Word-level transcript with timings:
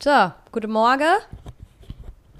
So, 0.00 0.30
guten 0.52 0.70
Morgen. 0.70 1.02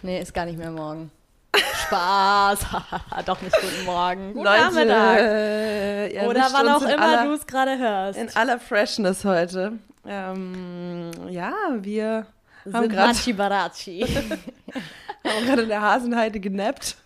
Nee, 0.02 0.20
ist 0.20 0.32
gar 0.32 0.44
nicht 0.44 0.56
mehr 0.56 0.70
morgen. 0.70 1.10
Spaß. 1.56 2.60
Doch 3.26 3.42
nicht 3.42 3.52
guten 3.60 3.84
Morgen. 3.84 4.32
Guten 4.32 4.44
Leute, 4.44 4.60
Nachmittag. 4.62 6.12
ihr 6.12 6.22
Oder 6.22 6.48
wann 6.52 6.68
auch 6.68 6.82
immer 6.82 7.24
du 7.24 7.32
es 7.32 7.44
gerade 7.44 7.76
hörst. 7.76 8.16
In 8.16 8.36
aller 8.36 8.60
Freshness 8.60 9.24
heute. 9.24 9.72
Ähm, 10.06 11.10
ja, 11.30 11.52
wir 11.80 12.28
haben 12.64 12.82
Sind 12.82 12.92
gerade 12.92 13.08
Machi 13.08 13.32
Barachi. 13.32 14.06
haben 15.26 15.46
gerade 15.46 15.62
in 15.62 15.68
der 15.68 15.82
Hasenheide 15.82 16.38
genappt. 16.38 16.96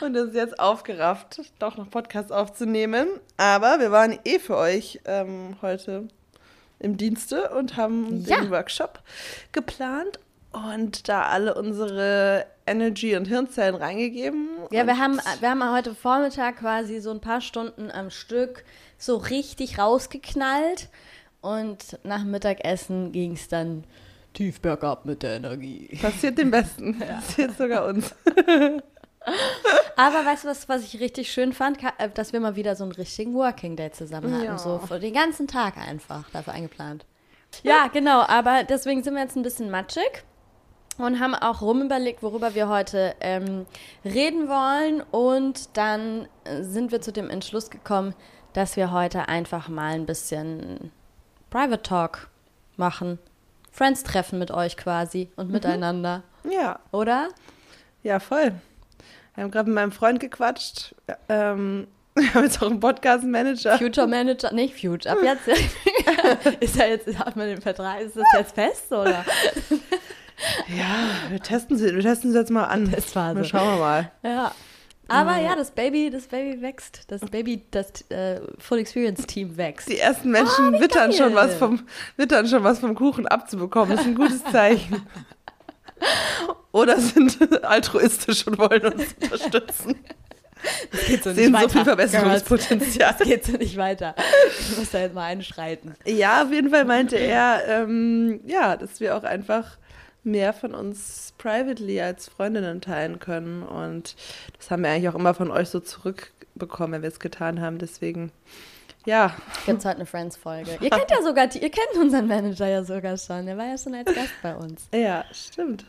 Und 0.00 0.16
es 0.16 0.30
ist 0.30 0.34
jetzt 0.34 0.58
aufgerafft, 0.58 1.42
doch 1.60 1.76
noch 1.76 1.88
Podcast 1.90 2.32
aufzunehmen. 2.32 3.06
Aber 3.36 3.78
wir 3.78 3.92
waren 3.92 4.18
eh 4.24 4.40
für 4.40 4.56
euch 4.56 4.98
ähm, 5.04 5.56
heute 5.62 6.08
im 6.80 6.96
Dienste 6.96 7.50
und 7.50 7.76
haben 7.76 8.24
Ja. 8.24 8.40
den 8.40 8.50
Workshop 8.50 9.00
geplant 9.52 10.18
und 10.52 11.08
da 11.08 11.22
alle 11.22 11.54
unsere 11.54 12.46
Energy 12.66 13.16
und 13.16 13.26
Hirnzellen 13.26 13.74
reingegeben. 13.74 14.48
Ja, 14.70 14.86
wir 14.86 14.98
haben, 14.98 15.20
wir 15.40 15.50
haben 15.50 15.72
heute 15.72 15.94
Vormittag 15.94 16.58
quasi 16.58 17.00
so 17.00 17.10
ein 17.10 17.20
paar 17.20 17.40
Stunden 17.40 17.90
am 17.90 18.10
Stück 18.10 18.64
so 18.98 19.16
richtig 19.16 19.78
rausgeknallt. 19.78 20.88
Und 21.40 21.98
nach 22.02 22.24
Mittagessen 22.24 23.12
ging 23.12 23.32
es 23.34 23.46
dann 23.48 23.84
tief 24.34 24.60
bergab 24.60 25.04
mit 25.04 25.22
der 25.22 25.36
Energie. 25.36 25.96
Passiert 26.02 26.36
dem 26.36 26.50
Besten. 26.50 26.98
Passiert 26.98 27.56
sogar 27.56 27.86
uns. 27.86 28.14
Aber 29.96 30.24
weißt 30.24 30.44
du, 30.44 30.48
was, 30.48 30.68
was 30.68 30.82
ich 30.82 31.00
richtig 31.00 31.30
schön 31.32 31.52
fand? 31.52 31.82
Äh, 31.98 32.10
Dass 32.14 32.32
wir 32.32 32.40
mal 32.40 32.56
wieder 32.56 32.76
so 32.76 32.84
einen 32.84 32.92
richtigen 32.92 33.34
Working 33.34 33.76
Day 33.76 33.90
zusammen 33.90 34.32
hatten. 34.32 34.44
Ja. 34.44 34.58
So 34.58 34.78
für 34.78 34.98
den 34.98 35.14
ganzen 35.14 35.46
Tag 35.46 35.76
einfach 35.76 36.28
dafür 36.30 36.52
eingeplant. 36.52 37.04
Ja, 37.62 37.88
genau. 37.88 38.20
Aber 38.20 38.64
deswegen 38.64 39.02
sind 39.02 39.14
wir 39.14 39.22
jetzt 39.22 39.36
ein 39.36 39.42
bisschen 39.42 39.70
matschig 39.70 40.24
und 40.98 41.20
haben 41.20 41.34
auch 41.34 41.62
rumüberlegt, 41.62 42.22
worüber 42.22 42.54
wir 42.54 42.68
heute 42.68 43.14
ähm, 43.20 43.66
reden 44.04 44.48
wollen. 44.48 45.02
Und 45.10 45.76
dann 45.76 46.28
äh, 46.44 46.62
sind 46.62 46.92
wir 46.92 47.00
zu 47.00 47.12
dem 47.12 47.30
Entschluss 47.30 47.70
gekommen, 47.70 48.14
dass 48.52 48.76
wir 48.76 48.92
heute 48.92 49.28
einfach 49.28 49.68
mal 49.68 49.94
ein 49.94 50.06
bisschen 50.06 50.92
Private 51.50 51.82
Talk 51.82 52.28
machen. 52.76 53.18
Friends 53.70 54.02
treffen 54.02 54.38
mit 54.38 54.50
euch 54.50 54.76
quasi 54.76 55.30
und 55.36 55.50
miteinander. 55.50 56.22
Ja, 56.44 56.80
Oder? 56.90 57.28
ja, 58.02 58.18
voll. 58.20 58.52
Wir 59.38 59.44
haben 59.44 59.52
gerade 59.52 59.70
mit 59.70 59.76
meinem 59.76 59.92
Freund 59.92 60.18
gequatscht. 60.18 60.96
Ähm, 61.28 61.86
wir 62.16 62.34
haben 62.34 62.42
jetzt 62.42 62.60
auch 62.60 62.68
einen 62.68 62.80
Podcast-Manager. 62.80 63.78
Future 63.78 64.08
Manager, 64.08 64.52
nicht 64.52 64.74
Future, 64.74 65.12
ab 65.14 65.18
jetzt 65.22 65.46
ist 66.60 66.76
er 66.76 66.88
jetzt, 66.88 67.16
hat 67.20 67.36
man 67.36 67.46
den 67.46 67.60
Vertrag, 67.60 68.00
ist 68.00 68.16
das 68.16 68.24
jetzt 68.36 68.54
fest 68.56 68.90
oder? 68.90 69.24
Ja, 70.66 71.10
wir 71.30 71.40
testen 71.40 71.76
sie, 71.76 71.94
wir 71.94 72.02
testen 72.02 72.32
sie 72.32 72.38
jetzt 72.38 72.50
mal 72.50 72.64
an. 72.64 72.90
Testphase. 72.90 73.34
Mal 73.36 73.44
schauen 73.44 73.74
wir 73.74 73.78
mal. 73.78 74.10
Ja. 74.24 74.52
Aber 75.06 75.38
ja, 75.38 75.54
das 75.54 75.70
Baby, 75.70 76.10
das 76.10 76.26
Baby 76.26 76.60
wächst. 76.60 77.04
Das 77.06 77.20
Baby, 77.20 77.62
das 77.70 78.10
äh, 78.10 78.40
Full 78.58 78.78
Experience 78.78 79.24
Team 79.26 79.56
wächst. 79.56 79.88
Die 79.88 79.98
ersten 79.98 80.32
Menschen 80.32 80.74
wie 80.74 80.80
wittern 80.80 81.10
geil. 81.10 81.18
schon 81.18 81.34
was 81.34 81.54
vom 81.54 81.86
wittern 82.16 82.46
schon 82.48 82.64
was 82.64 82.80
vom 82.80 82.96
Kuchen 82.96 83.26
abzubekommen. 83.28 83.90
Das 83.90 84.00
ist 84.00 84.06
ein 84.06 84.14
gutes 84.16 84.42
Zeichen. 84.44 85.06
Oder 86.72 87.00
sind 87.00 87.64
altruistisch 87.64 88.46
und 88.46 88.58
wollen 88.58 88.92
uns 88.92 89.14
unterstützen. 89.20 89.96
Das 90.90 91.06
geht 91.06 91.22
so 91.22 91.32
Sehen 91.32 91.56
so 91.60 91.68
viel 91.68 91.84
Verbesserungspotenzial. 91.84 93.14
Das 93.18 93.26
geht 93.28 93.44
so 93.44 93.52
nicht 93.52 93.76
weiter. 93.76 94.14
Ich 94.60 94.76
muss 94.76 94.90
da 94.90 95.00
jetzt 95.00 95.14
mal 95.14 95.24
einschreiten. 95.24 95.94
Ja, 96.04 96.42
auf 96.42 96.52
jeden 96.52 96.70
Fall 96.70 96.84
meinte 96.84 97.16
er, 97.16 97.62
ähm, 97.68 98.40
ja, 98.46 98.76
dass 98.76 99.00
wir 99.00 99.16
auch 99.16 99.22
einfach 99.22 99.78
mehr 100.24 100.52
von 100.52 100.74
uns 100.74 101.32
privately 101.38 102.00
als 102.00 102.28
Freundinnen 102.28 102.80
teilen 102.80 103.18
können. 103.18 103.62
Und 103.62 104.16
das 104.58 104.70
haben 104.70 104.82
wir 104.82 104.90
eigentlich 104.90 105.08
auch 105.08 105.14
immer 105.14 105.34
von 105.34 105.50
euch 105.50 105.68
so 105.68 105.80
zurückbekommen, 105.80 106.92
wenn 106.92 107.02
wir 107.02 107.08
es 107.08 107.20
getan 107.20 107.60
haben. 107.60 107.78
Deswegen, 107.78 108.32
ja, 109.06 109.34
Gibt's 109.66 109.84
heute 109.84 109.96
eine 109.96 110.06
Friends-Folge. 110.06 110.78
Ihr 110.80 110.90
kennt 110.90 111.10
ja 111.10 111.22
sogar, 111.22 111.44
ihr 111.54 111.70
kennt 111.70 111.96
unseren 111.98 112.26
Manager 112.26 112.66
ja 112.66 112.84
sogar 112.84 113.16
schon. 113.16 113.46
Der 113.46 113.56
war 113.56 113.66
ja 113.66 113.78
schon 113.78 113.94
als 113.94 114.14
Gast 114.14 114.32
bei 114.42 114.54
uns. 114.54 114.88
ja, 114.92 115.24
stimmt. 115.32 115.84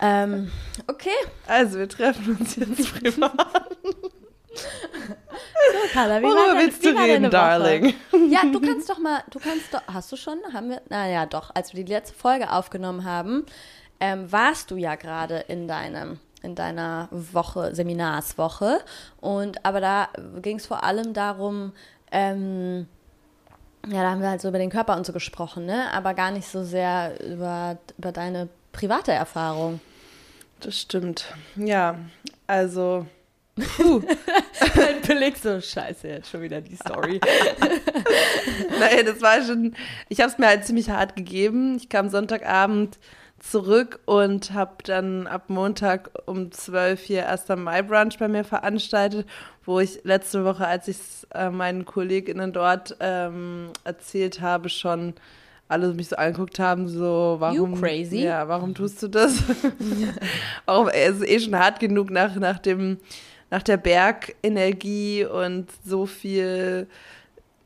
Ähm, 0.00 0.50
okay. 0.86 1.10
Also, 1.46 1.78
wir 1.78 1.88
treffen 1.88 2.36
uns 2.38 2.56
jetzt 2.56 2.94
privat. 3.00 3.76
So, 4.54 5.88
Carla, 5.92 6.20
wie 6.20 6.24
war 6.24 6.30
Worüber 6.30 6.54
dein, 6.54 6.66
willst 6.66 6.84
du 6.84 6.94
war 6.94 7.04
reden? 7.04 7.30
Darling? 7.30 7.94
Ja, 8.28 8.42
du 8.44 8.60
kannst 8.60 8.88
doch 8.88 8.98
mal, 8.98 9.22
du 9.30 9.38
kannst 9.38 9.72
doch, 9.72 9.82
hast 9.92 10.12
du 10.12 10.16
schon? 10.16 10.38
Haben 10.52 10.70
wir, 10.70 10.82
naja, 10.88 11.26
doch, 11.26 11.50
als 11.54 11.74
wir 11.74 11.84
die 11.84 11.92
letzte 11.92 12.14
Folge 12.14 12.50
aufgenommen 12.50 13.04
haben, 13.04 13.46
ähm, 14.00 14.30
warst 14.30 14.70
du 14.70 14.76
ja 14.76 14.94
gerade 14.96 15.38
in 15.48 15.66
deinem, 15.68 16.18
in 16.42 16.54
deiner 16.54 17.08
Woche, 17.10 17.74
Seminarswoche. 17.74 18.80
Und, 19.20 19.64
aber 19.64 19.80
da 19.80 20.08
ging 20.42 20.58
es 20.58 20.66
vor 20.66 20.84
allem 20.84 21.14
darum, 21.14 21.72
ähm, 22.14 22.86
ja, 23.86 24.02
da 24.02 24.10
haben 24.10 24.22
wir 24.22 24.30
halt 24.30 24.40
so 24.40 24.48
über 24.48 24.58
den 24.58 24.70
Körper 24.70 24.96
und 24.96 25.04
so 25.04 25.12
gesprochen, 25.12 25.66
ne? 25.66 25.92
Aber 25.92 26.14
gar 26.14 26.30
nicht 26.30 26.48
so 26.48 26.64
sehr 26.64 27.12
über, 27.22 27.76
über 27.98 28.12
deine 28.12 28.48
private 28.72 29.12
Erfahrung. 29.12 29.80
Das 30.60 30.80
stimmt. 30.80 31.26
Ja, 31.56 31.98
also, 32.46 33.06
Dein 33.56 35.00
Beleg 35.06 35.36
so, 35.36 35.60
scheiße, 35.60 36.08
jetzt 36.08 36.30
schon 36.30 36.42
wieder 36.42 36.60
die 36.60 36.74
Story. 36.74 37.20
naja, 38.80 39.02
das 39.04 39.20
war 39.20 39.42
schon, 39.42 39.74
ich 40.08 40.20
habe 40.20 40.30
es 40.30 40.38
mir 40.38 40.48
halt 40.48 40.64
ziemlich 40.64 40.90
hart 40.90 41.14
gegeben. 41.14 41.76
Ich 41.76 41.88
kam 41.88 42.08
Sonntagabend 42.08 42.98
zurück 43.50 44.00
und 44.06 44.52
habe 44.52 44.82
dann 44.84 45.26
ab 45.26 45.44
Montag 45.48 46.10
um 46.26 46.50
12 46.50 47.00
hier 47.00 47.22
erst 47.22 47.50
am 47.50 47.64
Mai 47.64 47.82
Brunch 47.82 48.18
bei 48.18 48.28
mir 48.28 48.44
veranstaltet, 48.44 49.26
wo 49.64 49.80
ich 49.80 50.00
letzte 50.04 50.44
Woche, 50.44 50.66
als 50.66 50.88
ich 50.88 50.96
es 50.96 51.26
äh, 51.34 51.50
meinen 51.50 51.84
KollegInnen 51.84 52.52
dort 52.52 52.96
ähm, 53.00 53.70
erzählt 53.84 54.40
habe, 54.40 54.68
schon 54.68 55.14
alle 55.68 55.92
mich 55.94 56.08
so 56.08 56.16
angeguckt 56.16 56.58
haben, 56.58 56.88
so, 56.88 57.36
warum, 57.38 57.80
crazy. 57.80 58.24
ja, 58.24 58.48
warum 58.48 58.74
tust 58.74 59.02
du 59.02 59.08
das? 59.08 59.42
warum, 60.66 60.88
ey, 60.88 61.08
es 61.08 61.20
ist 61.20 61.28
eh 61.28 61.40
schon 61.40 61.58
hart 61.58 61.80
genug 61.80 62.10
nach, 62.10 62.34
nach 62.36 62.58
dem, 62.58 62.98
nach 63.50 63.62
der 63.62 63.76
Bergenergie 63.76 65.24
und 65.24 65.68
so 65.84 66.06
viel, 66.06 66.86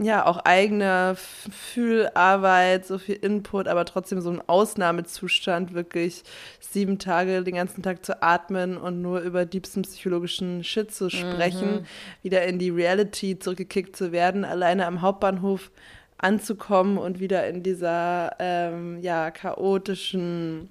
ja, 0.00 0.24
auch 0.26 0.38
eigene 0.44 1.16
Fühlarbeit, 1.16 2.86
so 2.86 2.98
viel 2.98 3.16
Input, 3.16 3.66
aber 3.66 3.84
trotzdem 3.84 4.20
so 4.20 4.30
ein 4.30 4.40
Ausnahmezustand, 4.46 5.74
wirklich 5.74 6.22
sieben 6.60 7.00
Tage 7.00 7.42
den 7.42 7.56
ganzen 7.56 7.82
Tag 7.82 8.04
zu 8.04 8.22
atmen 8.22 8.76
und 8.76 9.02
nur 9.02 9.20
über 9.20 9.44
diebsten 9.44 9.82
psychologischen 9.82 10.62
Shit 10.62 10.92
zu 10.92 11.10
sprechen, 11.10 11.84
wieder 12.22 12.44
in 12.44 12.60
die 12.60 12.70
Reality 12.70 13.40
zurückgekickt 13.40 13.96
zu 13.96 14.12
werden, 14.12 14.44
alleine 14.44 14.86
am 14.86 15.02
Hauptbahnhof 15.02 15.72
anzukommen 16.16 16.96
und 16.96 17.18
wieder 17.18 17.48
in 17.48 17.64
dieser, 17.64 18.36
ähm, 18.38 19.00
ja, 19.02 19.32
chaotischen, 19.32 20.70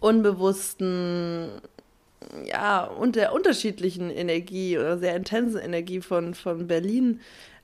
unbewussten, 0.00 1.48
ja, 2.44 2.84
und 2.84 3.16
der 3.16 3.32
unterschiedlichen 3.32 4.10
Energie 4.10 4.78
oder 4.78 4.98
sehr 4.98 5.16
intensen 5.16 5.60
Energie 5.60 6.00
von, 6.00 6.34
von 6.34 6.66
Berlin 6.66 7.20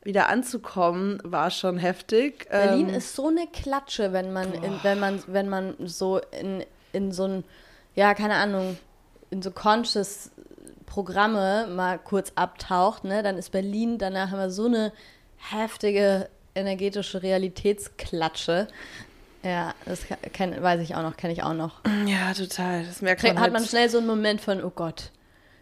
wieder 0.08 0.30
anzukommen, 0.30 1.20
war 1.22 1.50
schon 1.50 1.76
heftig. 1.76 2.48
Berlin 2.48 2.88
Ähm, 2.88 2.94
ist 2.94 3.14
so 3.14 3.28
eine 3.28 3.46
Klatsche, 3.46 4.14
wenn 4.14 4.32
man, 4.32 4.54
in, 4.54 4.72
wenn 4.82 4.98
man, 4.98 5.22
wenn 5.26 5.50
man 5.50 5.74
so 5.84 6.18
in, 6.40 6.64
in 6.94 7.12
so 7.12 7.24
ein, 7.24 7.44
ja, 7.94 8.14
keine 8.14 8.36
Ahnung, 8.36 8.78
in 9.30 9.42
so 9.42 9.50
conscious 9.50 10.30
Programme 10.86 11.66
mal 11.66 11.98
kurz 11.98 12.32
abtaucht, 12.36 13.04
ne, 13.04 13.22
dann 13.22 13.36
ist 13.36 13.52
Berlin 13.52 13.98
danach 13.98 14.32
immer 14.32 14.48
so 14.48 14.64
eine 14.64 14.92
heftige 15.36 16.30
energetische 16.54 17.22
Realitätsklatsche. 17.22 18.66
Ja, 19.42 19.74
das 19.84 20.06
kenn, 20.32 20.60
weiß 20.62 20.80
ich 20.80 20.94
auch 20.94 21.02
noch, 21.02 21.18
kenne 21.18 21.34
ich 21.34 21.42
auch 21.42 21.52
noch. 21.52 21.82
Ja, 22.06 22.32
total. 22.32 22.82
Das 22.86 23.02
merkt 23.02 23.22
man 23.22 23.32
hat 23.34 23.42
halt. 23.42 23.52
man 23.52 23.64
schnell 23.66 23.90
so 23.90 23.98
einen 23.98 24.06
Moment 24.06 24.40
von, 24.40 24.64
oh 24.64 24.72
Gott, 24.74 25.10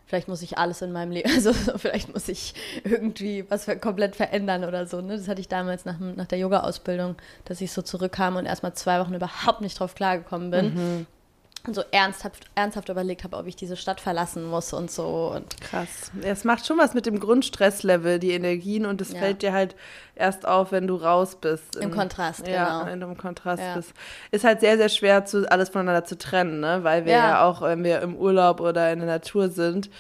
vielleicht 0.06 0.28
muss 0.28 0.42
ich 0.42 0.56
alles 0.56 0.82
in 0.82 0.92
meinem 0.92 1.10
Leben, 1.10 1.30
also 1.34 1.52
vielleicht 1.52 2.12
muss 2.12 2.28
ich 2.28 2.54
irgendwie 2.84 3.44
was 3.48 3.66
komplett 3.80 4.16
verändern 4.16 4.64
oder 4.64 4.86
so. 4.86 5.00
Ne? 5.00 5.16
Das 5.16 5.28
hatte 5.28 5.40
ich 5.40 5.48
damals 5.48 5.84
nach, 5.84 5.98
nach 5.98 6.26
der 6.26 6.38
Yoga-Ausbildung, 6.38 7.16
dass 7.44 7.60
ich 7.60 7.72
so 7.72 7.82
zurückkam 7.82 8.36
und 8.36 8.46
erstmal 8.46 8.74
zwei 8.74 9.00
Wochen 9.00 9.14
überhaupt 9.14 9.60
nicht 9.60 9.78
drauf 9.78 9.94
klargekommen 9.94 10.50
bin. 10.50 10.74
Mhm. 10.74 11.06
So 11.72 11.82
ernsthaft, 11.90 12.46
ernsthaft 12.54 12.88
überlegt 12.88 13.24
habe, 13.24 13.36
ob 13.36 13.46
ich 13.46 13.56
diese 13.56 13.76
Stadt 13.76 14.00
verlassen 14.00 14.44
muss 14.44 14.72
und 14.72 14.90
so. 14.90 15.32
Und 15.34 15.60
Krass. 15.60 16.10
Es 16.22 16.44
macht 16.44 16.66
schon 16.66 16.78
was 16.78 16.94
mit 16.94 17.06
dem 17.06 17.18
Grundstresslevel, 17.20 18.18
die 18.18 18.32
Energien, 18.32 18.86
und 18.86 19.00
es 19.00 19.12
Ja. 19.12 19.18
fällt 19.18 19.42
dir 19.42 19.52
halt 19.52 19.74
erst 20.14 20.46
auf, 20.46 20.72
wenn 20.72 20.86
du 20.86 20.96
raus 20.96 21.36
bist. 21.40 21.76
Im 21.76 21.90
Kontrast, 21.90 22.46
ja, 22.46 22.78
genau. 22.80 22.90
wenn 22.90 23.00
du 23.00 23.06
im 23.08 23.16
Kontrast 23.16 23.62
Ja. 23.62 23.74
bist. 23.74 23.92
Ist 24.30 24.44
halt 24.44 24.60
sehr, 24.60 24.76
sehr 24.76 24.88
schwer, 24.88 25.24
zu, 25.24 25.50
alles 25.50 25.68
voneinander 25.70 26.04
zu 26.04 26.16
trennen, 26.16 26.60
ne? 26.60 26.84
Weil 26.84 27.04
wir 27.04 27.12
Ja. 27.12 27.28
ja. 27.30 27.44
auch, 27.44 27.62
wenn 27.62 27.82
wir 27.84 28.00
im 28.00 28.16
Urlaub 28.16 28.60
oder 28.60 28.92
in 28.92 29.00
der 29.00 29.08
Natur 29.08 29.48
sind, 29.48 29.90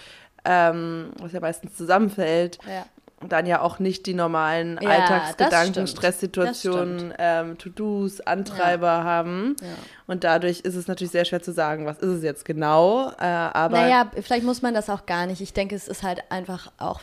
ähm, 0.44 1.10
was 1.20 1.32
ja 1.32 1.40
meistens 1.40 1.76
zusammenfällt, 1.76 2.58
ja. 2.68 2.86
Dann 3.22 3.46
ja 3.46 3.60
auch 3.62 3.78
nicht 3.78 4.06
die 4.06 4.14
normalen 4.14 4.78
Ja, 4.82 4.90
Alltagsgedanken. 4.90 5.86
Stresssituationen, 5.86 7.14
ähm, 7.18 7.56
To-Dos, 7.56 8.20
Antreiber 8.20 9.04
haben. 9.04 9.56
Ja. 9.60 9.68
Und 10.06 10.22
dadurch 10.22 10.60
ist 10.60 10.74
es 10.74 10.86
natürlich 10.86 11.12
sehr 11.12 11.24
schwer 11.24 11.42
zu 11.42 11.52
sagen, 11.52 11.86
was 11.86 11.98
ist 11.98 12.10
es 12.10 12.22
jetzt 12.22 12.44
genau. 12.44 13.10
Äh, 13.18 13.24
aber 13.24 13.80
Naja, 13.80 14.10
vielleicht 14.20 14.44
muss 14.44 14.60
man 14.60 14.74
das 14.74 14.90
auch 14.90 15.06
gar 15.06 15.26
nicht. 15.26 15.40
Ich 15.40 15.54
denke, 15.54 15.74
es 15.74 15.88
ist 15.88 16.02
halt 16.02 16.30
einfach 16.30 16.70
auch 16.78 17.00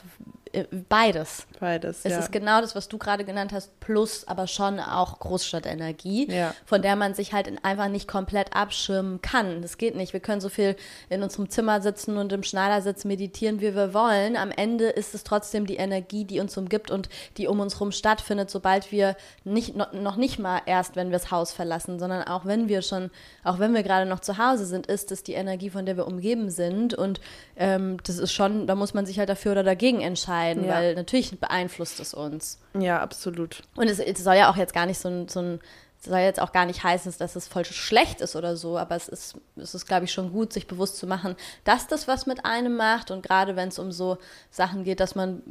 beides. 0.90 1.48
beides. 1.60 2.02
Es 2.04 2.12
ja. 2.12 2.20
ist 2.20 2.32
genau 2.32 2.62
das, 2.62 2.76
was 2.76 2.88
du 2.88 2.98
gerade 2.98 3.26
genannt 3.26 3.52
hast, 3.54 3.80
plus 3.80 4.28
aber 4.28 4.48
schon 4.48 4.80
auch 4.80 5.20
Großstadtenergie, 5.20 6.32
Ja. 6.32 6.54
von 6.66 6.82
der 6.82 6.96
man 6.96 7.14
sich 7.16 7.34
halt 7.34 7.52
einfach 7.64 7.88
nicht 7.88 8.08
komplett 8.08 8.56
abschirmen 8.56 9.22
kann. 9.22 9.62
Das 9.62 9.78
geht 9.78 9.96
nicht. 9.96 10.14
Wir 10.14 10.20
können 10.20 10.42
so 10.42 10.50
viel 10.50 10.76
in 11.10 11.24
unserem 11.24 11.50
Zimmer 11.50 11.82
sitzen 11.82 12.18
und 12.18 12.32
im 12.32 12.44
Schneidersitz 12.44 13.06
meditieren, 13.06 13.62
wie 13.62 13.76
wir 13.76 13.94
wollen. 13.94 14.38
Am 14.38 14.52
Ende 14.52 14.86
ist 14.86 15.16
es 15.16 15.24
trotzdem 15.24 15.66
die 15.66 15.78
Energie, 15.78 16.26
die 16.26 16.40
uns 16.40 16.56
umgibt 16.58 16.92
und 16.92 17.10
die 17.38 17.48
um 17.48 17.60
uns 17.60 17.76
herum 17.76 17.92
stattfindet, 17.92 18.52
sobald 18.52 18.92
wir 18.92 19.16
nicht, 19.44 19.76
noch, 19.76 19.94
noch 19.94 20.16
nicht 20.18 20.38
mal 20.40 20.62
erst, 20.66 20.96
wenn 20.96 21.08
wir 21.08 21.18
das 21.18 21.32
Haus 21.32 21.52
verlassen, 21.52 22.00
sondern 22.00 22.24
auch 22.24 22.46
wenn 22.46 22.68
wir 22.68 22.82
schon, 22.82 23.10
auch 23.44 23.60
wenn 23.60 23.74
wir 23.74 23.84
gerade 23.84 24.08
noch 24.08 24.20
zu 24.20 24.38
Hause 24.38 24.66
sind, 24.66 24.88
ist 24.88 25.12
es 25.12 25.24
die 25.24 25.34
Energie, 25.34 25.70
von 25.72 25.86
der 25.86 25.98
wir 25.98 26.06
umgeben 26.06 26.50
sind. 26.50 26.94
Und 26.94 27.20
ähm, 27.56 27.98
das 28.06 28.20
ist 28.20 28.32
schon, 28.32 28.68
da 28.68 28.76
muss 28.76 28.94
man 28.94 29.06
sich 29.06 29.18
halt 29.18 29.30
dafür 29.30 29.54
oder 29.54 29.64
dagegen 29.64 30.02
entscheiden, 30.02 30.43
Ja. 30.52 30.76
weil 30.76 30.96
natürlich 30.96 31.40
beeinflusst 31.40 32.00
es 32.00 32.14
uns. 32.14 32.60
ja, 32.78 33.00
absolut. 33.02 33.64
Und 33.76 33.88
es, 33.88 34.00
es 34.00 34.24
soll 34.24 34.36
ja 34.36 34.50
auch 34.50 34.58
jetzt 34.58 34.74
gar 34.74 34.86
nicht 34.86 35.00
so 35.00 35.10
ein, 35.10 35.28
so 35.28 35.42
ein 35.42 35.60
soll 36.06 36.20
jetzt 36.20 36.42
auch 36.42 36.52
gar 36.52 36.66
nicht 36.66 36.84
heißen, 36.84 37.14
dass 37.18 37.36
es 37.36 37.48
voll 37.48 37.64
schlecht 37.66 38.22
ist 38.22 38.36
oder 38.36 38.58
so, 38.58 38.78
aber 38.78 38.96
es 38.96 39.08
ist, 39.08 39.36
es 39.56 39.74
ist, 39.74 39.86
glaube 39.86 40.06
ich, 40.06 40.12
schon 40.12 40.34
gut, 40.34 40.52
sich 40.52 40.68
bewusst 40.68 40.98
zu 40.98 41.08
machen, 41.08 41.36
dass 41.64 41.88
das 41.88 42.08
was 42.08 42.26
mit 42.26 42.46
einem 42.46 42.76
macht 42.76 43.10
und 43.10 43.24
gerade 43.24 43.56
wenn 43.56 43.70
es 43.70 43.80
um 43.80 43.92
so 43.92 44.18
Sachen 44.52 44.84
geht, 44.84 45.00
dass 45.00 45.16
man 45.16 45.42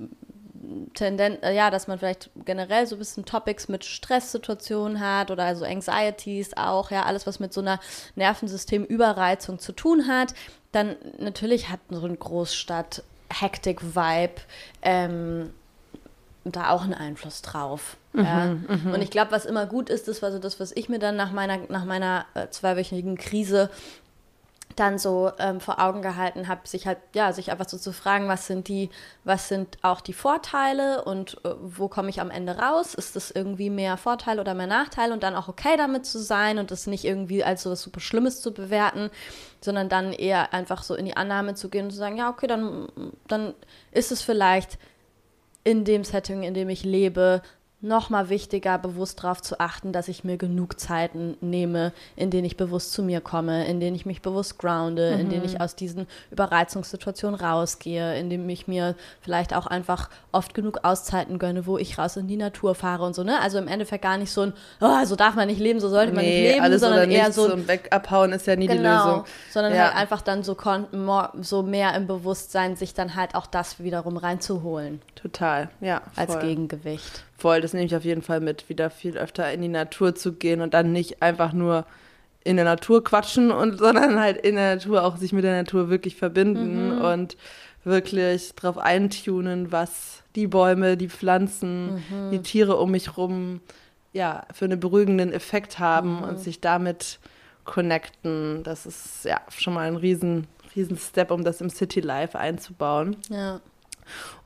Tenden 0.94 1.42
äh, 1.42 1.54
ja, 1.54 1.70
dass 1.70 1.88
man 1.88 1.98
vielleicht 1.98 2.30
generell 2.44 2.86
so 2.86 2.96
ein 2.96 2.98
bisschen 3.00 3.24
Topics 3.24 3.68
mit 3.68 3.84
Stresssituationen 3.84 5.00
hat 5.00 5.30
oder 5.30 5.44
also 5.44 5.64
Anxieties 5.64 6.56
auch, 6.56 6.90
ja, 6.90 7.02
alles, 7.02 7.26
was 7.26 7.40
mit 7.40 7.52
so 7.52 7.60
einer 7.60 7.80
Nervensystemüberreizung 8.14 9.58
zu 9.58 9.72
tun 9.72 10.06
hat, 10.06 10.34
dann 10.70 10.96
natürlich 11.18 11.68
hat 11.68 11.80
so 11.90 12.04
eine 12.04 12.16
Großstadt 12.16 13.02
Hektik-Vibe 13.40 14.40
ähm, 14.82 15.50
da 16.44 16.70
auch 16.70 16.82
einen 16.82 16.94
Einfluss 16.94 17.42
drauf. 17.42 17.96
ja. 18.14 18.56
Und 18.68 19.00
ich 19.00 19.10
glaube, 19.10 19.30
was 19.32 19.46
immer 19.46 19.66
gut 19.66 19.88
ist, 19.88 20.08
das 20.08 20.22
war 20.22 20.32
so 20.32 20.38
das, 20.38 20.60
was 20.60 20.72
ich 20.72 20.88
mir 20.88 20.98
dann 20.98 21.16
nach 21.16 21.32
meiner, 21.32 21.58
nach 21.68 21.84
meiner 21.84 22.26
äh, 22.34 22.48
zweiwöchigen 22.48 23.16
Krise 23.16 23.70
dann 24.76 24.98
so 24.98 25.30
ähm, 25.38 25.60
vor 25.60 25.80
Augen 25.80 26.02
gehalten 26.02 26.48
habe, 26.48 26.66
sich 26.66 26.86
halt, 26.86 26.98
ja, 27.14 27.32
sich 27.32 27.50
einfach 27.50 27.68
so 27.68 27.78
zu 27.78 27.92
fragen, 27.92 28.28
was 28.28 28.46
sind 28.46 28.68
die, 28.68 28.90
was 29.24 29.48
sind 29.48 29.78
auch 29.82 30.00
die 30.00 30.12
Vorteile 30.12 31.04
und 31.04 31.38
äh, 31.44 31.54
wo 31.60 31.88
komme 31.88 32.10
ich 32.10 32.20
am 32.20 32.30
Ende 32.30 32.58
raus? 32.58 32.94
Ist 32.94 33.16
das 33.16 33.30
irgendwie 33.30 33.70
mehr 33.70 33.96
Vorteil 33.96 34.40
oder 34.40 34.54
mehr 34.54 34.66
Nachteil 34.66 35.12
und 35.12 35.22
dann 35.22 35.36
auch 35.36 35.48
okay 35.48 35.76
damit 35.76 36.06
zu 36.06 36.18
sein 36.18 36.58
und 36.58 36.70
das 36.70 36.86
nicht 36.86 37.04
irgendwie 37.04 37.44
als 37.44 37.62
so 37.62 37.70
was 37.70 37.82
super 37.82 38.00
Schlimmes 38.00 38.40
zu 38.40 38.52
bewerten, 38.52 39.10
sondern 39.60 39.88
dann 39.88 40.12
eher 40.12 40.52
einfach 40.52 40.82
so 40.82 40.94
in 40.94 41.06
die 41.06 41.16
Annahme 41.16 41.54
zu 41.54 41.68
gehen 41.68 41.86
und 41.86 41.90
zu 41.90 41.98
sagen, 41.98 42.16
ja, 42.16 42.30
okay, 42.30 42.46
dann, 42.46 42.88
dann 43.28 43.54
ist 43.90 44.12
es 44.12 44.22
vielleicht 44.22 44.78
in 45.64 45.84
dem 45.84 46.04
Setting, 46.04 46.42
in 46.42 46.54
dem 46.54 46.68
ich 46.68 46.84
lebe, 46.84 47.42
noch 47.82 48.10
mal 48.10 48.28
wichtiger, 48.28 48.78
bewusst 48.78 49.22
darauf 49.22 49.42
zu 49.42 49.58
achten, 49.60 49.92
dass 49.92 50.06
ich 50.08 50.22
mir 50.24 50.36
genug 50.36 50.78
Zeiten 50.78 51.36
nehme, 51.40 51.92
in 52.16 52.30
denen 52.30 52.44
ich 52.44 52.56
bewusst 52.56 52.92
zu 52.92 53.02
mir 53.02 53.20
komme, 53.20 53.66
in 53.66 53.80
denen 53.80 53.96
ich 53.96 54.06
mich 54.06 54.22
bewusst 54.22 54.58
grounde, 54.58 55.08
in 55.10 55.28
denen 55.30 55.44
ich 55.44 55.60
aus 55.60 55.74
diesen 55.74 56.06
Überreizungssituationen 56.30 57.38
rausgehe, 57.38 58.16
in 58.18 58.30
denen 58.30 58.48
ich 58.48 58.68
mir 58.68 58.94
vielleicht 59.20 59.54
auch 59.54 59.66
einfach 59.66 60.08
oft 60.30 60.54
genug 60.54 60.80
Auszeiten 60.84 61.38
gönne, 61.38 61.66
wo 61.66 61.76
ich 61.78 61.98
raus 61.98 62.16
in 62.16 62.28
die 62.28 62.36
Natur 62.36 62.74
fahre 62.74 63.04
und 63.04 63.14
so, 63.14 63.24
ne? 63.24 63.40
Also 63.40 63.58
im 63.58 63.68
Endeffekt 63.68 64.02
gar 64.02 64.16
nicht 64.16 64.30
so 64.32 64.42
ein, 64.42 64.52
oh, 64.80 65.04
so 65.04 65.16
darf 65.16 65.34
man 65.34 65.48
nicht 65.48 65.60
leben, 65.60 65.80
so 65.80 65.88
sollte 65.88 66.12
man 66.12 66.24
nicht 66.24 66.34
Nee, 66.34 66.52
leben, 66.52 66.62
alles 66.62 66.80
sondern 66.82 67.10
eher 67.10 67.32
so 67.32 67.52
ein 67.52 67.66
weg 67.66 67.88
abhauen 67.90 68.32
ist 68.32 68.46
ja 68.46 68.54
nie 68.56 68.68
die 68.68 68.76
Genau, 68.76 69.06
Lösung. 69.06 69.24
sondern 69.50 69.74
Ja. 69.74 69.86
halt 69.86 69.96
einfach 69.96 70.22
dann 70.22 70.42
so, 70.44 70.56
so 71.40 71.62
mehr 71.62 71.94
im 71.94 72.06
Bewusstsein, 72.06 72.76
sich 72.76 72.94
dann 72.94 73.16
halt 73.16 73.34
auch 73.34 73.46
das 73.46 73.80
wiederum 73.80 74.16
reinzuholen 74.16 75.02
Total, 75.16 75.68
ja. 75.80 76.02
als 76.16 76.32
voll. 76.32 76.42
Gegengewicht. 76.42 77.24
Voll, 77.36 77.60
das 77.60 77.72
nehme 77.72 77.86
ich 77.86 77.96
auf 77.96 78.04
jeden 78.04 78.22
Fall 78.22 78.40
mit, 78.40 78.68
wieder 78.68 78.90
viel 78.90 79.18
öfter 79.18 79.52
in 79.52 79.62
die 79.62 79.68
Natur 79.68 80.14
zu 80.14 80.32
gehen 80.32 80.60
und 80.60 80.74
dann 80.74 80.92
nicht 80.92 81.22
einfach 81.22 81.52
nur 81.52 81.86
in 82.44 82.56
der 82.56 82.64
Natur 82.64 83.02
quatschen 83.02 83.50
und 83.50 83.78
sondern 83.78 84.20
halt 84.20 84.38
in 84.38 84.56
der 84.56 84.76
Natur 84.76 85.04
auch 85.04 85.16
sich 85.16 85.32
mit 85.32 85.44
der 85.44 85.56
Natur 85.56 85.90
wirklich 85.90 86.16
verbinden 86.16 87.00
und 87.00 87.36
wirklich 87.84 88.54
drauf 88.54 88.78
eintunen, 88.78 89.72
was 89.72 90.22
die 90.36 90.46
Bäume, 90.46 90.96
die 90.96 91.08
Pflanzen, 91.08 92.02
die 92.30 92.38
Tiere 92.38 92.76
um 92.76 92.92
mich 92.92 93.16
rum 93.16 93.60
ja 94.12 94.46
für 94.52 94.66
einen 94.66 94.78
beruhigenden 94.78 95.32
Effekt 95.32 95.78
haben 95.78 96.22
und 96.22 96.38
sich 96.38 96.60
damit 96.60 97.18
connecten. 97.64 98.62
Das 98.62 98.86
ist 98.86 99.24
ja 99.24 99.40
schon 99.48 99.74
mal 99.74 99.88
ein 99.88 99.96
riesen 99.96 100.46
riesen 100.76 100.96
Step, 100.96 101.30
um 101.30 101.44
das 101.44 101.60
im 101.60 101.70
City 101.70 102.00
Life 102.00 102.38
einzubauen. 102.38 103.16
Ja. 103.28 103.60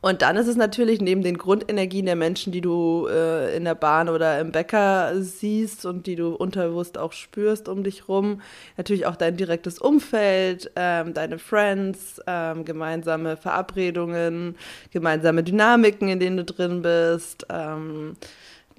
Und 0.01 0.23
dann 0.23 0.37
ist 0.37 0.47
es 0.47 0.57
natürlich 0.57 1.01
neben 1.01 1.23
den 1.23 1.39
Grundenergien 1.39 2.07
der 2.07 2.17
Menschen, 2.17 2.53
die 2.53 2.61
du 2.61 3.09
äh, 3.09 3.57
in 3.57 3.65
der 3.65 3.75
Bahn 3.75 4.09
oder 4.09 4.39
im 4.39 4.53
Bäcker 4.53 5.21
siehst 5.21 5.85
und 5.85 6.07
die 6.07 6.17
du 6.17 6.35
unterbewusst 6.35 6.99
auch 6.99 7.13
spürst 7.13 7.69
um 7.69 7.83
dich 7.83 8.09
rum, 8.09 8.41
natürlich 8.77 9.07
auch 9.07 9.17
dein 9.17 9.37
direktes 9.37 9.79
Umfeld, 9.79 10.71
ähm, 10.77 11.15
deine 11.15 11.39
Friends, 11.39 12.21
ähm, 12.27 12.65
gemeinsame 12.65 13.37
Verabredungen, 13.37 14.57
gemeinsame 14.93 15.43
Dynamiken, 15.43 16.09
in 16.09 16.21
denen 16.21 16.37
du 16.37 16.45
drin 16.45 16.83
bist. 16.83 17.47
Ähm, 17.51 18.17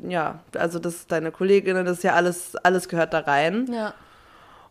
ja, 0.08 0.40
also 0.56 0.80
das 0.80 1.08
deine 1.08 1.32
Kolleginnen, 1.32 1.86
das 1.86 1.98
ist 1.98 2.04
ja 2.04 2.14
alles, 2.14 2.56
alles 2.58 2.88
gehört 2.88 3.14
da 3.14 3.20
rein. 3.20 3.68
Ja. 3.72 3.94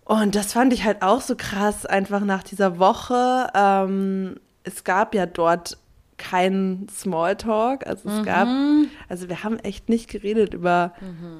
Und 0.04 0.36
das 0.36 0.52
fand 0.52 0.72
ich 0.72 0.84
halt 0.84 1.02
auch 1.02 1.20
so 1.20 1.34
krass, 1.36 1.84
einfach 1.84 2.20
nach 2.20 2.44
dieser 2.44 2.78
Woche. 2.78 3.48
Ähm, 3.54 4.36
es 4.62 4.84
gab 4.84 5.14
ja 5.14 5.26
dort 5.26 5.78
keinen 6.30 6.88
Smalltalk. 6.88 7.86
Also 7.86 8.08
es 8.08 8.24
gab, 8.24 8.48
also 9.08 9.28
wir 9.28 9.44
haben 9.44 9.58
echt 9.60 9.88
nicht 9.88 10.08
geredet 10.10 10.54
über, 10.54 10.92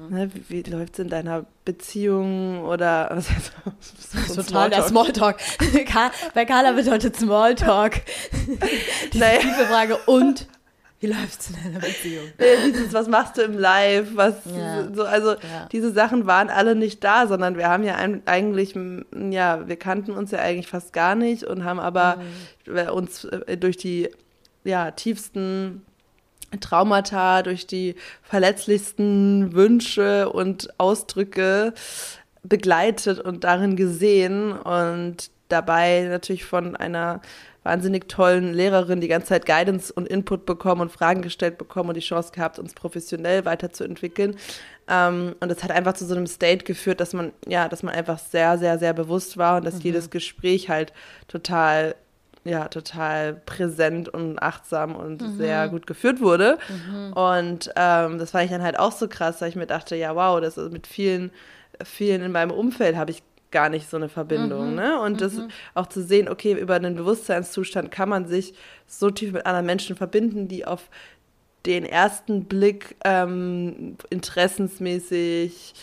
ne, 0.09 0.29
wie, 0.33 0.63
wie 0.65 0.69
läuft 0.69 0.93
es 0.93 0.99
in 0.99 1.09
deiner 1.09 1.45
Beziehung 1.65 2.63
oder 2.63 3.09
was 3.13 3.29
heißt 3.29 3.51
das? 3.65 4.27
So 4.35 4.41
Total 4.43 4.69
der 4.69 4.83
Smalltalk. 4.83 5.37
Bei 6.33 6.45
Carla 6.45 6.71
bedeutet 6.73 7.15
Smalltalk. 7.15 8.01
Die 9.13 9.17
Naja. 9.19 9.39
tiefe 9.39 9.65
Frage, 9.65 9.97
und 10.05 10.47
wie 10.99 11.07
läuft's 11.07 11.49
in 11.51 11.57
deiner 11.63 11.79
Beziehung? 11.79 12.25
Nee, 12.39 12.71
dieses, 12.71 12.91
was 12.91 13.07
machst 13.07 13.37
du 13.37 13.41
im 13.43 13.57
Live, 13.57 14.07
was 14.15 14.35
Ja. 14.45 14.87
so, 14.93 15.03
also 15.03 15.31
Ja. 15.33 15.67
diese 15.71 15.91
Sachen 15.91 16.25
waren 16.25 16.49
alle 16.49 16.75
nicht 16.75 17.03
da, 17.03 17.27
sondern 17.27 17.55
wir 17.55 17.67
haben 17.69 17.83
ja 17.83 17.95
ein, 17.95 18.23
eigentlich, 18.25 18.73
ja, 19.29 19.67
wir 19.67 19.75
kannten 19.75 20.11
uns 20.11 20.31
ja 20.31 20.39
eigentlich 20.39 20.67
fast 20.67 20.93
gar 20.93 21.13
nicht 21.15 21.43
und 21.43 21.63
haben 21.65 21.79
aber 21.79 22.17
äh, 22.65 22.89
uns 22.89 23.25
äh, 23.25 23.57
durch 23.57 23.77
die 23.77 24.09
ja, 24.67 24.91
tiefsten 24.91 25.85
Traumata, 26.59 27.41
durch 27.41 27.67
die 27.67 27.95
verletzlichsten 28.21 29.53
Wünsche 29.53 30.29
und 30.29 30.69
Ausdrücke 30.77 31.73
begleitet 32.43 33.19
und 33.19 33.43
darin 33.43 33.75
gesehen 33.75 34.53
und 34.53 35.29
dabei 35.49 36.07
natürlich 36.09 36.45
von 36.45 36.75
einer 36.75 37.21
wahnsinnig 37.63 38.07
tollen 38.07 38.53
Lehrerin 38.53 39.01
die 39.01 39.09
ganze 39.09 39.27
Zeit 39.27 39.45
Guidance 39.45 39.91
und 39.91 40.07
Input 40.07 40.45
bekommen 40.45 40.81
und 40.81 40.91
Fragen 40.91 41.21
gestellt 41.21 41.57
bekommen 41.57 41.89
und 41.89 41.95
die 41.95 42.01
Chance 42.01 42.31
gehabt, 42.31 42.59
uns 42.59 42.73
professionell 42.73 43.43
weiterzuentwickeln. 43.43 44.37
Ähm, 44.87 45.35
und 45.41 45.49
das 45.49 45.63
hat 45.63 45.71
einfach 45.71 45.93
zu 45.93 46.05
so 46.05 46.15
einem 46.15 46.27
State 46.27 46.63
geführt, 46.63 47.01
dass 47.01 47.11
man, 47.11 47.33
ja, 47.45 47.67
dass 47.67 47.83
man 47.83 47.93
einfach 47.93 48.19
sehr, 48.19 48.57
sehr, 48.57 48.79
sehr 48.79 48.93
bewusst 48.93 49.37
war 49.37 49.57
und 49.57 49.65
dass 49.65 49.83
jedes 49.83 50.09
Gespräch 50.09 50.69
halt 50.69 50.93
total, 51.27 51.95
ja, 52.47 52.67
total 52.69 53.33
präsent 53.33 54.09
und 54.09 54.41
achtsam 54.41 54.95
und 54.95 55.21
sehr 55.37 55.67
gut 55.69 55.87
geführt 55.87 56.21
wurde. 56.21 56.57
Und 57.13 57.71
ähm, 57.75 58.17
das 58.17 58.31
fand 58.31 58.45
ich 58.45 58.51
dann 58.51 58.63
halt 58.63 58.79
auch 58.79 58.91
so 58.91 59.07
krass, 59.07 59.41
weil 59.41 59.49
ich 59.49 59.55
mir 59.55 59.67
dachte, 59.67 59.95
ja, 59.95 60.15
wow, 60.15 60.39
das 60.39 60.57
ist 60.57 60.71
mit 60.71 60.87
vielen, 60.87 61.31
vielen 61.83 62.21
in 62.21 62.31
meinem 62.31 62.51
Umfeld 62.51 62.95
habe 62.95 63.11
ich 63.11 63.23
gar 63.51 63.69
nicht 63.69 63.89
so 63.89 63.97
eine 63.97 64.09
Verbindung. 64.09 64.75
Ne? 64.75 64.99
Und 64.99 65.21
das 65.21 65.33
auch 65.73 65.87
zu 65.87 66.03
sehen, 66.03 66.27
okay, 66.29 66.53
über 66.53 66.75
einen 66.75 66.95
Bewusstseinszustand 66.95 67.91
kann 67.91 68.09
man 68.09 68.27
sich 68.27 68.53
so 68.87 69.09
tief 69.09 69.31
mit 69.31 69.45
anderen 69.45 69.65
Menschen 69.65 69.95
verbinden, 69.95 70.47
die 70.47 70.65
auf 70.65 70.89
den 71.65 71.85
ersten 71.85 72.45
Blick 72.45 72.95
ähm, 73.03 73.97
interessensmäßig, 74.09 75.73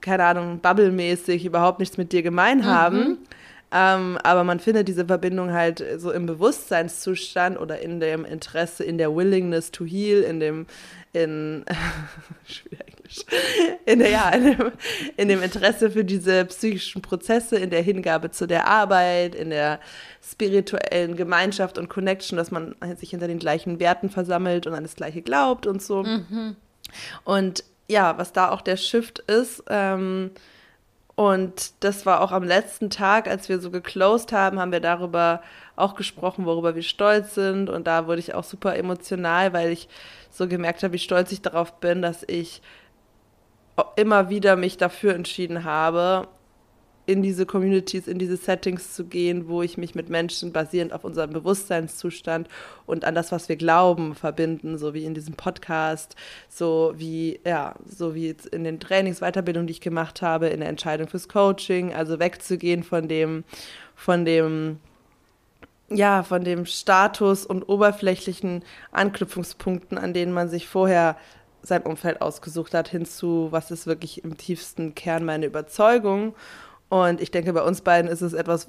keine 0.00 0.24
Ahnung, 0.24 0.60
bubblemäßig 0.60 1.44
überhaupt 1.44 1.80
nichts 1.80 1.96
mit 1.98 2.12
dir 2.12 2.22
gemein 2.22 2.64
haben. 2.64 3.18
Ähm, 3.76 4.18
aber 4.22 4.44
man 4.44 4.60
findet 4.60 4.86
diese 4.86 5.04
Verbindung 5.04 5.52
halt 5.52 5.84
so 5.96 6.12
im 6.12 6.26
Bewusstseinszustand 6.26 7.58
oder 7.58 7.80
in 7.80 7.98
dem 7.98 8.24
Interesse, 8.24 8.84
in 8.84 8.98
der 8.98 9.14
Willingness 9.14 9.72
to 9.72 9.84
heal, 9.84 10.22
in 10.22 10.38
dem 10.38 10.66
in, 11.12 11.64
in, 13.86 13.98
der, 14.00 14.10
ja, 14.10 14.28
in, 14.30 14.44
dem, 14.44 14.72
in 15.16 15.28
dem 15.28 15.42
Interesse 15.42 15.90
für 15.90 16.04
diese 16.04 16.44
psychischen 16.44 17.02
Prozesse, 17.02 17.56
in 17.56 17.70
der 17.70 17.82
Hingabe 17.82 18.30
zu 18.30 18.46
der 18.46 18.66
Arbeit, 18.66 19.34
in 19.34 19.50
der 19.50 19.80
spirituellen 20.22 21.16
Gemeinschaft 21.16 21.78
und 21.78 21.88
Connection, 21.88 22.36
dass 22.36 22.50
man 22.50 22.74
sich 22.96 23.10
hinter 23.10 23.28
den 23.28 23.38
gleichen 23.38 23.78
Werten 23.80 24.10
versammelt 24.10 24.66
und 24.66 24.74
an 24.74 24.82
das 24.82 24.96
Gleiche 24.96 25.22
glaubt 25.22 25.66
und 25.66 25.82
so. 25.82 26.02
Mhm. 26.02 26.56
Und 27.24 27.64
ja, 27.88 28.18
was 28.18 28.32
da 28.32 28.50
auch 28.50 28.60
der 28.60 28.76
Shift 28.76 29.20
ist, 29.20 29.62
ähm, 29.68 30.30
und 31.16 31.84
das 31.84 32.06
war 32.06 32.20
auch 32.20 32.32
am 32.32 32.42
letzten 32.42 32.90
Tag, 32.90 33.28
als 33.28 33.48
wir 33.48 33.60
so 33.60 33.70
geclosed 33.70 34.32
haben, 34.32 34.58
haben 34.58 34.72
wir 34.72 34.80
darüber 34.80 35.42
auch 35.76 35.94
gesprochen, 35.94 36.44
worüber 36.44 36.74
wir 36.74 36.82
stolz 36.82 37.34
sind. 37.34 37.70
Und 37.70 37.86
da 37.86 38.06
wurde 38.06 38.18
ich 38.18 38.34
auch 38.34 38.44
super 38.44 38.76
emotional, 38.76 39.52
weil 39.52 39.70
ich 39.70 39.88
so 40.30 40.48
gemerkt 40.48 40.82
habe, 40.82 40.94
wie 40.94 40.98
stolz 40.98 41.30
ich 41.30 41.40
darauf 41.42 41.74
bin, 41.78 42.02
dass 42.02 42.24
ich 42.26 42.62
immer 43.96 44.28
wieder 44.28 44.56
mich 44.56 44.76
dafür 44.76 45.14
entschieden 45.14 45.64
habe, 45.64 46.28
in 47.06 47.22
diese 47.22 47.44
Communities, 47.44 48.08
in 48.08 48.18
diese 48.18 48.36
Settings 48.36 48.94
zu 48.94 49.04
gehen, 49.04 49.48
wo 49.48 49.62
ich 49.62 49.76
mich 49.76 49.94
mit 49.94 50.08
Menschen 50.08 50.52
basierend 50.52 50.92
auf 50.92 51.04
unserem 51.04 51.30
Bewusstseinszustand 51.30 52.48
und 52.86 53.04
an 53.04 53.14
das, 53.14 53.30
was 53.30 53.48
wir 53.48 53.56
glauben, 53.56 54.14
verbinden, 54.14 54.78
so 54.78 54.94
wie 54.94 55.04
in 55.04 55.14
diesem 55.14 55.34
Podcast, 55.34 56.16
so 56.48 56.94
wie, 56.96 57.40
ja, 57.44 57.74
so 57.86 58.14
wie 58.14 58.34
in 58.52 58.64
den 58.64 58.80
Trainings, 58.80 59.20
Weiterbildungen, 59.20 59.66
die 59.66 59.72
ich 59.72 59.80
gemacht 59.80 60.22
habe, 60.22 60.48
in 60.48 60.60
der 60.60 60.68
Entscheidung 60.68 61.08
fürs 61.08 61.28
Coaching, 61.28 61.92
also 61.92 62.18
wegzugehen 62.18 62.82
von 62.82 63.06
dem, 63.06 63.44
von 63.94 64.24
dem, 64.24 64.78
ja, 65.90 66.22
von 66.22 66.42
dem 66.42 66.64
Status 66.64 67.44
und 67.44 67.68
oberflächlichen 67.68 68.64
Anknüpfungspunkten, 68.92 69.98
an 69.98 70.14
denen 70.14 70.32
man 70.32 70.48
sich 70.48 70.68
vorher 70.68 71.16
sein 71.60 71.82
Umfeld 71.82 72.20
ausgesucht 72.20 72.74
hat, 72.74 72.88
hinzu, 72.88 73.48
was 73.50 73.70
ist 73.70 73.86
wirklich 73.86 74.24
im 74.24 74.36
tiefsten 74.36 74.94
Kern 74.94 75.24
meine 75.24 75.46
Überzeugung 75.46 76.34
und 76.88 77.20
ich 77.20 77.30
denke, 77.30 77.52
bei 77.52 77.62
uns 77.62 77.80
beiden 77.80 78.10
ist 78.10 78.20
es 78.20 78.32
etwas, 78.32 78.68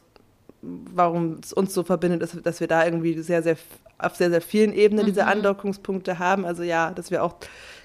warum 0.62 1.40
es 1.44 1.54
uns 1.54 1.74
so 1.74 1.84
verbindet, 1.84 2.24
ist, 2.24 2.46
dass 2.46 2.60
wir 2.60 2.68
da 2.68 2.86
irgendwie 2.86 3.22
sehr, 3.22 3.44
sehr 3.44 3.58
auf 3.98 4.16
sehr, 4.16 4.30
sehr 4.30 4.42
vielen 4.42 4.74
Ebenen 4.74 5.06
mhm. 5.06 5.08
diese 5.08 5.26
Andockungspunkte 5.26 6.20
haben. 6.20 6.46
Also 6.46 6.64
ja, 6.64 6.92
dass 6.92 7.12
wir 7.12 7.24
auch 7.24 7.36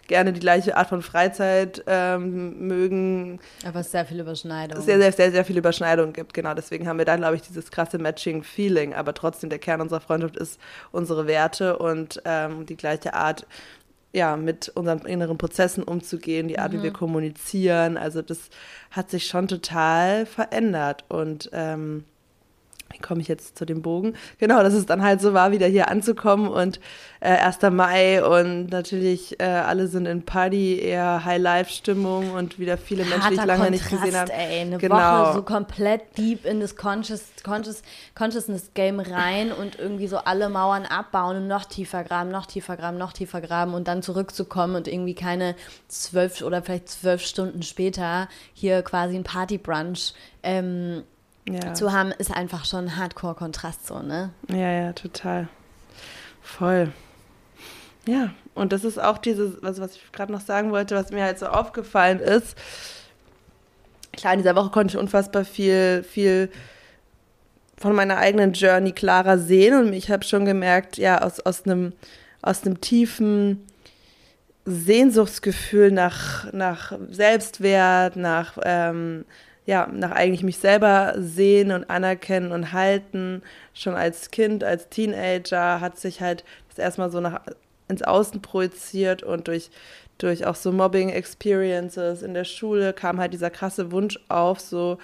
gerne 0.09 0.33
die 0.33 0.41
gleiche 0.41 0.77
Art 0.77 0.89
von 0.89 1.03
Freizeit 1.03 1.85
ähm, 1.87 2.67
mögen. 2.67 3.39
Aber 3.65 3.81
es 3.81 3.93
sehr 3.93 4.05
viele 4.05 4.23
Überschneidungen. 4.23 4.83
Sehr, 4.85 4.99
sehr, 4.99 5.13
sehr, 5.13 5.31
sehr 5.31 5.45
viele 5.45 5.61
Überschneidungen 5.61 6.13
gibt, 6.13 6.35
genau. 6.35 6.53
Deswegen 6.55 6.89
haben 6.89 6.99
wir 6.99 7.05
da, 7.05 7.15
glaube 7.15 7.37
ich, 7.37 7.43
dieses 7.43 7.71
krasse 7.71 7.99
Matching-Feeling. 7.99 8.93
Aber 8.93 9.15
trotzdem, 9.15 9.51
der 9.51 9.61
Kern 9.61 9.81
unserer 9.81 10.01
Freundschaft 10.01 10.37
ist 10.37 10.59
unsere 10.91 11.29
Werte 11.29 11.79
und 11.79 12.21
ähm, 12.25 12.67
die 12.67 12.77
gleiche 12.77 13.15
Art, 13.15 13.47
ja, 14.13 14.37
mit 14.37 14.69
unseren 14.71 15.01
inneren 15.01 15.39
Prozessen 15.39 15.85
umzugehen, 15.85 16.49
die 16.49 16.59
Art, 16.59 16.73
mhm. 16.73 16.79
wie 16.79 16.83
wir 16.85 16.93
kommunizieren. 16.93 17.97
Also 17.97 18.23
das 18.23 18.51
hat 18.91 19.11
sich 19.11 19.27
schon 19.27 19.49
total 19.49 20.27
verändert. 20.27 21.05
Und 21.09 21.51
ähm, 21.53 22.05
wie 22.91 22.99
komme 22.99 23.21
ich 23.21 23.29
jetzt 23.29 23.57
zu 23.57 23.65
dem 23.65 23.83
Bogen? 23.83 24.15
Genau, 24.39 24.63
dass 24.63 24.75
es 24.75 24.87
dann 24.87 25.03
halt 25.03 25.21
so 25.21 25.33
war, 25.33 25.53
wieder 25.53 25.67
hier 25.67 25.89
anzukommen 25.89 26.49
und 26.49 26.81
äh, 27.21 27.29
1. 27.29 27.63
Mai 27.71 28.25
und 28.25 28.71
natürlich 28.71 29.39
äh, 29.41 29.45
alle 29.45 29.87
sind 29.87 30.07
in 30.07 30.25
Party, 30.25 30.79
eher 30.81 31.25
High-Life-Stimmung 31.25 32.33
und 32.33 32.59
wieder 32.59 32.79
viele 32.79 33.05
Menschen, 33.05 33.29
die 33.31 33.35
ich 33.35 33.45
lange 33.45 33.65
Kontrast, 33.65 33.71
nicht 33.71 33.91
gesehen 33.91 34.17
habe. 34.17 34.33
Ey, 34.33 34.61
eine 34.61 34.79
genau. 34.79 34.97
Woche 34.97 35.35
so 35.35 35.43
komplett 35.43 36.19
deep 36.19 36.45
in 36.45 36.61
das 36.61 36.77
Conscious, 36.77 37.25
Conscious, 37.45 37.83
Consciousness-Game 38.15 39.01
rein 39.01 39.53
und 39.53 39.79
irgendwie 39.79 40.09
so 40.09 40.19
alle 40.19 40.49
Mauern 40.49 40.87
abbauen 40.87 41.37
und 41.37 41.47
noch 41.47 41.67
tiefer 41.67 42.05
graben, 42.05 42.31
noch 42.31 42.47
tiefer 42.47 42.77
graben, 42.77 42.99
noch 42.99 43.13
tiefer 43.13 43.41
graben 43.41 43.75
und 43.75 43.87
dann 43.87 44.03
zurückzukommen 44.03 44.75
und 44.75 44.89
irgendwie 44.89 45.15
keine 45.15 45.55
zwölf 45.89 46.43
oder 46.43 46.63
vielleicht 46.63 46.89
zwölf 46.89 47.23
Stunden 47.23 47.63
später 47.63 48.29
hier 48.55 48.83
quasi 48.83 49.17
ein 49.17 49.25
Party-Brunch 49.25 50.15
ähm, 50.43 51.05
ja. 51.49 51.75
zu 51.75 51.93
haben, 51.93 52.13
ist 52.13 52.35
einfach 52.35 52.65
schon 52.65 52.87
ein 52.87 52.97
Hardcore-Kontrast 52.97 53.87
so, 53.87 54.01
ne? 54.01 54.31
Ja, 54.49 54.71
ja, 54.71 54.93
total. 54.93 55.49
Voll. 56.43 56.93
Ja, 58.07 58.31
und 58.55 58.73
das 58.73 58.85
ist 58.85 58.99
auch 59.01 59.19
dieses, 59.19 59.63
was, 59.63 59.81
was 59.81 59.95
ich 59.95 60.13
gerade 60.13 60.33
noch 60.33 60.41
sagen 60.41 60.73
wollte, 60.73 60.97
was 60.97 61.11
mir 61.11 61.23
halt 61.23 61.39
so 61.39 61.47
aufgefallen 61.47 62.19
ist. 62.19 62.57
Klar, 64.13 64.35
in 64.35 64.41
dieser 64.41 64.57
Woche 64.57 64.71
konnte 64.71 64.97
ich 64.97 65.01
unfassbar 65.01 65.45
viel, 65.45 66.03
viel 66.03 66.51
von 67.77 67.95
meiner 67.95 68.19
eigenen 68.19 68.53
Journey 68.53 68.93
klarer 68.93 69.39
sehen 69.39 69.79
und 69.79 69.93
ich 69.93 70.11
habe 70.11 70.25
schon 70.25 70.45
gemerkt, 70.45 70.99
ja, 70.99 71.23
aus, 71.23 71.41
aus 71.41 71.65
einem 71.65 71.93
aus 72.43 72.65
einem 72.65 72.81
tiefen 72.81 73.67
Sehnsuchtsgefühl 74.65 75.91
nach, 75.91 76.53
nach 76.53 76.93
Selbstwert, 77.11 78.17
nach 78.17 78.59
ähm, 78.63 79.25
ja, 79.71 79.87
nach 79.87 80.11
eigentlich 80.11 80.43
mich 80.43 80.59
selber 80.59 81.15
sehen 81.17 81.71
und 81.71 81.89
anerkennen 81.89 82.51
und 82.51 82.73
halten. 82.73 83.41
Schon 83.73 83.95
als 83.95 84.33
Kind, 84.33 84.65
als 84.65 84.89
Teenager 84.89 85.81
hat 85.81 85.97
sich 85.97 86.21
halt 86.21 86.43
das 86.71 86.79
erstmal 86.79 87.13
so 87.13 87.21
nach, 87.21 87.43
ins 87.87 88.03
Außen 88.03 88.43
projiziert 88.43 89.23
und 89.23 89.47
durch, 89.47 89.71
durch 90.19 90.45
auch 90.45 90.57
so 90.57 90.73
Mobbing-Experiences 90.73 92.23
in 92.23 92.35
der 92.35 92.43
Schule 92.43 92.93
kam 92.93 93.21
halt 93.21 93.33
dieser 93.33 93.51
krasse 93.51 93.93
Wunsch 93.93 94.19
auf, 94.29 94.59
so 94.59 94.99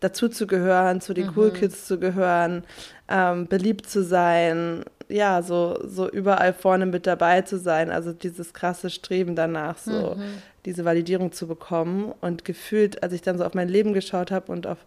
dazu 0.00 0.28
zu 0.28 0.48
gehören, 0.48 1.00
zu 1.00 1.14
den 1.14 1.26
mhm. 1.28 1.34
Cool 1.36 1.52
Kids 1.52 1.86
zu 1.86 2.00
gehören, 2.00 2.64
ähm, 3.08 3.46
beliebt 3.46 3.88
zu 3.88 4.02
sein, 4.02 4.84
ja, 5.08 5.42
so, 5.42 5.78
so 5.84 6.08
überall 6.08 6.52
vorne 6.52 6.86
mit 6.86 7.06
dabei 7.06 7.42
zu 7.42 7.58
sein. 7.58 7.90
Also 7.90 8.12
dieses 8.12 8.52
krasse 8.52 8.90
Streben 8.90 9.34
danach, 9.34 9.78
so 9.78 10.14
mhm. 10.16 10.42
diese 10.64 10.84
Validierung 10.84 11.32
zu 11.32 11.46
bekommen. 11.46 12.12
Und 12.20 12.44
gefühlt, 12.44 13.02
als 13.02 13.12
ich 13.12 13.22
dann 13.22 13.38
so 13.38 13.44
auf 13.44 13.54
mein 13.54 13.68
Leben 13.68 13.92
geschaut 13.92 14.30
habe 14.30 14.52
und 14.52 14.66
auf, 14.66 14.78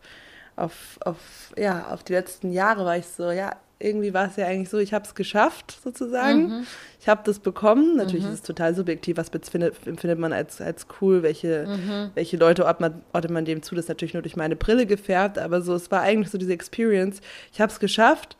auf, 0.55 0.99
auf, 1.03 1.17
ja, 1.57 1.87
auf 1.87 2.03
die 2.03 2.13
letzten 2.13 2.51
Jahre, 2.51 2.85
war 2.85 2.97
ich 2.97 3.07
so, 3.07 3.31
ja, 3.31 3.55
irgendwie 3.79 4.13
war 4.13 4.27
es 4.27 4.35
ja 4.35 4.45
eigentlich 4.45 4.69
so, 4.69 4.77
ich 4.77 4.93
habe 4.93 5.05
es 5.05 5.15
geschafft, 5.15 5.79
sozusagen. 5.83 6.47
Mhm. 6.47 6.67
Ich 6.99 7.09
habe 7.09 7.21
das 7.25 7.39
bekommen. 7.39 7.97
Natürlich 7.97 8.25
mhm. 8.25 8.31
ist 8.33 8.39
es 8.39 8.43
total 8.43 8.75
subjektiv, 8.75 9.17
was 9.17 9.29
empfindet, 9.29 9.75
empfindet 9.87 10.19
man 10.19 10.33
als, 10.33 10.61
als 10.61 10.85
cool, 11.01 11.23
welche, 11.23 11.65
mhm. 11.67 12.11
welche 12.13 12.37
Leute 12.37 12.65
ordnet 12.65 12.93
man, 12.93 13.01
ordnet 13.11 13.31
man 13.31 13.45
dem 13.45 13.63
zu. 13.63 13.73
Das 13.73 13.85
ist 13.85 13.89
natürlich 13.89 14.13
nur 14.13 14.21
durch 14.21 14.35
meine 14.35 14.55
Brille 14.55 14.85
gefärbt, 14.85 15.39
aber 15.39 15.61
so, 15.63 15.73
es 15.73 15.89
war 15.89 16.01
eigentlich 16.01 16.29
so 16.29 16.37
diese 16.37 16.53
Experience. 16.53 17.21
Ich 17.51 17.59
habe 17.59 17.71
es 17.71 17.79
geschafft 17.79 18.37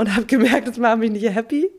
und 0.00 0.16
habe 0.16 0.24
gemerkt, 0.24 0.66
das 0.66 0.78
macht 0.78 0.98
mich 0.98 1.10
nicht 1.10 1.28
happy. 1.28 1.70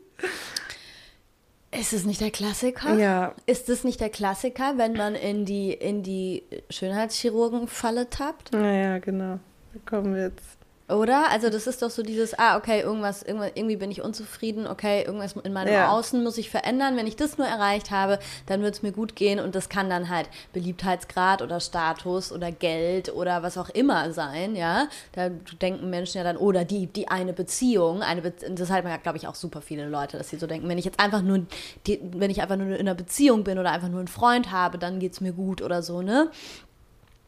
Ist 1.72 1.92
es 1.92 2.04
nicht 2.04 2.20
der 2.20 2.30
Klassiker? 2.30 2.94
Ja. 2.94 3.34
Ist 3.46 3.68
es 3.68 3.82
nicht 3.82 4.00
der 4.00 4.10
Klassiker, 4.10 4.74
wenn 4.76 4.92
man 4.92 5.16
in 5.16 5.44
die, 5.44 5.72
in 5.72 6.04
die 6.04 6.44
Schönheitschirurgenfalle 6.70 8.10
tappt? 8.10 8.52
Naja, 8.52 8.98
genau. 8.98 9.40
Da 9.72 9.80
kommen 9.84 10.14
wir 10.14 10.24
jetzt 10.24 10.61
oder? 10.92 11.30
Also 11.30 11.50
das 11.50 11.66
ist 11.66 11.82
doch 11.82 11.90
so 11.90 12.02
dieses, 12.02 12.38
ah, 12.38 12.56
okay, 12.56 12.80
irgendwas, 12.80 13.22
irgendwas 13.22 13.52
irgendwie 13.54 13.76
bin 13.76 13.90
ich 13.90 14.02
unzufrieden, 14.02 14.66
okay, 14.66 15.02
irgendwas 15.02 15.34
in 15.42 15.52
meinem 15.52 15.72
ja. 15.72 15.90
Außen 15.90 16.22
muss 16.22 16.38
ich 16.38 16.50
verändern. 16.50 16.96
Wenn 16.96 17.06
ich 17.06 17.16
das 17.16 17.38
nur 17.38 17.46
erreicht 17.46 17.90
habe, 17.90 18.18
dann 18.46 18.62
wird 18.62 18.74
es 18.74 18.82
mir 18.82 18.92
gut 18.92 19.16
gehen 19.16 19.40
und 19.40 19.54
das 19.54 19.68
kann 19.68 19.90
dann 19.90 20.08
halt 20.08 20.28
Beliebtheitsgrad 20.52 21.42
oder 21.42 21.60
Status 21.60 22.32
oder 22.32 22.50
Geld 22.52 23.14
oder 23.14 23.42
was 23.42 23.58
auch 23.58 23.68
immer 23.70 24.12
sein, 24.12 24.56
ja. 24.56 24.88
Da 25.12 25.28
denken 25.60 25.90
Menschen 25.90 26.18
ja 26.18 26.24
dann, 26.24 26.36
oder 26.36 26.64
die, 26.64 26.86
die 26.86 27.08
eine 27.08 27.32
Beziehung, 27.32 28.02
eine 28.02 28.22
Be 28.22 28.32
das 28.50 28.70
hat 28.70 28.84
man 28.84 28.92
ja, 28.92 28.98
glaube 28.98 29.18
ich, 29.18 29.28
auch 29.28 29.34
super 29.34 29.60
viele 29.60 29.88
Leute, 29.88 30.18
dass 30.18 30.30
sie 30.30 30.36
so 30.36 30.46
denken, 30.46 30.68
wenn 30.68 30.78
ich 30.78 30.84
jetzt 30.84 31.00
einfach 31.00 31.22
nur, 31.22 31.46
die, 31.86 32.00
wenn 32.14 32.30
ich 32.30 32.42
einfach 32.42 32.56
nur 32.56 32.68
in 32.68 32.80
einer 32.80 32.94
Beziehung 32.94 33.44
bin 33.44 33.58
oder 33.58 33.72
einfach 33.72 33.88
nur 33.88 34.00
einen 34.00 34.08
Freund 34.08 34.50
habe, 34.50 34.78
dann 34.78 34.98
geht 34.98 35.12
es 35.12 35.20
mir 35.20 35.32
gut 35.32 35.62
oder 35.62 35.82
so, 35.82 36.02
ne? 36.02 36.30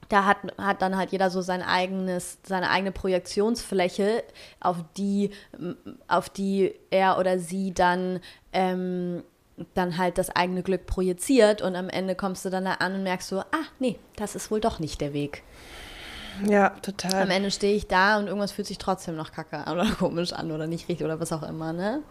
Da 0.09 0.25
hat, 0.25 0.39
hat 0.59 0.83
dann 0.83 0.97
halt 0.97 1.13
jeder 1.13 1.31
so 1.31 1.41
sein 1.43 1.63
eigenes, 1.63 2.39
seine 2.45 2.71
eigene 2.71 2.93
Projektionsfläche, 2.93 4.25
auf 4.61 4.79
die, 4.97 5.31
auf 6.09 6.29
die 6.29 6.75
er 6.91 7.19
oder 7.19 7.39
sie 7.39 7.73
dann, 7.73 8.21
ähm, 8.53 9.23
dann 9.75 9.99
halt 9.99 10.19
das 10.19 10.31
eigene 10.31 10.63
Glück 10.63 10.87
projiziert 10.87 11.63
und 11.63 11.77
am 11.77 11.89
Ende 11.89 12.15
kommst 12.15 12.45
du 12.45 12.51
dann 12.51 12.65
da 12.65 12.75
an 12.75 12.95
und 12.95 13.03
merkst 13.05 13.29
so, 13.29 13.41
ah, 13.41 13.67
nee, 13.79 13.99
das 14.17 14.35
ist 14.35 14.51
wohl 14.51 14.61
doch 14.61 14.79
nicht 14.79 15.01
der 15.01 15.13
Weg. 15.13 15.43
Ja, 16.49 16.71
total. 16.83 17.23
Am 17.23 17.31
Ende 17.31 17.51
stehe 17.51 17.77
ich 17.77 17.87
da 17.87 18.19
und 18.19 18.27
irgendwas 18.27 18.53
fühlt 18.53 18.67
sich 18.67 18.79
trotzdem 18.79 19.17
noch 19.17 19.33
kacke 19.33 19.67
an 19.67 19.79
oder 19.79 19.91
komisch 19.99 20.33
an 20.33 20.51
oder 20.51 20.67
nicht 20.67 20.89
richtig 20.89 21.05
oder 21.05 21.21
was 21.21 21.33
auch 21.33 21.43
immer, 21.43 21.73
ne? 21.73 22.03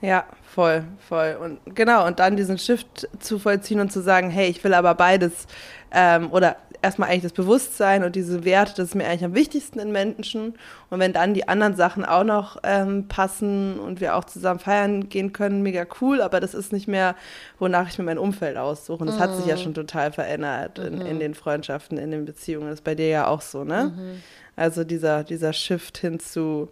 Ja, 0.00 0.26
voll, 0.54 0.84
voll. 1.08 1.36
Und 1.40 1.74
genau, 1.74 2.06
und 2.06 2.20
dann 2.20 2.36
diesen 2.36 2.58
Shift 2.58 3.08
zu 3.18 3.38
vollziehen 3.40 3.80
und 3.80 3.90
zu 3.90 4.00
sagen, 4.00 4.30
hey, 4.30 4.48
ich 4.48 4.62
will 4.62 4.74
aber 4.74 4.94
beides 4.94 5.46
ähm, 5.90 6.30
oder 6.30 6.56
erstmal 6.82 7.08
eigentlich 7.08 7.24
das 7.24 7.32
Bewusstsein 7.32 8.04
und 8.04 8.16
diese 8.16 8.44
Werte, 8.44 8.74
das 8.76 8.88
ist 8.88 8.94
mir 8.94 9.06
eigentlich 9.06 9.24
am 9.24 9.34
wichtigsten 9.34 9.78
in 9.78 9.92
Menschen. 9.92 10.54
Und 10.90 11.00
wenn 11.00 11.12
dann 11.12 11.34
die 11.34 11.48
anderen 11.48 11.76
Sachen 11.76 12.04
auch 12.04 12.24
noch 12.24 12.58
ähm, 12.62 13.08
passen 13.08 13.78
und 13.78 14.00
wir 14.00 14.16
auch 14.16 14.24
zusammen 14.24 14.60
feiern 14.60 15.08
gehen 15.08 15.32
können, 15.32 15.62
mega 15.62 15.86
cool, 16.00 16.20
aber 16.20 16.40
das 16.40 16.54
ist 16.54 16.72
nicht 16.72 16.88
mehr, 16.88 17.14
wonach 17.58 17.88
ich 17.88 17.98
mir 17.98 18.04
mein 18.04 18.18
Umfeld 18.18 18.56
aussuche. 18.56 19.00
Und 19.00 19.08
das 19.08 19.16
mhm. 19.16 19.20
hat 19.20 19.36
sich 19.36 19.46
ja 19.46 19.56
mhm. 19.56 19.60
schon 19.60 19.74
total 19.74 20.12
verändert 20.12 20.78
in, 20.78 20.96
mhm. 20.96 21.06
in, 21.06 21.18
den 21.18 21.34
Freundschaften, 21.34 21.98
in 21.98 22.10
den 22.10 22.24
Beziehungen. 22.24 22.66
Das 22.66 22.80
ist 22.80 22.84
bei 22.84 22.94
dir 22.94 23.08
ja 23.08 23.26
auch 23.26 23.40
so, 23.40 23.64
ne? 23.64 23.92
Mhm. 23.96 24.22
Also 24.56 24.82
dieser, 24.82 25.22
dieser 25.22 25.52
Shift 25.52 25.98
hin 25.98 26.18
zu 26.18 26.68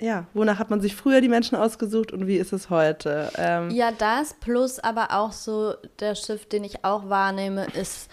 ja, 0.00 0.26
wonach 0.34 0.58
hat 0.58 0.70
man 0.70 0.80
sich 0.80 0.96
früher 0.96 1.20
die 1.20 1.28
Menschen 1.28 1.56
ausgesucht 1.56 2.12
und 2.12 2.26
wie 2.26 2.36
ist 2.36 2.52
es 2.52 2.68
heute? 2.68 3.30
Ähm, 3.36 3.70
ja, 3.70 3.92
das 3.92 4.34
plus 4.34 4.80
aber 4.80 5.12
auch 5.12 5.32
so 5.32 5.74
der 6.00 6.14
Shift, 6.14 6.52
den 6.52 6.64
ich 6.64 6.84
auch 6.84 7.08
wahrnehme, 7.08 7.66
ist 7.74 8.10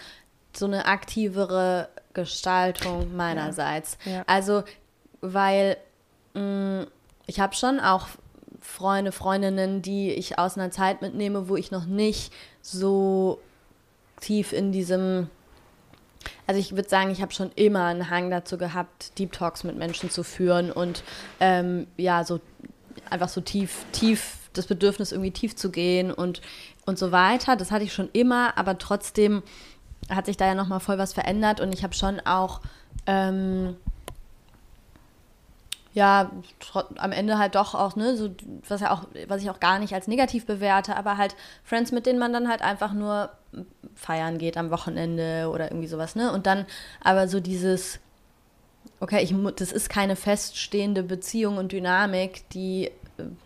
so 0.56 0.66
eine 0.66 0.86
aktivere 0.86 1.88
Gestaltung 2.14 3.16
meinerseits. 3.16 3.98
Ja. 4.04 4.12
Ja. 4.12 4.22
Also, 4.26 4.64
weil 5.20 5.76
mh, 6.34 6.40
mm, 6.82 6.86
ich 7.26 7.40
habe 7.40 7.54
schon 7.54 7.80
auch 7.80 8.08
Freunde, 8.60 9.12
Freundinnen, 9.12 9.82
die 9.82 10.10
ich 10.12 10.38
aus 10.38 10.56
einer 10.56 10.70
Zeit 10.70 11.02
mitnehme, 11.02 11.48
wo 11.48 11.56
ich 11.56 11.70
noch 11.70 11.86
nicht 11.86 12.32
so 12.60 13.40
tief 14.20 14.52
in 14.52 14.72
diesem 14.72 15.28
also 16.46 16.60
ich 16.60 16.76
würde 16.76 16.88
sagen, 16.88 17.10
ich 17.10 17.22
habe 17.22 17.32
schon 17.32 17.50
immer 17.54 17.86
einen 17.86 18.10
Hang 18.10 18.30
dazu 18.30 18.58
gehabt, 18.58 19.18
Deep 19.18 19.32
Talks 19.32 19.64
mit 19.64 19.76
Menschen 19.76 20.10
zu 20.10 20.22
führen 20.22 20.70
und 20.70 21.02
ähm, 21.40 21.86
ja, 21.96 22.24
so 22.24 22.40
einfach 23.10 23.28
so 23.28 23.40
tief, 23.40 23.84
tief 23.92 24.36
das 24.52 24.66
Bedürfnis 24.66 25.12
irgendwie 25.12 25.30
tief 25.30 25.56
zu 25.56 25.70
gehen 25.70 26.12
und, 26.12 26.42
und 26.84 26.98
so 26.98 27.12
weiter. 27.12 27.56
Das 27.56 27.70
hatte 27.70 27.84
ich 27.84 27.92
schon 27.92 28.10
immer, 28.12 28.56
aber 28.58 28.78
trotzdem 28.78 29.42
hat 30.08 30.26
sich 30.26 30.36
da 30.36 30.46
ja 30.46 30.54
nochmal 30.54 30.80
voll 30.80 30.98
was 30.98 31.12
verändert 31.12 31.60
und 31.60 31.72
ich 31.72 31.82
habe 31.82 31.94
schon 31.94 32.20
auch 32.20 32.60
ähm, 33.06 33.76
ja, 35.94 36.30
am 36.96 37.12
Ende 37.12 37.38
halt 37.38 37.54
doch 37.54 37.74
auch, 37.74 37.96
ne, 37.96 38.16
so, 38.16 38.30
was 38.66 38.80
ja 38.80 38.92
auch, 38.92 39.04
was 39.28 39.42
ich 39.42 39.50
auch 39.50 39.60
gar 39.60 39.78
nicht 39.78 39.92
als 39.92 40.08
negativ 40.08 40.46
bewerte, 40.46 40.96
aber 40.96 41.18
halt 41.18 41.36
Friends, 41.64 41.92
mit 41.92 42.06
denen 42.06 42.18
man 42.18 42.32
dann 42.32 42.48
halt 42.48 42.62
einfach 42.62 42.94
nur 42.94 43.30
feiern 43.94 44.38
geht 44.38 44.56
am 44.56 44.70
Wochenende 44.70 45.50
oder 45.52 45.70
irgendwie 45.70 45.88
sowas, 45.88 46.14
ne? 46.16 46.32
Und 46.32 46.46
dann 46.46 46.64
aber 47.02 47.28
so 47.28 47.40
dieses, 47.40 48.00
okay, 49.00 49.22
ich, 49.22 49.34
das 49.56 49.70
ist 49.70 49.90
keine 49.90 50.16
feststehende 50.16 51.02
Beziehung 51.02 51.58
und 51.58 51.72
Dynamik, 51.72 52.48
die 52.50 52.90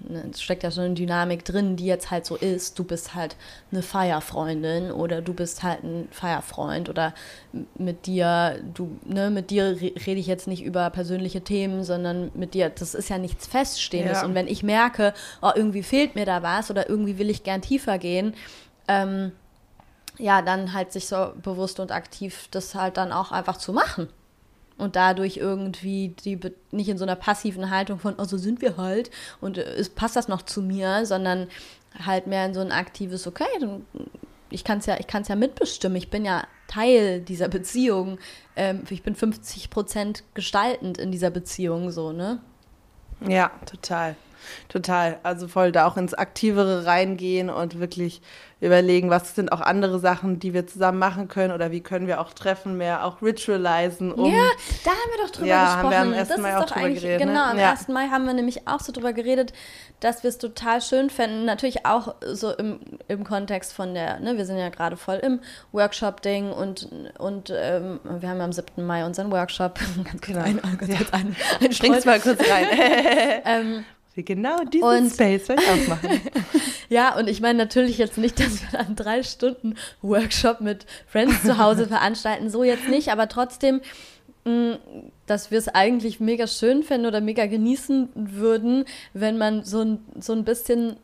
Ne, 0.00 0.24
es 0.32 0.42
steckt 0.42 0.62
ja 0.62 0.70
schon 0.70 0.84
eine 0.84 0.94
Dynamik 0.94 1.44
drin, 1.44 1.76
die 1.76 1.86
jetzt 1.86 2.10
halt 2.10 2.26
so 2.26 2.36
ist, 2.36 2.78
du 2.78 2.84
bist 2.84 3.14
halt 3.14 3.36
eine 3.70 3.82
Feierfreundin 3.82 4.90
oder 4.90 5.22
du 5.22 5.34
bist 5.34 5.62
halt 5.62 5.82
ein 5.84 6.08
Feierfreund 6.10 6.88
oder 6.88 7.14
mit 7.76 8.06
dir, 8.06 8.60
du, 8.74 8.98
ne, 9.04 9.30
mit 9.30 9.50
dir 9.50 9.76
rede 9.80 10.20
ich 10.20 10.26
jetzt 10.26 10.46
nicht 10.46 10.62
über 10.62 10.90
persönliche 10.90 11.42
Themen, 11.42 11.84
sondern 11.84 12.30
mit 12.34 12.54
dir, 12.54 12.70
das 12.70 12.94
ist 12.94 13.08
ja 13.08 13.18
nichts 13.18 13.46
Feststehendes. 13.46 14.20
Ja. 14.20 14.24
Und 14.24 14.34
wenn 14.34 14.48
ich 14.48 14.62
merke, 14.62 15.14
oh, 15.42 15.50
irgendwie 15.54 15.82
fehlt 15.82 16.14
mir 16.14 16.26
da 16.26 16.42
was 16.42 16.70
oder 16.70 16.88
irgendwie 16.88 17.18
will 17.18 17.30
ich 17.30 17.42
gern 17.42 17.62
tiefer 17.62 17.98
gehen, 17.98 18.34
ähm, 18.88 19.32
ja, 20.18 20.42
dann 20.42 20.72
halt 20.72 20.92
sich 20.92 21.06
so 21.06 21.32
bewusst 21.42 21.80
und 21.80 21.92
aktiv 21.92 22.48
das 22.50 22.74
halt 22.74 22.96
dann 22.96 23.12
auch 23.12 23.32
einfach 23.32 23.56
zu 23.56 23.72
machen 23.72 24.08
und 24.78 24.96
dadurch 24.96 25.36
irgendwie 25.36 26.14
die 26.24 26.38
nicht 26.70 26.88
in 26.88 26.98
so 26.98 27.04
einer 27.04 27.16
passiven 27.16 27.70
Haltung 27.70 27.98
von, 27.98 28.14
oh, 28.18 28.24
so 28.24 28.36
sind 28.36 28.60
wir 28.60 28.76
halt 28.76 29.10
und 29.40 29.58
äh, 29.58 29.82
passt 29.94 30.16
das 30.16 30.28
noch 30.28 30.42
zu 30.42 30.62
mir, 30.62 31.06
sondern 31.06 31.48
halt 32.04 32.26
mehr 32.26 32.46
in 32.46 32.54
so 32.54 32.60
ein 32.60 32.72
aktives, 32.72 33.26
okay, 33.26 33.44
ich 34.50 34.64
kann 34.64 34.78
es 34.78 34.86
ja, 34.86 34.98
ich 34.98 35.06
kann 35.06 35.24
ja 35.24 35.36
mitbestimmen, 35.36 35.96
ich 35.96 36.10
bin 36.10 36.24
ja 36.24 36.44
Teil 36.68 37.20
dieser 37.20 37.48
Beziehung, 37.48 38.18
ähm, 38.54 38.82
ich 38.90 39.02
bin 39.02 39.14
50 39.14 39.70
Prozent 39.70 40.24
gestaltend 40.34 40.98
in 40.98 41.10
dieser 41.10 41.30
Beziehung, 41.30 41.90
so, 41.90 42.12
ne? 42.12 42.40
Ja, 43.26 43.50
total. 43.64 44.16
Total. 44.68 45.18
Also 45.22 45.48
voll 45.48 45.72
da 45.72 45.86
auch 45.86 45.96
ins 45.96 46.14
Aktivere 46.14 46.86
reingehen 46.86 47.50
und 47.50 47.80
wirklich 47.80 48.20
überlegen, 48.58 49.10
was 49.10 49.34
sind 49.34 49.52
auch 49.52 49.60
andere 49.60 49.98
Sachen, 49.98 50.38
die 50.38 50.54
wir 50.54 50.66
zusammen 50.66 50.98
machen 50.98 51.28
können 51.28 51.52
oder 51.52 51.72
wie 51.72 51.82
können 51.82 52.06
wir 52.06 52.20
auch 52.20 52.32
Treffen 52.32 52.78
mehr 52.78 53.04
auch 53.04 53.20
ritualisen. 53.20 54.12
Um 54.12 54.32
ja, 54.32 54.44
da 54.82 54.90
haben 54.92 55.10
wir 55.14 55.24
doch 55.24 55.30
drüber 55.30 55.46
ja, 55.46 55.64
gesprochen. 55.64 55.84
Haben 55.84 56.10
wir 56.10 56.16
am 56.16 56.20
1. 56.20 56.28
Das 56.28 56.38
Mai 56.38 56.56
auch 56.56 56.64
drüber 56.64 56.88
geredet. 56.88 57.20
Ne? 57.20 57.26
Genau, 57.26 57.44
am 57.44 57.58
ja. 57.58 57.70
1. 57.72 57.88
Mai 57.88 58.08
haben 58.08 58.24
wir 58.24 58.32
nämlich 58.32 58.66
auch 58.66 58.80
so 58.80 58.92
drüber 58.92 59.12
geredet, 59.12 59.52
dass 60.00 60.22
wir 60.22 60.30
es 60.30 60.38
total 60.38 60.80
schön 60.80 61.10
fänden. 61.10 61.44
Natürlich 61.44 61.84
auch 61.84 62.14
so 62.24 62.50
im, 62.54 62.80
im 63.08 63.24
Kontext 63.24 63.74
von 63.74 63.92
der, 63.92 64.20
ne, 64.20 64.38
wir 64.38 64.46
sind 64.46 64.56
ja 64.56 64.70
gerade 64.70 64.96
voll 64.96 65.16
im 65.16 65.40
Workshop-Ding 65.72 66.50
und, 66.50 66.88
und 67.18 67.52
ähm, 67.54 68.00
wir 68.04 68.28
haben 68.30 68.40
am 68.40 68.52
7. 68.52 68.86
Mai 68.86 69.04
unseren 69.04 69.30
Workshop. 69.30 69.78
Ganz 70.04 70.22
genau. 70.22 70.40
Ein, 70.40 70.64
ein, 70.64 70.78
ja. 70.86 70.98
ein, 71.12 71.36
ein 71.60 71.72
Springst 71.72 72.06
mal 72.06 72.20
kurz 72.20 72.40
rein. 72.40 72.66
ähm, 73.44 73.84
wir 74.16 74.24
genau 74.24 74.64
diesen 74.64 74.86
und, 74.86 75.12
Space 75.12 75.48
will 75.48 75.56
ich 75.60 75.68
auch 75.68 75.88
machen. 75.88 76.20
ja, 76.88 77.16
und 77.16 77.28
ich 77.28 77.40
meine 77.40 77.58
natürlich 77.58 77.98
jetzt 77.98 78.18
nicht, 78.18 78.40
dass 78.40 78.62
wir 78.62 78.78
dann 78.78 78.96
drei 78.96 79.22
Stunden 79.22 79.74
Workshop 80.02 80.60
mit 80.60 80.86
Friends 81.06 81.42
zu 81.42 81.58
Hause 81.58 81.86
veranstalten, 81.88 82.50
so 82.50 82.64
jetzt 82.64 82.88
nicht, 82.88 83.10
aber 83.10 83.28
trotzdem, 83.28 83.80
mh, 84.44 84.78
dass 85.26 85.50
wir 85.50 85.58
es 85.58 85.68
eigentlich 85.68 86.20
mega 86.20 86.46
schön 86.46 86.82
fänden 86.82 87.06
oder 87.06 87.20
mega 87.20 87.46
genießen 87.46 88.08
würden, 88.14 88.84
wenn 89.12 89.38
man 89.38 89.64
so 89.64 89.82
ein, 89.82 89.98
so 90.18 90.32
ein 90.32 90.44
bisschen 90.44 90.96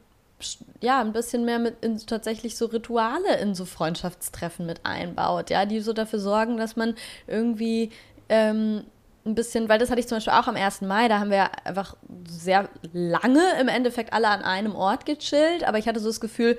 ja, 0.80 1.00
ein 1.00 1.12
bisschen 1.12 1.44
mehr 1.44 1.60
mit 1.60 1.76
in, 1.84 1.98
tatsächlich 1.98 2.56
so 2.56 2.66
Rituale 2.66 3.38
in 3.40 3.54
so 3.54 3.64
Freundschaftstreffen 3.64 4.66
mit 4.66 4.80
einbaut, 4.84 5.50
ja, 5.50 5.66
die 5.66 5.78
so 5.78 5.92
dafür 5.92 6.18
sorgen, 6.18 6.56
dass 6.56 6.74
man 6.74 6.96
irgendwie 7.28 7.90
ähm, 8.28 8.82
ein 9.24 9.34
bisschen, 9.34 9.68
weil 9.68 9.78
das 9.78 9.90
hatte 9.90 10.00
ich 10.00 10.08
zum 10.08 10.16
Beispiel 10.16 10.32
auch 10.32 10.48
am 10.48 10.56
1. 10.56 10.82
Mai, 10.82 11.08
da 11.08 11.20
haben 11.20 11.30
wir 11.30 11.50
einfach 11.64 11.96
sehr 12.28 12.68
lange 12.92 13.42
im 13.60 13.68
Endeffekt 13.68 14.12
alle 14.12 14.28
an 14.28 14.42
einem 14.42 14.74
Ort 14.74 15.06
gechillt, 15.06 15.64
aber 15.64 15.78
ich 15.78 15.86
hatte 15.86 16.00
so 16.00 16.08
das 16.08 16.20
Gefühl, 16.20 16.58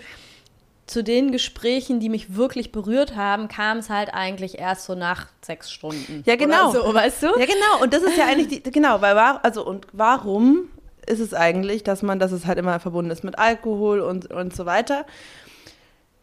zu 0.85 1.03
den 1.03 1.31
Gesprächen, 1.31 1.99
die 1.99 2.09
mich 2.09 2.35
wirklich 2.35 2.71
berührt 2.71 3.15
haben, 3.15 3.47
kam 3.47 3.77
es 3.77 3.89
halt 3.89 4.13
eigentlich 4.13 4.59
erst 4.59 4.85
so 4.85 4.95
nach 4.95 5.27
sechs 5.41 5.71
Stunden. 5.71 6.23
Ja, 6.25 6.35
genau. 6.35 6.71
So, 6.71 6.93
weißt 6.93 7.23
du? 7.23 7.27
Ja, 7.27 7.45
genau. 7.45 7.81
Und 7.81 7.93
das 7.93 8.03
ist 8.03 8.17
ja 8.17 8.25
eigentlich, 8.25 8.47
die, 8.47 8.63
genau, 8.71 9.01
weil, 9.01 9.17
also, 9.17 9.65
und 9.65 9.87
warum 9.93 10.69
ist 11.05 11.19
es 11.19 11.33
eigentlich, 11.33 11.83
dass 11.83 12.01
man, 12.01 12.19
dass 12.19 12.31
es 12.31 12.45
halt 12.45 12.57
immer 12.57 12.79
verbunden 12.79 13.11
ist 13.11 13.23
mit 13.23 13.39
Alkohol 13.39 14.01
und, 14.01 14.31
und 14.31 14.55
so 14.55 14.65
weiter. 14.65 15.05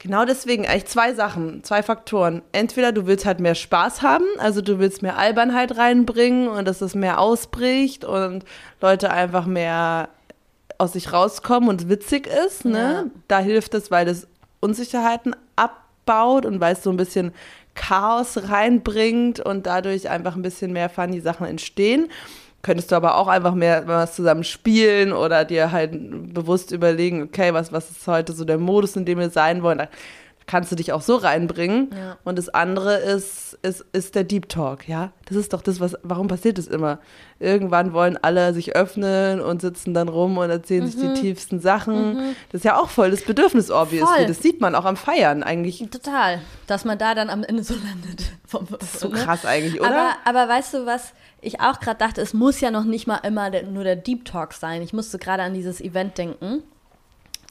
Genau 0.00 0.24
deswegen 0.24 0.66
eigentlich 0.66 0.86
zwei 0.86 1.12
Sachen, 1.12 1.62
zwei 1.62 1.82
Faktoren. 1.82 2.40
Entweder 2.52 2.90
du 2.90 3.06
willst 3.06 3.26
halt 3.26 3.38
mehr 3.38 3.54
Spaß 3.54 4.00
haben, 4.00 4.24
also 4.38 4.62
du 4.62 4.78
willst 4.78 5.02
mehr 5.02 5.18
Albernheit 5.18 5.76
reinbringen 5.76 6.48
und 6.48 6.66
dass 6.66 6.80
es 6.80 6.94
mehr 6.94 7.20
ausbricht 7.20 8.06
und 8.06 8.46
Leute 8.80 9.10
einfach 9.10 9.44
mehr 9.44 10.08
aus 10.78 10.94
sich 10.94 11.12
rauskommen 11.12 11.68
und 11.68 11.90
witzig 11.90 12.26
ist. 12.26 12.64
Ne? 12.64 12.78
Ja. 12.78 13.04
Da 13.28 13.40
hilft 13.40 13.74
es, 13.74 13.90
weil 13.90 14.08
es 14.08 14.26
Unsicherheiten 14.60 15.36
abbaut 15.56 16.46
und 16.46 16.60
weil 16.60 16.72
es 16.72 16.82
so 16.82 16.88
ein 16.88 16.96
bisschen 16.96 17.34
Chaos 17.74 18.48
reinbringt 18.48 19.38
und 19.40 19.66
dadurch 19.66 20.08
einfach 20.08 20.34
ein 20.34 20.40
bisschen 20.42 20.72
mehr 20.72 20.88
funny 20.88 21.20
Sachen 21.20 21.46
entstehen. 21.46 22.08
Könntest 22.62 22.92
du 22.92 22.96
aber 22.96 23.16
auch 23.16 23.26
einfach 23.26 23.54
mehr 23.54 23.86
was 23.86 24.14
zusammen 24.14 24.44
spielen 24.44 25.12
oder 25.12 25.44
dir 25.44 25.72
halt 25.72 25.92
bewusst 26.34 26.72
überlegen, 26.72 27.22
okay, 27.22 27.54
was, 27.54 27.72
was 27.72 27.90
ist 27.90 28.06
heute 28.06 28.32
so 28.34 28.44
der 28.44 28.58
Modus, 28.58 28.96
in 28.96 29.06
dem 29.06 29.18
wir 29.18 29.30
sein 29.30 29.62
wollen. 29.62 29.78
Da 29.78 29.88
kannst 30.50 30.72
du 30.72 30.76
dich 30.76 30.92
auch 30.92 31.00
so 31.00 31.14
reinbringen. 31.14 31.90
Ja. 31.96 32.16
Und 32.24 32.36
das 32.36 32.48
andere 32.48 32.96
ist, 32.96 33.56
ist, 33.62 33.84
ist 33.92 34.16
der 34.16 34.24
Deep 34.24 34.48
Talk, 34.48 34.88
ja. 34.88 35.12
Das 35.26 35.36
ist 35.36 35.52
doch 35.52 35.62
das, 35.62 35.78
was, 35.78 35.96
warum 36.02 36.26
passiert 36.26 36.58
das 36.58 36.66
immer? 36.66 36.98
Irgendwann 37.38 37.92
wollen 37.92 38.18
alle 38.20 38.52
sich 38.52 38.74
öffnen 38.74 39.40
und 39.40 39.60
sitzen 39.60 39.94
dann 39.94 40.08
rum 40.08 40.38
und 40.38 40.50
erzählen 40.50 40.82
mhm. 40.82 40.88
sich 40.88 41.00
die 41.00 41.06
mhm. 41.06 41.14
tiefsten 41.14 41.60
Sachen. 41.60 42.14
Mhm. 42.14 42.36
Das 42.50 42.58
ist 42.58 42.64
ja 42.64 42.80
auch 42.80 42.88
voll 42.88 43.12
das 43.12 43.22
Bedürfnis, 43.22 43.70
obviously. 43.70 44.26
Das 44.26 44.42
sieht 44.42 44.60
man 44.60 44.74
auch 44.74 44.86
am 44.86 44.96
Feiern 44.96 45.44
eigentlich. 45.44 45.86
Total. 45.88 46.40
Dass 46.66 46.84
man 46.84 46.98
da 46.98 47.14
dann 47.14 47.30
am 47.30 47.44
Ende 47.44 47.62
so 47.62 47.74
landet. 47.74 48.32
das 48.80 48.94
ist 48.94 49.00
so 49.00 49.08
ne? 49.08 49.18
krass 49.18 49.46
eigentlich, 49.46 49.80
oder? 49.80 49.90
Aber, 49.90 50.16
aber 50.24 50.48
weißt 50.52 50.74
du 50.74 50.84
was? 50.84 51.12
ich 51.42 51.60
auch 51.60 51.80
gerade 51.80 51.98
dachte, 51.98 52.20
es 52.20 52.34
muss 52.34 52.60
ja 52.60 52.70
noch 52.70 52.84
nicht 52.84 53.06
mal 53.06 53.16
immer 53.18 53.50
der, 53.50 53.62
nur 53.62 53.84
der 53.84 53.96
Deep 53.96 54.26
Talk 54.26 54.52
sein. 54.52 54.82
Ich 54.82 54.92
musste 54.92 55.18
gerade 55.18 55.42
an 55.42 55.54
dieses 55.54 55.80
Event 55.80 56.18
denken, 56.18 56.64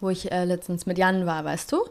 wo 0.01 0.09
ich 0.09 0.31
äh, 0.31 0.45
letztens 0.45 0.85
mit 0.85 0.97
Jan 0.97 1.25
war, 1.25 1.45
weißt 1.45 1.71
du? 1.71 1.83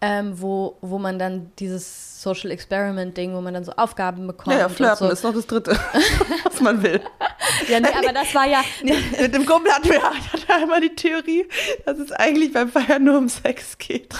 Ähm, 0.00 0.40
wo, 0.40 0.76
wo 0.82 0.98
man 0.98 1.18
dann 1.18 1.52
dieses 1.58 2.22
Social 2.22 2.50
Experiment-Ding, 2.50 3.34
wo 3.34 3.40
man 3.40 3.54
dann 3.54 3.64
so 3.64 3.72
Aufgaben 3.72 4.26
bekommt. 4.26 4.54
Ja, 4.54 4.62
ja 4.62 4.68
flirten 4.68 5.06
so. 5.06 5.12
ist 5.12 5.24
noch 5.24 5.32
das 5.32 5.46
Dritte, 5.46 5.78
was 6.44 6.60
man 6.60 6.82
will. 6.82 7.00
ja, 7.68 7.80
nee, 7.80 7.88
aber 7.88 8.12
das 8.12 8.34
war 8.34 8.46
ja. 8.46 8.62
Nee, 8.82 8.96
mit 9.18 9.34
dem 9.34 9.46
Kumpel 9.46 9.72
hatten 9.72 9.88
wir, 9.88 10.02
hatten 10.02 10.46
wir 10.46 10.56
einmal 10.56 10.80
die 10.80 10.94
Theorie, 10.94 11.46
dass 11.86 11.98
es 11.98 12.12
eigentlich 12.12 12.52
beim 12.52 12.68
Feiern 12.68 13.04
nur 13.04 13.16
um 13.18 13.28
Sex 13.28 13.78
geht 13.78 14.14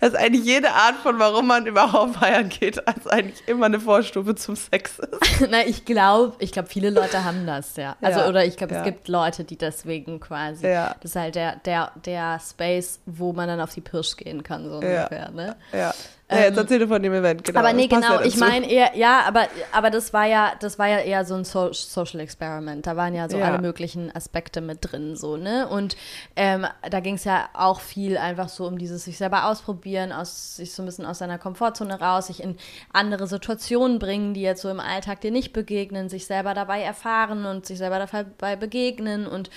dass 0.00 0.14
eigentlich 0.14 0.44
jede 0.44 0.72
Art 0.72 0.96
von, 0.96 1.18
warum 1.18 1.46
man 1.46 1.66
überhaupt 1.66 2.16
feiern 2.16 2.48
geht, 2.48 2.86
als 2.86 3.06
eigentlich 3.06 3.46
immer 3.46 3.66
eine 3.66 3.80
Vorstufe 3.80 4.34
zum 4.34 4.56
Sex 4.56 4.98
ist. 4.98 5.48
Na, 5.50 5.66
ich 5.66 5.84
glaube, 5.84 6.34
ich 6.40 6.52
glaube, 6.52 6.68
viele 6.68 6.90
Leute 6.90 7.24
haben 7.24 7.46
das, 7.46 7.76
ja. 7.76 7.96
Also, 8.00 8.20
ja, 8.20 8.28
oder 8.28 8.44
ich 8.44 8.56
glaube, 8.56 8.74
ja. 8.74 8.80
es 8.80 8.84
gibt 8.84 9.08
Leute, 9.08 9.44
die 9.44 9.56
deswegen 9.56 10.20
quasi, 10.20 10.66
ja. 10.66 10.96
das 11.00 11.12
ist 11.12 11.16
halt 11.16 11.34
der, 11.34 11.56
der, 11.56 11.92
der 12.04 12.40
Space, 12.40 13.00
wo 13.06 13.32
man 13.32 13.48
dann 13.48 13.60
auf 13.60 13.72
die 13.72 13.80
Pirsch 13.80 14.16
gehen 14.16 14.42
kann, 14.42 14.68
so 14.68 14.74
ungefähr, 14.74 15.30
ne? 15.30 15.56
Ja. 15.72 15.94
Ja, 16.30 16.44
jetzt 16.44 16.56
erzähl 16.56 16.78
du 16.78 16.88
von 16.88 17.02
dem 17.02 17.12
Event, 17.12 17.44
genau. 17.44 17.58
Aber 17.58 17.72
nee, 17.72 17.86
genau, 17.86 18.20
ja 18.20 18.24
ich 18.24 18.36
meine 18.36 18.70
eher, 18.70 18.96
ja, 18.96 19.22
aber, 19.26 19.48
aber 19.70 19.90
das 19.90 20.12
war 20.12 20.26
ja, 20.26 20.52
das 20.60 20.78
war 20.78 20.88
ja 20.88 20.98
eher 20.98 21.24
so 21.24 21.34
ein 21.34 21.44
so 21.44 21.72
Social 21.72 22.20
Experiment. 22.20 22.86
Da 22.86 22.96
waren 22.96 23.14
ja 23.14 23.28
so 23.28 23.36
ja. 23.38 23.46
alle 23.46 23.58
möglichen 23.58 24.14
Aspekte 24.14 24.60
mit 24.60 24.78
drin, 24.80 25.16
so, 25.16 25.36
ne? 25.36 25.68
Und 25.68 25.96
ähm, 26.36 26.66
da 26.90 27.00
ging 27.00 27.16
es 27.16 27.24
ja 27.24 27.48
auch 27.52 27.80
viel 27.80 28.16
einfach 28.16 28.48
so 28.48 28.66
um 28.66 28.78
dieses 28.78 29.04
sich 29.04 29.18
selber 29.18 29.46
ausprobieren, 29.46 30.12
aus, 30.12 30.56
sich 30.56 30.72
so 30.72 30.82
ein 30.82 30.86
bisschen 30.86 31.04
aus 31.04 31.18
seiner 31.18 31.38
Komfortzone 31.38 32.00
raus, 32.00 32.28
sich 32.28 32.42
in 32.42 32.56
andere 32.92 33.26
Situationen 33.26 33.98
bringen, 33.98 34.32
die 34.32 34.42
jetzt 34.42 34.62
so 34.62 34.70
im 34.70 34.80
Alltag 34.80 35.20
dir 35.20 35.30
nicht 35.30 35.52
begegnen, 35.52 36.08
sich 36.08 36.26
selber 36.26 36.54
dabei 36.54 36.80
erfahren 36.80 37.44
und 37.44 37.66
sich 37.66 37.78
selber 37.78 37.98
dabei 37.98 38.56
begegnen 38.56 39.26
und 39.26 39.50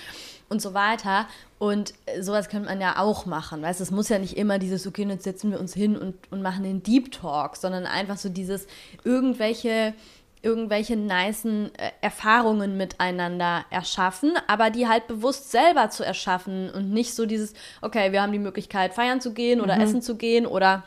und 0.48 0.62
so 0.62 0.74
weiter. 0.74 1.26
Und 1.58 1.94
sowas 2.20 2.48
könnte 2.48 2.68
man 2.68 2.80
ja 2.80 2.98
auch 2.98 3.26
machen. 3.26 3.62
Weißt 3.62 3.80
es 3.80 3.90
muss 3.90 4.08
ja 4.08 4.18
nicht 4.18 4.36
immer 4.36 4.58
dieses, 4.58 4.86
okay, 4.86 5.06
jetzt 5.08 5.24
setzen 5.24 5.50
wir 5.50 5.60
uns 5.60 5.74
hin 5.74 5.96
und, 5.96 6.14
und 6.30 6.42
machen 6.42 6.64
den 6.64 6.82
Deep 6.82 7.12
Talk, 7.12 7.56
sondern 7.56 7.86
einfach 7.86 8.16
so 8.16 8.28
dieses 8.28 8.66
irgendwelche 9.04 9.94
irgendwelche 10.42 10.96
nicen 10.96 11.74
äh, 11.76 11.90
Erfahrungen 12.00 12.76
miteinander 12.76 13.64
erschaffen, 13.70 14.34
aber 14.46 14.70
die 14.70 14.86
halt 14.86 15.08
bewusst 15.08 15.50
selber 15.50 15.90
zu 15.90 16.04
erschaffen 16.04 16.70
und 16.70 16.92
nicht 16.92 17.14
so 17.14 17.26
dieses, 17.26 17.52
okay, 17.82 18.12
wir 18.12 18.22
haben 18.22 18.32
die 18.32 18.38
Möglichkeit 18.38 18.94
feiern 18.94 19.20
zu 19.20 19.32
gehen 19.32 19.60
oder 19.60 19.74
mhm. 19.74 19.80
essen 19.80 20.02
zu 20.02 20.16
gehen 20.16 20.46
oder 20.46 20.84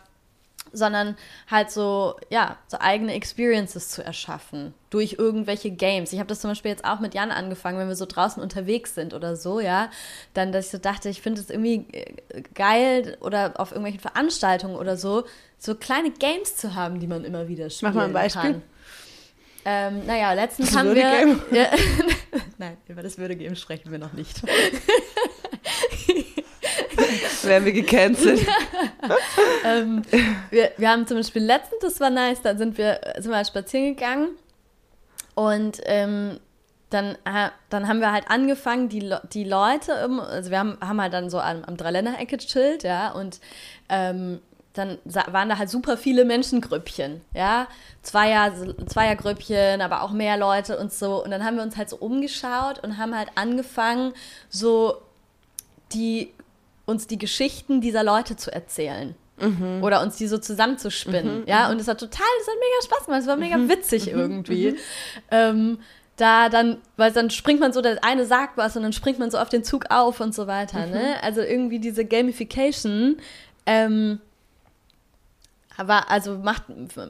sondern 0.71 1.15
halt 1.49 1.71
so, 1.71 2.15
ja, 2.29 2.57
so 2.67 2.77
eigene 2.79 3.13
Experiences 3.13 3.89
zu 3.89 4.03
erschaffen 4.03 4.73
durch 4.89 5.15
irgendwelche 5.19 5.71
Games. 5.71 6.13
Ich 6.13 6.19
habe 6.19 6.27
das 6.27 6.41
zum 6.41 6.51
Beispiel 6.51 6.71
jetzt 6.71 6.85
auch 6.85 6.99
mit 6.99 7.13
Jan 7.13 7.31
angefangen, 7.31 7.77
wenn 7.79 7.87
wir 7.87 7.95
so 7.95 8.05
draußen 8.05 8.41
unterwegs 8.41 8.95
sind 8.95 9.13
oder 9.13 9.35
so, 9.35 9.59
ja, 9.59 9.89
dann, 10.33 10.51
dass 10.51 10.65
ich 10.65 10.71
so 10.71 10.77
dachte, 10.77 11.09
ich 11.09 11.21
finde 11.21 11.41
es 11.41 11.49
irgendwie 11.49 11.85
äh, 11.91 12.41
geil 12.53 13.17
oder 13.21 13.53
auf 13.57 13.71
irgendwelchen 13.71 14.01
Veranstaltungen 14.01 14.75
oder 14.75 14.97
so, 14.97 15.25
so 15.57 15.75
kleine 15.75 16.11
Games 16.11 16.55
zu 16.55 16.75
haben, 16.75 16.99
die 16.99 17.07
man 17.07 17.23
immer 17.23 17.47
wieder 17.47 17.69
spielen 17.69 17.93
Mach 17.93 18.01
mal 18.01 18.05
ein 18.05 18.13
Beispiel. 18.13 18.41
Kann. 18.41 18.61
Ähm, 19.65 20.05
naja, 20.05 20.33
letztens 20.33 20.69
das 20.69 20.77
haben 20.77 20.95
wir. 20.95 21.37
Ja, 21.51 21.67
Nein, 22.57 22.77
über 22.87 23.03
das 23.03 23.17
Würde-Game 23.17 23.55
sprechen 23.55 23.91
wir 23.91 23.99
noch 23.99 24.13
nicht. 24.13 24.41
Werden 27.43 27.65
wir 27.65 27.73
gecancelt. 27.73 28.45
ähm, 29.65 30.01
wir, 30.49 30.71
wir 30.77 30.89
haben 30.89 31.07
zum 31.07 31.17
Beispiel 31.17 31.43
letztens, 31.43 31.81
das 31.81 31.99
war 31.99 32.09
nice, 32.09 32.41
da 32.41 32.55
sind 32.55 32.77
wir, 32.77 32.99
sind 33.17 33.31
wir 33.31 33.45
spazieren 33.45 33.95
gegangen 33.95 34.29
und 35.35 35.79
ähm, 35.85 36.39
dann, 36.89 37.17
dann 37.69 37.87
haben 37.87 37.99
wir 37.99 38.11
halt 38.11 38.29
angefangen, 38.29 38.89
die, 38.89 39.13
die 39.31 39.43
Leute, 39.43 39.93
also 39.95 40.49
wir 40.49 40.59
haben, 40.59 40.77
haben 40.81 41.01
halt 41.01 41.13
dann 41.13 41.29
so 41.29 41.39
am, 41.39 41.63
am 41.63 41.77
Dreiländerecke 41.77 42.37
gechillt, 42.37 42.83
ja, 42.83 43.11
und 43.11 43.39
ähm, 43.89 44.39
dann 44.73 44.97
waren 45.05 45.49
da 45.49 45.57
halt 45.57 45.69
super 45.69 45.97
viele 45.97 46.25
Menschengrüppchen, 46.25 47.21
ja, 47.33 47.67
Zweier, 48.01 48.53
Zweiergrüppchen, 48.87 49.81
aber 49.81 50.03
auch 50.03 50.11
mehr 50.11 50.37
Leute 50.37 50.77
und 50.77 50.93
so. 50.93 51.23
Und 51.23 51.31
dann 51.31 51.43
haben 51.43 51.57
wir 51.57 51.63
uns 51.63 51.75
halt 51.75 51.89
so 51.89 51.97
umgeschaut 51.97 52.79
und 52.83 52.97
haben 52.97 53.17
halt 53.17 53.29
angefangen, 53.35 54.13
so 54.49 55.01
die 55.91 56.33
uns 56.89 57.07
die 57.07 57.17
Geschichten 57.17 57.81
dieser 57.81 58.03
Leute 58.03 58.35
zu 58.35 58.51
erzählen. 58.51 59.15
Mhm. 59.39 59.83
Oder 59.83 60.01
uns 60.01 60.17
die 60.17 60.27
so 60.27 60.37
zusammenzuspinnen. 60.37 61.41
Mhm. 61.41 61.47
Ja, 61.47 61.69
und 61.71 61.79
es 61.79 61.87
hat 61.87 61.99
total, 61.99 62.27
es 62.41 62.47
hat 62.47 62.55
mega 62.55 62.85
Spaß 62.85 63.05
gemacht. 63.05 63.21
Es 63.21 63.27
war 63.27 63.37
mega 63.37 63.57
mhm. 63.57 63.69
witzig 63.69 64.07
mhm. 64.07 64.19
irgendwie. 64.19 64.71
Mhm. 64.71 64.77
Ähm, 65.31 65.79
da 66.17 66.49
dann, 66.49 66.77
weil 66.97 67.11
dann 67.11 67.29
springt 67.29 67.59
man 67.59 67.71
so, 67.71 67.81
der 67.81 68.03
eine 68.03 68.25
sagt 68.25 68.57
was 68.57 68.75
und 68.75 68.83
dann 68.83 68.93
springt 68.93 69.19
man 69.19 69.31
so 69.31 69.37
auf 69.37 69.49
den 69.49 69.63
Zug 69.63 69.85
auf 69.89 70.19
und 70.19 70.35
so 70.35 70.47
weiter. 70.47 70.85
Ne? 70.85 70.99
Mhm. 70.99 71.23
Also 71.23 71.41
irgendwie 71.41 71.79
diese 71.79 72.03
Gamification, 72.03 73.17
ähm, 73.65 74.19
aber 75.77 76.11
also 76.11 76.37
macht, 76.37 76.63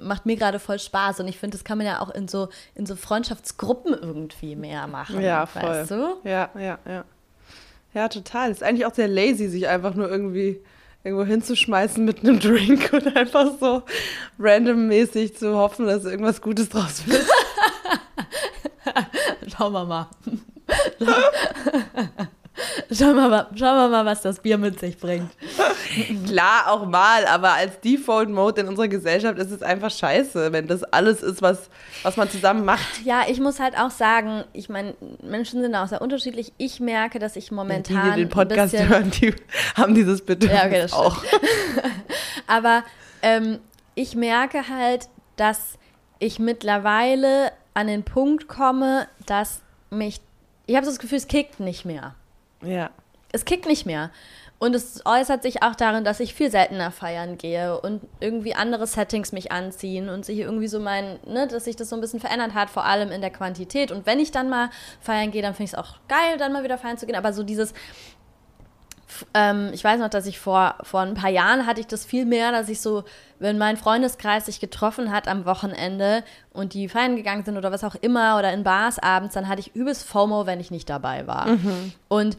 macht 0.03 0.27
mir 0.27 0.35
gerade 0.35 0.59
voll 0.59 0.77
Spaß 0.77 1.21
und 1.21 1.27
ich 1.27 1.39
finde, 1.39 1.57
das 1.57 1.63
kann 1.63 1.79
man 1.79 1.87
ja 1.87 2.01
auch 2.01 2.11
in 2.11 2.27
so, 2.27 2.49
in 2.75 2.85
so 2.85 2.95
Freundschaftsgruppen 2.95 3.95
irgendwie 3.95 4.55
mehr 4.55 4.85
machen. 4.85 5.21
Ja, 5.21 5.47
voll. 5.47 5.63
Weißt 5.63 5.89
du? 5.89 6.17
Ja, 6.23 6.51
ja, 6.53 6.77
ja. 6.87 7.03
Ja, 7.93 8.07
total. 8.07 8.51
Ist 8.51 8.63
eigentlich 8.63 8.85
auch 8.85 8.93
sehr 8.93 9.07
lazy, 9.07 9.47
sich 9.47 9.67
einfach 9.67 9.95
nur 9.95 10.09
irgendwie 10.09 10.61
irgendwo 11.03 11.25
hinzuschmeißen 11.25 12.03
mit 12.03 12.19
einem 12.19 12.39
Drink 12.41 12.91
und 12.93 13.15
einfach 13.15 13.51
so 13.59 13.83
randommäßig 14.37 15.35
zu 15.37 15.55
hoffen, 15.55 15.87
dass 15.87 16.05
irgendwas 16.05 16.41
Gutes 16.41 16.69
draus 16.69 17.07
wird. 17.07 17.25
Schauen 19.57 19.73
wir 19.73 19.85
mal. 19.85 20.07
Schauen 22.91 23.15
wir, 23.15 23.29
mal, 23.29 23.47
schauen 23.55 23.77
wir 23.77 23.89
mal, 23.89 24.05
was 24.05 24.21
das 24.21 24.39
Bier 24.39 24.57
mit 24.57 24.79
sich 24.79 24.97
bringt. 24.97 25.29
Klar, 26.25 26.71
auch 26.71 26.85
mal, 26.85 27.25
aber 27.25 27.53
als 27.53 27.79
Default-Mode 27.81 28.61
in 28.61 28.67
unserer 28.67 28.87
Gesellschaft 28.87 29.37
ist 29.39 29.51
es 29.51 29.61
einfach 29.61 29.91
scheiße, 29.91 30.51
wenn 30.51 30.67
das 30.67 30.83
alles 30.83 31.21
ist, 31.21 31.41
was, 31.41 31.69
was 32.03 32.17
man 32.17 32.29
zusammen 32.29 32.65
macht. 32.65 33.03
Ja, 33.03 33.23
ich 33.27 33.39
muss 33.39 33.59
halt 33.59 33.77
auch 33.77 33.91
sagen, 33.91 34.43
ich 34.53 34.69
meine, 34.69 34.93
Menschen 35.23 35.61
sind 35.61 35.75
auch 35.75 35.87
sehr 35.87 36.01
unterschiedlich. 36.01 36.53
Ich 36.57 36.79
merke, 36.79 37.19
dass 37.19 37.35
ich 37.35 37.51
momentan. 37.51 38.05
Die, 38.05 38.11
die 38.11 38.15
den 38.21 38.29
Podcast 38.29 38.77
hören, 38.77 39.11
die 39.11 39.33
haben 39.75 39.95
dieses 39.95 40.23
Bedürfnis 40.23 40.59
ja, 40.59 40.67
okay, 40.67 40.81
das 40.81 40.93
auch. 40.93 41.23
aber 42.47 42.83
ähm, 43.21 43.59
ich 43.95 44.15
merke 44.15 44.67
halt, 44.69 45.09
dass 45.35 45.77
ich 46.19 46.39
mittlerweile 46.39 47.51
an 47.73 47.87
den 47.87 48.03
Punkt 48.03 48.47
komme, 48.47 49.07
dass 49.25 49.61
mich. 49.89 50.21
Ich 50.65 50.75
habe 50.75 50.85
so 50.85 50.91
das 50.91 50.99
Gefühl, 50.99 51.17
es 51.17 51.27
kickt 51.27 51.59
nicht 51.59 51.85
mehr. 51.85 52.13
Ja. 52.63 52.89
Es 53.31 53.45
kickt 53.45 53.65
nicht 53.67 53.85
mehr. 53.85 54.11
Und 54.59 54.75
es 54.75 55.05
äußert 55.05 55.41
sich 55.41 55.63
auch 55.63 55.73
darin, 55.73 56.03
dass 56.03 56.19
ich 56.19 56.33
viel 56.33 56.51
seltener 56.51 56.91
feiern 56.91 57.37
gehe 57.37 57.79
und 57.79 58.01
irgendwie 58.19 58.55
andere 58.55 58.87
Settings 58.87 59.31
mich 59.31 59.53
anziehen 59.53 60.09
und 60.09 60.25
sich 60.25 60.39
irgendwie 60.39 60.67
so 60.67 60.81
mein, 60.81 61.17
ne, 61.25 61.47
dass 61.47 61.63
sich 61.63 61.77
das 61.77 61.87
so 61.87 61.95
ein 61.95 62.01
bisschen 62.01 62.19
verändert 62.19 62.53
hat, 62.53 62.69
vor 62.69 62.83
allem 62.83 63.09
in 63.11 63.21
der 63.21 63.29
Quantität. 63.29 63.89
Und 63.89 64.05
wenn 64.05 64.19
ich 64.19 64.31
dann 64.31 64.49
mal 64.49 64.69
feiern 64.99 65.31
gehe, 65.31 65.41
dann 65.41 65.53
finde 65.53 65.63
ich 65.63 65.73
es 65.73 65.79
auch 65.79 65.95
geil, 66.09 66.37
dann 66.37 66.51
mal 66.51 66.65
wieder 66.65 66.77
feiern 66.77 66.97
zu 66.97 67.05
gehen. 67.05 67.15
Aber 67.15 67.31
so 67.31 67.43
dieses, 67.43 67.73
ähm, 69.33 69.71
ich 69.73 69.83
weiß 69.83 69.99
noch, 69.99 70.09
dass 70.09 70.25
ich 70.25 70.39
vor, 70.39 70.75
vor 70.83 71.01
ein 71.01 71.13
paar 71.13 71.29
Jahren 71.29 71.65
hatte 71.65 71.81
ich 71.81 71.87
das 71.87 72.05
viel 72.05 72.25
mehr, 72.25 72.51
dass 72.51 72.69
ich 72.69 72.81
so, 72.81 73.03
wenn 73.39 73.57
mein 73.57 73.77
Freundeskreis 73.77 74.45
sich 74.45 74.59
getroffen 74.59 75.11
hat 75.11 75.27
am 75.27 75.45
Wochenende 75.45 76.23
und 76.53 76.73
die 76.73 76.89
feiern 76.89 77.15
gegangen 77.15 77.43
sind 77.43 77.57
oder 77.57 77.71
was 77.71 77.83
auch 77.83 77.95
immer 77.95 78.37
oder 78.37 78.53
in 78.53 78.63
Bars 78.63 78.99
abends, 78.99 79.33
dann 79.33 79.47
hatte 79.47 79.61
ich 79.61 79.75
übelst 79.75 80.03
FOMO, 80.03 80.45
wenn 80.45 80.59
ich 80.59 80.71
nicht 80.71 80.89
dabei 80.89 81.27
war. 81.27 81.47
Mhm. 81.47 81.93
Und 82.07 82.37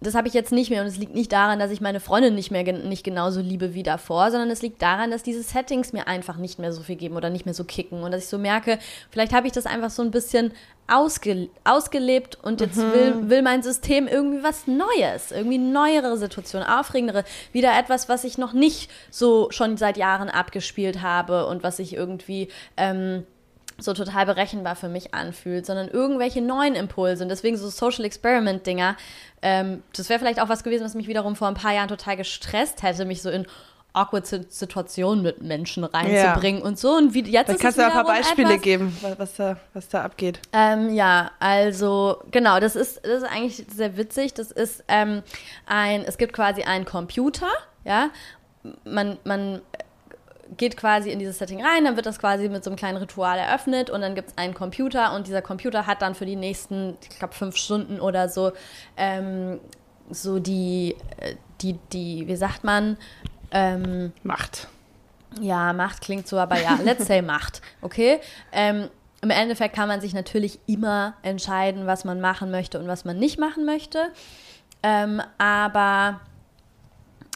das 0.00 0.14
habe 0.14 0.28
ich 0.28 0.34
jetzt 0.34 0.52
nicht 0.52 0.70
mehr 0.70 0.82
und 0.82 0.86
es 0.86 0.96
liegt 0.96 1.14
nicht 1.14 1.32
daran, 1.32 1.58
dass 1.58 1.72
ich 1.72 1.80
meine 1.80 1.98
Freundin 1.98 2.34
nicht 2.34 2.50
mehr 2.50 2.62
nicht 2.72 3.02
genauso 3.02 3.40
liebe 3.40 3.74
wie 3.74 3.82
davor, 3.82 4.30
sondern 4.30 4.50
es 4.50 4.62
liegt 4.62 4.80
daran, 4.80 5.10
dass 5.10 5.24
diese 5.24 5.42
Settings 5.42 5.92
mir 5.92 6.06
einfach 6.06 6.36
nicht 6.36 6.58
mehr 6.58 6.72
so 6.72 6.82
viel 6.82 6.96
geben 6.96 7.16
oder 7.16 7.30
nicht 7.30 7.46
mehr 7.46 7.54
so 7.54 7.64
kicken 7.64 8.02
und 8.02 8.12
dass 8.12 8.22
ich 8.22 8.28
so 8.28 8.38
merke, 8.38 8.78
vielleicht 9.10 9.32
habe 9.32 9.48
ich 9.48 9.52
das 9.52 9.66
einfach 9.66 9.90
so 9.90 10.02
ein 10.02 10.12
bisschen 10.12 10.52
ausge, 10.88 11.50
ausgelebt 11.64 12.38
und 12.42 12.60
jetzt 12.60 12.76
mhm. 12.76 12.92
will, 12.92 13.30
will 13.30 13.42
mein 13.42 13.62
System 13.62 14.08
irgendwie 14.08 14.42
was 14.42 14.66
Neues, 14.66 15.30
irgendwie 15.30 15.58
neuere 15.58 16.16
Situationen, 16.16 16.66
aufregendere, 16.66 17.24
wieder 17.52 17.78
etwas, 17.78 18.08
was 18.08 18.24
ich 18.24 18.38
noch 18.38 18.52
nicht 18.52 18.90
so 19.10 19.48
schon 19.50 19.76
seit 19.76 19.96
Jahren 19.96 20.30
abgespielt 20.30 21.02
habe 21.02 21.46
und 21.46 21.62
was 21.62 21.78
ich 21.78 21.94
irgendwie 21.94 22.48
ähm, 22.76 23.24
so 23.78 23.94
total 23.94 24.26
berechenbar 24.26 24.74
für 24.74 24.88
mich 24.88 25.14
anfühlt, 25.14 25.64
sondern 25.64 25.88
irgendwelche 25.88 26.42
neuen 26.42 26.74
Impulse. 26.74 27.22
Und 27.22 27.28
deswegen 27.28 27.56
so 27.56 27.68
Social 27.68 28.04
Experiment-Dinger. 28.04 28.96
Ähm, 29.40 29.82
das 29.94 30.08
wäre 30.08 30.18
vielleicht 30.18 30.40
auch 30.40 30.48
was 30.48 30.64
gewesen, 30.64 30.84
was 30.84 30.94
mich 30.94 31.06
wiederum 31.06 31.36
vor 31.36 31.46
ein 31.46 31.54
paar 31.54 31.74
Jahren 31.74 31.88
total 31.88 32.16
gestresst 32.16 32.82
hätte, 32.82 33.04
mich 33.04 33.22
so 33.22 33.30
in 33.30 33.46
awkward 33.98 34.26
Situationen 34.26 35.22
mit 35.22 35.42
Menschen 35.42 35.84
reinzubringen 35.84 36.60
ja. 36.60 36.66
und 36.66 36.78
so. 36.78 36.96
Und 36.96 37.14
wie, 37.14 37.22
jetzt 37.22 37.48
da 37.48 37.52
ist 37.54 37.60
kannst 37.60 37.78
du 37.78 37.84
ein 37.84 37.92
paar 37.92 38.04
Beispiele 38.04 38.50
etwas, 38.50 38.62
geben, 38.62 38.96
was 39.16 39.34
da, 39.34 39.56
was 39.74 39.88
da 39.88 40.02
abgeht. 40.02 40.40
Ähm, 40.52 40.94
ja, 40.94 41.30
also 41.40 42.22
genau, 42.30 42.60
das 42.60 42.76
ist, 42.76 43.04
das 43.04 43.22
ist 43.22 43.28
eigentlich 43.28 43.64
sehr 43.74 43.96
witzig. 43.96 44.34
Das 44.34 44.50
ist 44.50 44.84
ähm, 44.88 45.22
ein, 45.66 46.02
es 46.02 46.18
gibt 46.18 46.32
quasi 46.32 46.62
einen 46.62 46.84
Computer, 46.84 47.48
ja. 47.84 48.10
Man, 48.84 49.18
man 49.24 49.60
geht 50.56 50.76
quasi 50.76 51.10
in 51.10 51.18
dieses 51.18 51.38
Setting 51.38 51.64
rein, 51.64 51.84
dann 51.84 51.96
wird 51.96 52.06
das 52.06 52.18
quasi 52.18 52.48
mit 52.48 52.64
so 52.64 52.70
einem 52.70 52.76
kleinen 52.76 52.98
Ritual 52.98 53.38
eröffnet 53.38 53.90
und 53.90 54.00
dann 54.00 54.14
gibt 54.14 54.30
es 54.30 54.38
einen 54.38 54.54
Computer 54.54 55.14
und 55.14 55.26
dieser 55.26 55.42
Computer 55.42 55.86
hat 55.86 56.02
dann 56.02 56.14
für 56.14 56.26
die 56.26 56.36
nächsten, 56.36 56.96
ich 57.02 57.18
glaube, 57.18 57.34
fünf 57.34 57.56
Stunden 57.56 58.00
oder 58.00 58.28
so, 58.28 58.52
ähm, 58.96 59.60
so 60.10 60.38
die, 60.38 60.96
äh, 61.18 61.34
die, 61.60 61.78
die, 61.92 62.26
wie 62.26 62.36
sagt 62.36 62.64
man? 62.64 62.96
Ähm, 63.50 64.12
Macht. 64.22 64.68
Ja, 65.40 65.72
Macht 65.72 66.00
klingt 66.00 66.26
so, 66.26 66.38
aber 66.38 66.60
ja, 66.60 66.78
let's 66.82 67.06
say 67.06 67.22
Macht, 67.22 67.60
okay? 67.82 68.20
Ähm, 68.52 68.88
Im 69.20 69.30
Endeffekt 69.30 69.74
kann 69.74 69.88
man 69.88 70.00
sich 70.00 70.14
natürlich 70.14 70.58
immer 70.66 71.14
entscheiden, 71.22 71.86
was 71.86 72.04
man 72.04 72.20
machen 72.20 72.50
möchte 72.50 72.78
und 72.78 72.86
was 72.86 73.04
man 73.04 73.18
nicht 73.18 73.38
machen 73.38 73.64
möchte. 73.64 74.08
Ähm, 74.82 75.20
aber, 75.38 76.20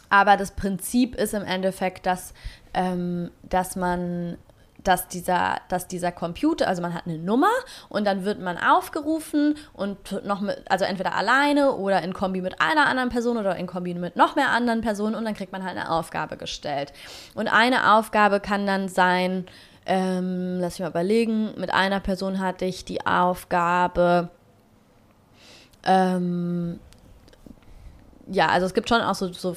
aber 0.08 0.36
das 0.36 0.52
Prinzip 0.52 1.16
ist 1.16 1.34
im 1.34 1.42
Endeffekt, 1.44 2.06
dass 2.06 2.34
ähm, 2.74 3.30
dass 3.42 3.76
man 3.76 4.38
dass 4.84 5.08
dieser, 5.08 5.60
dass 5.68 5.86
dieser 5.86 6.12
Computer, 6.12 6.66
also 6.66 6.82
man 6.82 6.94
hat 6.94 7.06
eine 7.06 7.18
Nummer 7.18 7.50
und 7.88 8.06
dann 8.06 8.24
wird 8.24 8.40
man 8.40 8.58
aufgerufen 8.58 9.56
und 9.72 10.24
noch 10.24 10.40
mit, 10.40 10.62
also 10.68 10.84
entweder 10.84 11.14
alleine 11.14 11.72
oder 11.72 12.02
in 12.02 12.12
Kombi 12.12 12.40
mit 12.40 12.60
einer 12.60 12.86
anderen 12.86 13.08
Person 13.08 13.36
oder 13.36 13.56
in 13.56 13.66
Kombi 13.66 13.94
mit 13.94 14.16
noch 14.16 14.36
mehr 14.36 14.50
anderen 14.50 14.80
Personen 14.80 15.14
und 15.14 15.24
dann 15.24 15.34
kriegt 15.34 15.52
man 15.52 15.64
halt 15.64 15.76
eine 15.76 15.90
Aufgabe 15.90 16.36
gestellt. 16.36 16.92
Und 17.34 17.48
eine 17.48 17.94
Aufgabe 17.94 18.40
kann 18.40 18.66
dann 18.66 18.88
sein, 18.88 19.46
ähm, 19.86 20.58
lass 20.60 20.74
mich 20.74 20.80
mal 20.80 20.90
überlegen, 20.90 21.52
mit 21.58 21.72
einer 21.72 22.00
Person 22.00 22.40
hatte 22.40 22.64
ich 22.64 22.84
die 22.84 23.06
Aufgabe, 23.06 24.30
ähm, 25.84 26.78
ja, 28.28 28.46
also 28.48 28.66
es 28.66 28.74
gibt 28.74 28.88
schon 28.88 29.00
auch 29.00 29.14
so, 29.14 29.32
so 29.32 29.56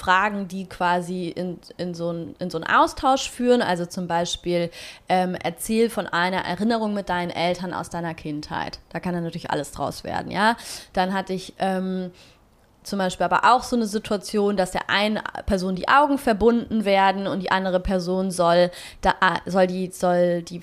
Fragen, 0.00 0.48
die 0.48 0.66
quasi 0.66 1.28
in, 1.28 1.58
in, 1.76 1.92
so 1.94 2.10
ein, 2.10 2.34
in 2.38 2.48
so 2.48 2.56
einen 2.56 2.66
Austausch 2.66 3.28
führen. 3.28 3.60
Also 3.60 3.84
zum 3.84 4.08
Beispiel, 4.08 4.70
ähm, 5.10 5.34
erzähl 5.34 5.90
von 5.90 6.06
einer 6.06 6.38
Erinnerung 6.38 6.94
mit 6.94 7.10
deinen 7.10 7.30
Eltern 7.30 7.74
aus 7.74 7.90
deiner 7.90 8.14
Kindheit. 8.14 8.78
Da 8.88 8.98
kann 8.98 9.12
dann 9.12 9.24
natürlich 9.24 9.50
alles 9.50 9.72
draus 9.72 10.02
werden, 10.02 10.30
ja. 10.30 10.56
Dann 10.94 11.12
hatte 11.12 11.34
ich 11.34 11.52
ähm, 11.58 12.12
zum 12.82 12.98
Beispiel 12.98 13.24
aber 13.24 13.52
auch 13.52 13.62
so 13.62 13.76
eine 13.76 13.86
Situation, 13.86 14.56
dass 14.56 14.70
der 14.70 14.88
einen 14.88 15.20
Person 15.46 15.76
die 15.76 15.88
Augen 15.88 16.16
verbunden 16.16 16.84
werden 16.84 17.26
und 17.26 17.40
die 17.40 17.50
andere 17.50 17.78
Person 17.78 18.30
soll, 18.30 18.70
da, 19.02 19.14
soll, 19.44 19.66
die, 19.66 19.90
soll 19.90 20.42
die 20.42 20.62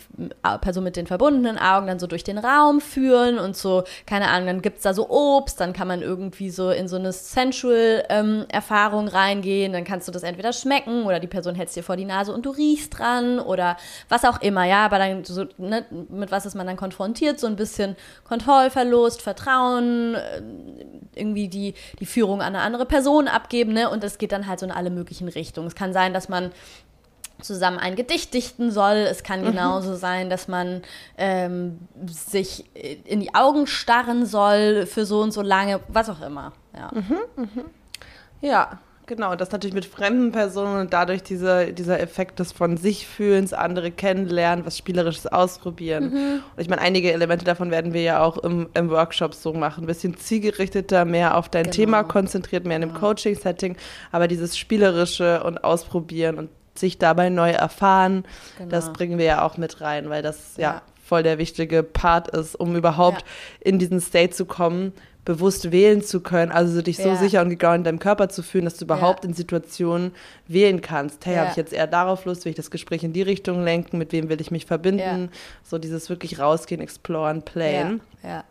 Person 0.61 0.83
mit 0.83 0.95
den 0.95 1.05
verbundenen 1.05 1.59
Augen 1.59 1.87
dann 1.87 1.99
so 1.99 2.07
durch 2.07 2.23
den 2.23 2.39
Raum 2.39 2.81
führen 2.81 3.37
und 3.37 3.55
so, 3.55 3.83
keine 4.05 4.29
Ahnung, 4.29 4.47
dann 4.47 4.61
gibt 4.61 4.77
es 4.77 4.83
da 4.83 4.93
so 4.93 5.09
Obst, 5.09 5.59
dann 5.59 5.73
kann 5.73 5.87
man 5.87 6.01
irgendwie 6.01 6.49
so 6.49 6.71
in 6.71 6.87
so 6.87 6.95
eine 6.95 7.11
Sensual-Erfahrung 7.11 9.07
ähm, 9.07 9.13
reingehen, 9.13 9.73
dann 9.73 9.83
kannst 9.83 10.07
du 10.07 10.11
das 10.11 10.23
entweder 10.23 10.53
schmecken 10.53 11.03
oder 11.03 11.19
die 11.19 11.27
Person 11.27 11.53
hält 11.53 11.75
dir 11.75 11.83
vor 11.83 11.97
die 11.97 12.05
Nase 12.05 12.33
und 12.33 12.45
du 12.45 12.49
riechst 12.49 12.97
dran 12.97 13.39
oder 13.39 13.77
was 14.09 14.25
auch 14.25 14.41
immer, 14.41 14.65
ja, 14.65 14.85
aber 14.85 14.97
dann 14.97 15.23
so, 15.23 15.45
ne, 15.57 15.85
mit 16.09 16.31
was 16.31 16.45
ist 16.45 16.55
man 16.55 16.65
dann 16.65 16.77
konfrontiert, 16.77 17.39
so 17.39 17.45
ein 17.45 17.55
bisschen 17.55 17.95
Kontrollverlust, 18.23 19.21
Vertrauen, 19.21 20.15
äh, 20.15 20.41
irgendwie 21.13 21.47
die, 21.47 21.73
die 21.99 22.06
Führung 22.07 22.41
an 22.41 22.55
eine 22.55 22.61
andere 22.61 22.85
Person 22.85 23.27
abgeben, 23.27 23.73
ne? 23.73 23.89
Und 23.89 24.03
es 24.03 24.17
geht 24.17 24.31
dann 24.31 24.47
halt 24.47 24.59
so 24.59 24.65
in 24.65 24.71
alle 24.71 24.89
möglichen 24.89 25.27
Richtungen. 25.27 25.67
Es 25.67 25.75
kann 25.75 25.93
sein, 25.93 26.13
dass 26.13 26.29
man 26.29 26.51
zusammen 27.41 27.77
ein 27.77 27.95
Gedicht 27.95 28.33
dichten 28.33 28.71
soll. 28.71 28.95
Es 28.95 29.23
kann 29.23 29.41
mhm. 29.41 29.47
genauso 29.47 29.95
sein, 29.95 30.29
dass 30.29 30.47
man 30.47 30.81
ähm, 31.17 31.79
sich 32.07 32.65
in 33.05 33.19
die 33.19 33.35
Augen 33.35 33.67
starren 33.67 34.25
soll 34.25 34.85
für 34.85 35.05
so 35.05 35.21
und 35.21 35.31
so 35.31 35.41
lange, 35.41 35.79
was 35.87 36.09
auch 36.09 36.21
immer. 36.21 36.53
Ja. 36.75 36.91
Mhm, 36.93 37.17
mh. 37.35 37.63
Ja, 38.41 38.79
Genau, 39.07 39.35
das 39.35 39.53
natürlich 39.53 39.73
mit 39.73 39.85
fremden 39.85 40.33
Personen 40.33 40.81
und 40.81 40.91
dadurch 40.91 41.23
diese, 41.23 41.71
dieser 41.71 41.97
Effekt 42.01 42.39
des 42.39 42.51
von 42.51 42.75
sich 42.75 43.07
fühlens, 43.07 43.53
andere 43.53 43.89
kennenlernen, 43.89 44.65
was 44.65 44.77
Spielerisches 44.77 45.27
ausprobieren. 45.27 46.09
Mhm. 46.11 46.43
Und 46.55 46.61
ich 46.61 46.67
meine, 46.67 46.81
einige 46.81 47.13
Elemente 47.13 47.45
davon 47.45 47.71
werden 47.71 47.93
wir 47.93 48.01
ja 48.01 48.21
auch 48.21 48.37
im, 48.37 48.67
im 48.73 48.89
Workshop 48.89 49.33
so 49.33 49.53
machen. 49.53 49.85
Ein 49.85 49.87
bisschen 49.87 50.17
zielgerichteter, 50.17 51.05
mehr 51.05 51.37
auf 51.37 51.47
dein 51.47 51.63
genau. 51.63 51.75
Thema 51.75 52.03
konzentriert, 52.03 52.65
mehr 52.65 52.75
in 52.75 52.83
einem 52.83 52.93
genau. 52.93 53.07
Coaching-Setting. 53.07 53.77
Aber 54.11 54.27
dieses 54.27 54.57
Spielerische 54.57 55.41
und 55.41 55.63
Ausprobieren 55.63 56.37
und 56.37 56.49
sich 56.75 56.97
dabei 56.97 57.29
neu 57.29 57.51
erfahren, 57.51 58.25
genau. 58.57 58.69
das 58.69 58.91
bringen 58.91 59.17
wir 59.17 59.25
ja 59.25 59.41
auch 59.41 59.55
mit 59.55 59.79
rein, 59.79 60.09
weil 60.09 60.21
das 60.21 60.57
ja, 60.57 60.63
ja 60.63 60.81
voll 61.01 61.23
der 61.23 61.37
wichtige 61.37 61.81
Part 61.81 62.27
ist, 62.27 62.55
um 62.55 62.75
überhaupt 62.75 63.21
ja. 63.21 63.27
in 63.61 63.79
diesen 63.79 64.01
State 64.01 64.31
zu 64.31 64.45
kommen, 64.45 64.91
bewusst 65.27 65.73
wählen 65.73 66.01
zu 66.01 66.21
können, 66.21 66.53
also 66.53 66.81
dich 66.81 66.95
so 66.95 67.13
sicher 67.15 67.41
und 67.41 67.49
gegroundet 67.49 67.79
in 67.79 67.83
deinem 67.83 67.99
Körper 67.99 68.29
zu 68.29 68.41
fühlen, 68.41 68.63
dass 68.63 68.77
du 68.77 68.85
überhaupt 68.85 69.25
ja. 69.25 69.29
in 69.29 69.35
Situationen 69.35 70.13
wählen 70.47 70.79
kannst. 70.79 71.25
Hey, 71.25 71.35
ja. 71.35 71.41
habe 71.41 71.51
ich 71.51 71.57
jetzt 71.57 71.73
eher 71.73 71.85
darauf 71.85 72.23
Lust, 72.23 72.45
will 72.45 72.51
ich 72.51 72.55
das 72.55 72.71
Gespräch 72.71 73.03
in 73.03 73.11
die 73.11 73.23
Richtung 73.23 73.61
lenken, 73.61 73.97
mit 73.97 74.13
wem 74.13 74.29
will 74.29 74.39
ich 74.39 74.51
mich 74.51 74.65
verbinden? 74.65 75.29
So 75.63 75.79
dieses 75.79 76.09
wirklich 76.09 76.39
rausgehen, 76.39 76.79
exploren, 76.79 77.41
playen. 77.41 77.99
Ja. 78.23 78.45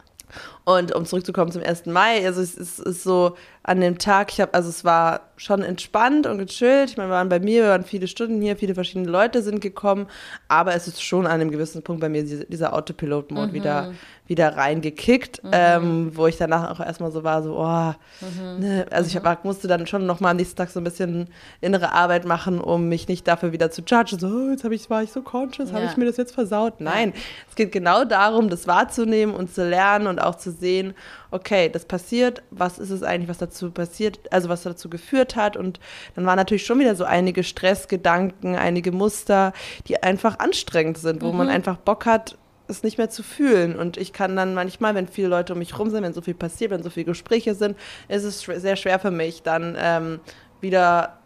Und 0.68 0.92
um 0.92 1.04
zurückzukommen 1.04 1.52
zum 1.52 1.62
1. 1.62 1.86
Mai, 1.86 2.26
also 2.26 2.40
es 2.40 2.56
ist, 2.56 2.80
ist 2.80 3.04
so 3.04 3.36
an 3.62 3.80
dem 3.80 3.98
Tag, 3.98 4.32
ich 4.32 4.40
habe, 4.40 4.52
also 4.52 4.68
es 4.68 4.84
war 4.84 5.22
schon 5.36 5.62
entspannt 5.62 6.26
und 6.26 6.38
gechillt. 6.38 6.90
Ich 6.90 6.96
meine, 6.96 7.10
wir 7.10 7.14
waren 7.14 7.28
bei 7.28 7.40
mir, 7.40 7.64
wir 7.64 7.70
waren 7.70 7.84
viele 7.84 8.06
Stunden 8.06 8.40
hier, 8.40 8.56
viele 8.56 8.74
verschiedene 8.74 9.10
Leute 9.10 9.42
sind 9.42 9.60
gekommen, 9.60 10.06
aber 10.48 10.74
es 10.74 10.86
ist 10.86 11.02
schon 11.02 11.26
an 11.26 11.32
einem 11.32 11.50
gewissen 11.50 11.82
Punkt 11.82 12.00
bei 12.00 12.08
mir 12.08 12.24
dieser 12.24 12.74
Autopilot-Mode 12.74 13.48
mhm. 13.48 13.52
wieder, 13.52 13.92
wieder 14.26 14.56
reingekickt, 14.56 15.42
mhm. 15.42 15.50
ähm, 15.52 16.10
wo 16.14 16.26
ich 16.28 16.36
danach 16.36 16.70
auch 16.70 16.84
erstmal 16.84 17.10
so 17.10 17.24
war, 17.24 17.42
so, 17.42 17.58
oh, 17.58 17.94
mhm. 18.24 18.60
ne? 18.60 18.86
also 18.90 19.08
ich 19.08 19.16
hab, 19.16 19.44
musste 19.44 19.68
dann 19.68 19.86
schon 19.86 20.06
nochmal 20.06 20.30
am 20.30 20.36
nächsten 20.36 20.56
Tag 20.56 20.70
so 20.70 20.80
ein 20.80 20.84
bisschen 20.84 21.28
innere 21.60 21.92
Arbeit 21.92 22.24
machen, 22.24 22.60
um 22.60 22.88
mich 22.88 23.08
nicht 23.08 23.26
dafür 23.26 23.52
wieder 23.52 23.70
zu 23.72 23.82
judgen, 23.82 24.18
so, 24.18 24.28
oh, 24.28 24.50
jetzt 24.50 24.64
ich, 24.64 24.90
war 24.90 25.02
ich 25.02 25.10
so 25.10 25.22
conscious, 25.22 25.70
ja. 25.70 25.76
habe 25.76 25.86
ich 25.86 25.96
mir 25.96 26.06
das 26.06 26.16
jetzt 26.16 26.34
versaut? 26.34 26.80
Nein, 26.80 27.12
es 27.48 27.56
geht 27.56 27.72
genau 27.72 28.04
darum, 28.04 28.48
das 28.48 28.68
wahrzunehmen 28.68 29.34
und 29.34 29.52
zu 29.52 29.68
lernen 29.68 30.06
und 30.06 30.20
auch 30.20 30.36
zu 30.36 30.52
sehen, 30.58 30.94
okay, 31.30 31.68
das 31.68 31.84
passiert, 31.84 32.42
was 32.50 32.78
ist 32.78 32.90
es 32.90 33.02
eigentlich, 33.02 33.28
was 33.28 33.38
dazu 33.38 33.70
passiert, 33.70 34.20
also 34.30 34.48
was 34.48 34.62
dazu 34.62 34.90
geführt 34.90 35.36
hat. 35.36 35.56
Und 35.56 35.80
dann 36.14 36.26
waren 36.26 36.36
natürlich 36.36 36.66
schon 36.66 36.78
wieder 36.78 36.94
so 36.94 37.04
einige 37.04 37.44
Stressgedanken, 37.44 38.56
einige 38.56 38.92
Muster, 38.92 39.52
die 39.88 40.02
einfach 40.02 40.38
anstrengend 40.38 40.98
sind, 40.98 41.22
wo 41.22 41.32
mhm. 41.32 41.38
man 41.38 41.48
einfach 41.48 41.76
Bock 41.76 42.06
hat, 42.06 42.36
es 42.68 42.82
nicht 42.82 42.98
mehr 42.98 43.10
zu 43.10 43.22
fühlen. 43.22 43.78
Und 43.78 43.96
ich 43.96 44.12
kann 44.12 44.36
dann 44.36 44.54
manchmal, 44.54 44.94
wenn 44.94 45.08
viele 45.08 45.28
Leute 45.28 45.52
um 45.52 45.58
mich 45.58 45.78
rum 45.78 45.90
sind, 45.90 46.02
wenn 46.02 46.12
so 46.12 46.20
viel 46.20 46.34
passiert, 46.34 46.70
wenn 46.70 46.82
so 46.82 46.90
viele 46.90 47.06
Gespräche 47.06 47.54
sind, 47.54 47.76
ist 48.08 48.24
es 48.24 48.40
sehr 48.40 48.76
schwer 48.76 48.98
für 48.98 49.10
mich, 49.10 49.42
dann 49.42 49.76
ähm, 49.78 50.20
wieder 50.60 51.18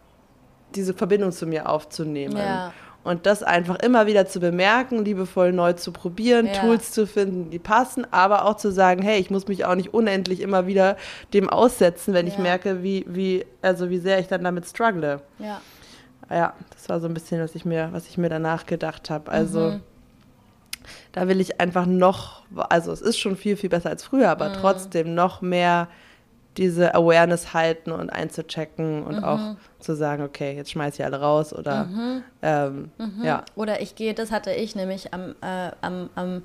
diese 0.75 0.93
Verbindung 0.93 1.31
zu 1.31 1.45
mir 1.45 1.69
aufzunehmen. 1.69 2.37
Ja. 2.37 2.73
Und 3.03 3.25
das 3.25 3.41
einfach 3.41 3.77
immer 3.77 4.05
wieder 4.05 4.27
zu 4.27 4.39
bemerken, 4.39 5.03
liebevoll 5.03 5.51
neu 5.53 5.73
zu 5.73 5.91
probieren, 5.91 6.45
ja. 6.45 6.53
Tools 6.53 6.91
zu 6.91 7.07
finden, 7.07 7.49
die 7.49 7.57
passen, 7.57 8.05
aber 8.11 8.45
auch 8.45 8.57
zu 8.57 8.71
sagen, 8.71 9.01
hey, 9.01 9.19
ich 9.19 9.31
muss 9.31 9.47
mich 9.47 9.65
auch 9.65 9.73
nicht 9.73 9.93
unendlich 9.93 10.39
immer 10.39 10.67
wieder 10.67 10.97
dem 11.33 11.49
aussetzen, 11.49 12.13
wenn 12.13 12.27
ja. 12.27 12.33
ich 12.33 12.39
merke, 12.39 12.83
wie, 12.83 13.05
wie, 13.07 13.45
also 13.63 13.89
wie 13.89 13.97
sehr 13.97 14.19
ich 14.19 14.27
dann 14.27 14.43
damit 14.43 14.67
struggle. 14.67 15.21
Ja. 15.39 15.61
Ja, 16.29 16.53
das 16.69 16.87
war 16.87 16.99
so 16.99 17.07
ein 17.07 17.13
bisschen, 17.13 17.41
was 17.41 17.55
ich 17.55 17.65
mir, 17.65 17.89
was 17.91 18.07
ich 18.07 18.17
mir 18.17 18.29
danach 18.29 18.65
gedacht 18.65 19.09
habe. 19.09 19.31
Also 19.31 19.71
mhm. 19.71 19.81
da 21.11 21.27
will 21.27 21.41
ich 21.41 21.59
einfach 21.59 21.85
noch, 21.85 22.43
also 22.69 22.91
es 22.91 23.01
ist 23.01 23.17
schon 23.17 23.35
viel, 23.35 23.57
viel 23.57 23.69
besser 23.69 23.89
als 23.89 24.03
früher, 24.03 24.29
aber 24.29 24.49
mhm. 24.49 24.53
trotzdem 24.53 25.13
noch 25.13 25.41
mehr 25.41 25.89
diese 26.57 26.93
Awareness 26.95 27.53
halten 27.53 27.91
und 27.91 28.09
einzuchecken 28.09 29.03
und 29.03 29.17
mhm. 29.17 29.23
auch 29.23 29.39
zu 29.79 29.95
sagen, 29.95 30.23
okay, 30.23 30.55
jetzt 30.55 30.71
schmeiß 30.71 30.95
ich 30.95 31.05
alle 31.05 31.19
raus 31.19 31.53
oder 31.53 31.85
mhm. 31.85 32.23
Ähm, 32.41 32.91
mhm. 32.97 33.23
ja. 33.23 33.43
Oder 33.55 33.81
ich 33.81 33.95
gehe, 33.95 34.13
das 34.13 34.31
hatte 34.31 34.51
ich 34.51 34.75
nämlich 34.75 35.13
am, 35.13 35.35
äh, 35.41 35.71
am, 35.81 36.09
am 36.15 36.43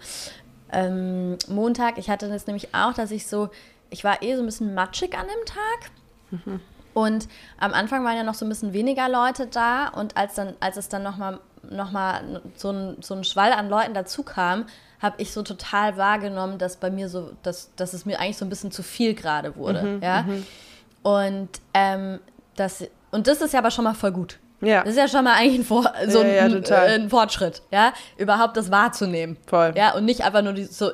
ähm, 0.72 1.36
Montag, 1.48 1.98
ich 1.98 2.08
hatte 2.08 2.28
das 2.28 2.46
nämlich 2.46 2.74
auch, 2.74 2.92
dass 2.92 3.10
ich 3.10 3.26
so, 3.26 3.48
ich 3.90 4.04
war 4.04 4.22
eh 4.22 4.34
so 4.36 4.42
ein 4.42 4.46
bisschen 4.46 4.74
matschig 4.74 5.16
an 5.16 5.26
dem 5.26 5.44
Tag. 5.44 5.90
Mhm. 6.30 6.60
Und 6.94 7.28
am 7.58 7.74
Anfang 7.74 8.04
waren 8.04 8.16
ja 8.16 8.22
noch 8.22 8.34
so 8.34 8.46
ein 8.46 8.48
bisschen 8.48 8.72
weniger 8.72 9.08
Leute 9.08 9.46
da 9.48 9.88
und 9.88 10.16
als 10.16 10.34
dann, 10.34 10.54
als 10.60 10.76
es 10.76 10.88
dann 10.88 11.02
nochmal 11.02 11.40
noch 11.70 11.90
mal 11.90 12.40
so 12.54 12.70
ein, 12.70 12.96
so 13.00 13.14
ein 13.14 13.24
Schwall 13.24 13.52
an 13.52 13.68
Leuten 13.68 13.92
dazu 13.92 14.22
kam, 14.22 14.66
habe 15.06 15.22
ich 15.22 15.32
so 15.32 15.42
total 15.42 15.96
wahrgenommen, 15.96 16.58
dass 16.58 16.76
bei 16.76 16.90
mir 16.90 17.08
so, 17.08 17.32
dass, 17.42 17.74
dass 17.76 17.94
es 17.94 18.04
mir 18.04 18.20
eigentlich 18.20 18.36
so 18.36 18.44
ein 18.44 18.48
bisschen 18.48 18.70
zu 18.70 18.82
viel 18.82 19.14
gerade 19.14 19.56
wurde. 19.56 19.82
Mhm, 19.82 20.02
ja? 20.02 20.22
Mhm. 20.22 20.46
Und, 21.02 21.48
ähm, 21.72 22.20
das, 22.56 22.84
und 23.10 23.26
das 23.26 23.40
ist 23.40 23.52
ja 23.52 23.60
aber 23.60 23.70
schon 23.70 23.84
mal 23.84 23.94
voll 23.94 24.12
gut. 24.12 24.38
Ja. 24.60 24.82
Das 24.82 24.90
ist 24.90 24.98
ja 24.98 25.08
schon 25.08 25.24
mal 25.24 25.34
eigentlich 25.34 25.60
ein, 25.60 25.64
Vor 25.64 25.92
so 26.08 26.22
ja, 26.22 26.44
ein, 26.44 26.62
ja, 26.62 26.82
ein, 26.82 27.10
Fortschritt, 27.10 27.62
ja, 27.70 27.92
überhaupt 28.16 28.56
das 28.56 28.70
wahrzunehmen. 28.70 29.36
Voll. 29.46 29.72
Ja, 29.76 29.94
und 29.94 30.04
nicht 30.04 30.24
einfach 30.24 30.42
nur 30.42 30.54
die, 30.54 30.64
so 30.64 30.90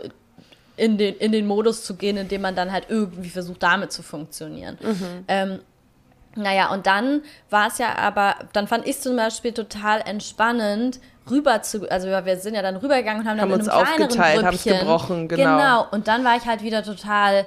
in 0.76 0.98
den, 0.98 1.16
in 1.16 1.32
den 1.32 1.46
Modus 1.46 1.84
zu 1.84 1.94
gehen, 1.94 2.16
in 2.16 2.28
dem 2.28 2.42
man 2.42 2.54
dann 2.56 2.72
halt 2.72 2.86
irgendwie 2.88 3.30
versucht, 3.30 3.62
damit 3.62 3.92
zu 3.92 4.02
funktionieren. 4.02 4.78
Mhm. 4.82 5.24
Ähm, 5.28 5.58
naja, 6.34 6.70
und 6.72 6.86
dann 6.86 7.22
war 7.50 7.68
es 7.68 7.78
ja 7.78 7.96
aber, 7.96 8.36
dann 8.52 8.66
fand 8.68 8.86
ich 8.86 9.00
zum 9.00 9.16
Beispiel 9.16 9.52
total 9.52 10.00
entspannend, 10.00 11.00
rüber 11.30 11.62
zu, 11.62 11.88
also 11.90 12.08
wir 12.08 12.36
sind 12.38 12.54
ja 12.54 12.62
dann 12.62 12.76
rübergegangen 12.76 13.22
und 13.22 13.28
haben, 13.28 13.40
haben 13.40 13.50
dann 13.50 13.60
uns 13.60 13.68
in 13.68 13.72
einem 13.72 13.82
aufgeteilt, 13.82 14.44
haben 14.44 14.54
es 14.54 14.64
gebrochen, 14.64 15.28
genau. 15.28 15.56
Genau, 15.56 15.86
und 15.90 16.08
dann 16.08 16.24
war 16.24 16.36
ich 16.36 16.46
halt 16.46 16.62
wieder 16.62 16.82
total 16.82 17.46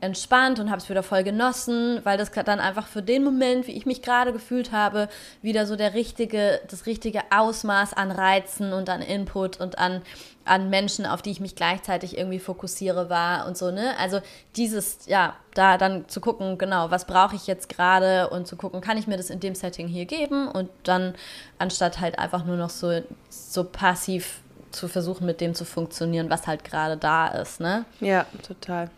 entspannt 0.00 0.58
und 0.58 0.70
habe 0.70 0.78
es 0.78 0.88
wieder 0.88 1.02
voll 1.02 1.22
genossen, 1.22 2.00
weil 2.04 2.16
das 2.16 2.30
dann 2.30 2.58
einfach 2.58 2.86
für 2.86 3.02
den 3.02 3.22
Moment, 3.22 3.66
wie 3.66 3.72
ich 3.72 3.84
mich 3.84 4.00
gerade 4.00 4.32
gefühlt 4.32 4.72
habe, 4.72 5.08
wieder 5.42 5.66
so 5.66 5.76
der 5.76 5.94
richtige, 5.94 6.60
das 6.68 6.86
richtige 6.86 7.20
Ausmaß 7.30 7.92
an 7.92 8.10
Reizen 8.10 8.72
und 8.72 8.88
an 8.88 9.02
Input 9.02 9.60
und 9.60 9.78
an, 9.78 10.00
an 10.46 10.70
Menschen, 10.70 11.04
auf 11.04 11.20
die 11.20 11.30
ich 11.30 11.40
mich 11.40 11.54
gleichzeitig 11.54 12.16
irgendwie 12.16 12.38
fokussiere 12.38 13.10
war 13.10 13.46
und 13.46 13.58
so, 13.58 13.70
ne? 13.70 13.94
Also 13.98 14.20
dieses, 14.56 15.06
ja, 15.06 15.34
da 15.54 15.76
dann 15.76 16.08
zu 16.08 16.20
gucken, 16.20 16.56
genau, 16.56 16.90
was 16.90 17.06
brauche 17.06 17.36
ich 17.36 17.46
jetzt 17.46 17.68
gerade 17.68 18.30
und 18.30 18.46
zu 18.46 18.56
gucken, 18.56 18.80
kann 18.80 18.96
ich 18.96 19.06
mir 19.06 19.18
das 19.18 19.28
in 19.28 19.40
dem 19.40 19.54
Setting 19.54 19.86
hier 19.86 20.06
geben 20.06 20.48
und 20.48 20.70
dann 20.84 21.14
anstatt 21.58 22.00
halt 22.00 22.18
einfach 22.18 22.44
nur 22.44 22.56
noch 22.56 22.70
so, 22.70 23.02
so 23.28 23.64
passiv 23.64 24.40
zu 24.70 24.88
versuchen, 24.88 25.26
mit 25.26 25.40
dem 25.40 25.54
zu 25.54 25.64
funktionieren, 25.64 26.30
was 26.30 26.46
halt 26.46 26.64
gerade 26.64 26.96
da 26.96 27.28
ist, 27.28 27.60
ne? 27.60 27.84
Ja, 28.00 28.24
total. 28.46 28.88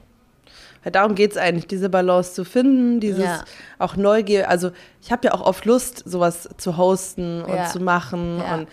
Darum 0.90 1.14
geht 1.14 1.32
es 1.32 1.36
eigentlich, 1.36 1.66
diese 1.66 1.88
Balance 1.88 2.34
zu 2.34 2.44
finden, 2.44 2.98
dieses 3.00 3.24
Ja. 3.24 3.44
auch 3.78 3.96
Neugier. 3.96 4.48
Also 4.48 4.72
ich 5.00 5.12
habe 5.12 5.26
ja 5.28 5.34
auch 5.34 5.40
oft 5.40 5.64
Lust, 5.64 6.02
sowas 6.04 6.48
zu 6.56 6.76
hosten 6.76 7.42
und 7.42 7.54
Ja. 7.56 7.64
zu 7.66 7.78
machen 7.80 8.40
und 8.40 8.68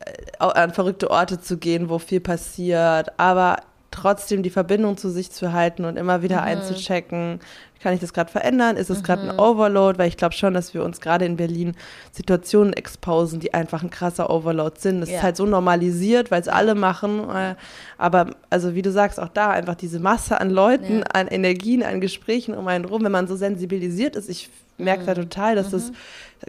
äh, 0.00 0.38
an 0.38 0.72
verrückte 0.72 1.10
Orte 1.10 1.40
zu 1.40 1.58
gehen, 1.58 1.88
wo 1.88 1.98
viel 1.98 2.20
passiert, 2.20 3.18
aber 3.18 3.56
trotzdem 3.92 4.42
die 4.42 4.50
Verbindung 4.50 4.96
zu 4.96 5.08
sich 5.10 5.30
zu 5.30 5.52
halten 5.52 5.84
und 5.84 5.96
immer 5.96 6.18
Mhm. 6.18 6.22
wieder 6.22 6.42
einzuchecken, 6.42 7.38
kann 7.82 7.94
ich 7.94 8.00
das 8.00 8.12
gerade 8.12 8.30
verändern? 8.30 8.76
Ist 8.76 8.90
es 8.90 9.02
gerade 9.02 9.22
ein 9.28 9.38
Overload? 9.40 9.98
Weil 9.98 10.06
ich 10.08 10.16
glaube 10.16 10.34
schon, 10.34 10.54
dass 10.54 10.72
wir 10.72 10.84
uns 10.84 11.00
gerade 11.00 11.24
in 11.24 11.36
Berlin 11.36 11.74
Situationen 12.12 12.72
exposen, 12.72 13.40
die 13.40 13.54
einfach 13.54 13.82
ein 13.82 13.90
krasser 13.90 14.30
Overload 14.30 14.76
sind. 14.78 15.00
Das 15.00 15.10
Ja. 15.10 15.16
ist 15.16 15.22
halt 15.24 15.36
so 15.36 15.46
normalisiert, 15.46 16.30
weil 16.30 16.40
es 16.40 16.46
alle 16.48 16.76
machen. 16.76 17.28
Äh, 17.28 17.56
aber 17.98 18.36
also 18.50 18.74
wie 18.76 18.82
du 18.82 18.92
sagst, 18.92 19.18
auch 19.18 19.28
da 19.28 19.50
einfach 19.50 19.74
diese 19.74 19.98
Masse 19.98 20.40
an 20.40 20.50
Leuten, 20.50 20.98
Ja. 21.00 21.04
an 21.12 21.26
Energien, 21.26 21.82
an 21.82 22.00
Gesprächen 22.00 22.54
um 22.54 22.68
einen 22.68 22.84
rum, 22.84 23.02
wenn 23.02 23.12
man 23.12 23.26
so 23.26 23.34
sensibilisiert 23.34 24.14
ist, 24.14 24.28
ich 24.28 24.48
merke 24.78 25.02
Mhm. 25.02 25.06
da 25.06 25.14
total, 25.14 25.56
dass 25.56 25.70
das 25.70 25.90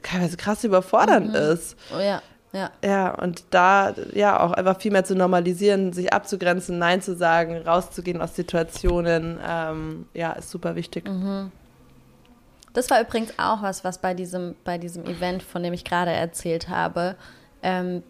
teilweise 0.03 0.37
krass 0.37 0.63
überfordernd 0.63 1.35
ist. 1.35 1.75
Oh 1.95 1.99
ja, 1.99 2.21
ja. 2.53 2.71
Ja, 2.83 3.15
und 3.15 3.43
da 3.49 3.93
ja 4.13 4.39
auch 4.39 4.51
einfach 4.51 4.79
viel 4.79 4.91
mehr 4.91 5.03
zu 5.03 5.15
normalisieren, 5.15 5.91
sich 5.91 6.13
abzugrenzen, 6.13 6.77
Nein 6.77 7.01
zu 7.01 7.15
sagen, 7.15 7.57
rauszugehen 7.57 8.21
aus 8.21 8.35
Situationen, 8.35 9.39
ähm, 9.45 10.05
ja, 10.13 10.33
ist 10.33 10.51
super 10.51 10.75
wichtig. 10.75 11.07
Mhm. 11.07 11.51
Das 12.73 12.89
war 12.89 13.01
übrigens 13.01 13.33
auch 13.37 13.61
was, 13.61 13.83
was 13.83 13.99
bei 13.99 14.13
diesem, 14.13 14.55
bei 14.63 14.77
diesem 14.77 15.05
Event, 15.05 15.43
von 15.43 15.61
dem 15.63 15.73
ich 15.73 15.83
gerade 15.83 16.11
erzählt 16.11 16.69
habe, 16.69 17.15
ähm, 17.61 18.03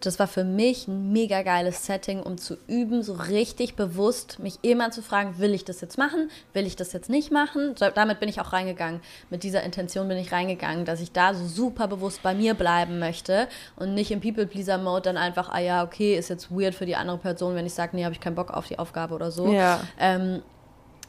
das 0.00 0.18
war 0.18 0.26
für 0.26 0.44
mich 0.44 0.86
ein 0.88 1.12
mega 1.12 1.42
geiles 1.42 1.86
Setting, 1.86 2.22
um 2.22 2.36
zu 2.38 2.56
üben, 2.66 3.02
so 3.02 3.14
richtig 3.14 3.74
bewusst 3.74 4.38
mich 4.38 4.58
immer 4.62 4.90
zu 4.90 5.02
fragen, 5.02 5.38
will 5.38 5.54
ich 5.54 5.64
das 5.64 5.80
jetzt 5.80 5.96
machen, 5.98 6.30
will 6.52 6.66
ich 6.66 6.76
das 6.76 6.92
jetzt 6.92 7.08
nicht 7.08 7.30
machen? 7.30 7.74
So, 7.78 7.86
damit 7.94 8.20
bin 8.20 8.28
ich 8.28 8.40
auch 8.40 8.52
reingegangen. 8.52 9.00
Mit 9.30 9.42
dieser 9.42 9.62
Intention 9.62 10.08
bin 10.08 10.18
ich 10.18 10.32
reingegangen, 10.32 10.84
dass 10.84 11.00
ich 11.00 11.12
da 11.12 11.32
so 11.34 11.46
super 11.46 11.88
bewusst 11.88 12.22
bei 12.22 12.34
mir 12.34 12.54
bleiben 12.54 12.98
möchte 12.98 13.48
und 13.76 13.94
nicht 13.94 14.10
im 14.10 14.20
People-Pleaser-Mode 14.20 15.02
dann 15.02 15.16
einfach, 15.16 15.48
ah 15.50 15.60
ja, 15.60 15.82
okay, 15.84 16.16
ist 16.16 16.28
jetzt 16.28 16.50
weird 16.50 16.74
für 16.74 16.86
die 16.86 16.96
andere 16.96 17.18
Person, 17.18 17.54
wenn 17.54 17.66
ich 17.66 17.74
sage, 17.74 17.96
nee, 17.96 18.04
habe 18.04 18.14
ich 18.14 18.20
keinen 18.20 18.34
Bock 18.36 18.50
auf 18.50 18.66
die 18.66 18.78
Aufgabe 18.78 19.14
oder 19.14 19.30
so 19.30 19.52
Ja. 19.52 19.80
ähm, 19.98 20.42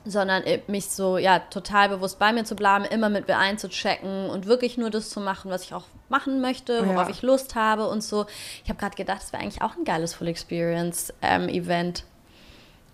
sondern 0.05 0.43
mich 0.67 0.85
so, 0.87 1.17
ja, 1.17 1.39
total 1.39 1.89
bewusst 1.89 2.19
bei 2.19 2.31
mir 2.31 2.43
zu 2.45 2.55
bleiben, 2.55 2.85
immer 2.85 3.09
mit 3.09 3.27
mir 3.27 3.37
einzuchecken 3.37 4.29
und 4.29 4.45
wirklich 4.45 4.77
nur 4.77 4.89
das 4.89 5.09
zu 5.09 5.19
machen, 5.19 5.51
was 5.51 5.63
ich 5.63 5.73
auch 5.73 5.85
machen 6.09 6.41
möchte, 6.41 6.85
worauf 6.87 7.07
Ja. 7.07 7.13
ich 7.13 7.21
Lust 7.21 7.55
habe 7.55 7.87
und 7.87 8.03
so. 8.03 8.25
Ich 8.63 8.69
habe 8.69 8.79
gerade 8.79 8.95
gedacht, 8.95 9.21
das 9.21 9.33
wäre 9.33 9.41
eigentlich 9.43 9.61
auch 9.61 9.75
ein 9.75 9.83
geiles 9.83 10.13
Full 10.13 10.27
Experience 10.27 11.13
ähm, 11.21 11.49
Event. 11.49 12.03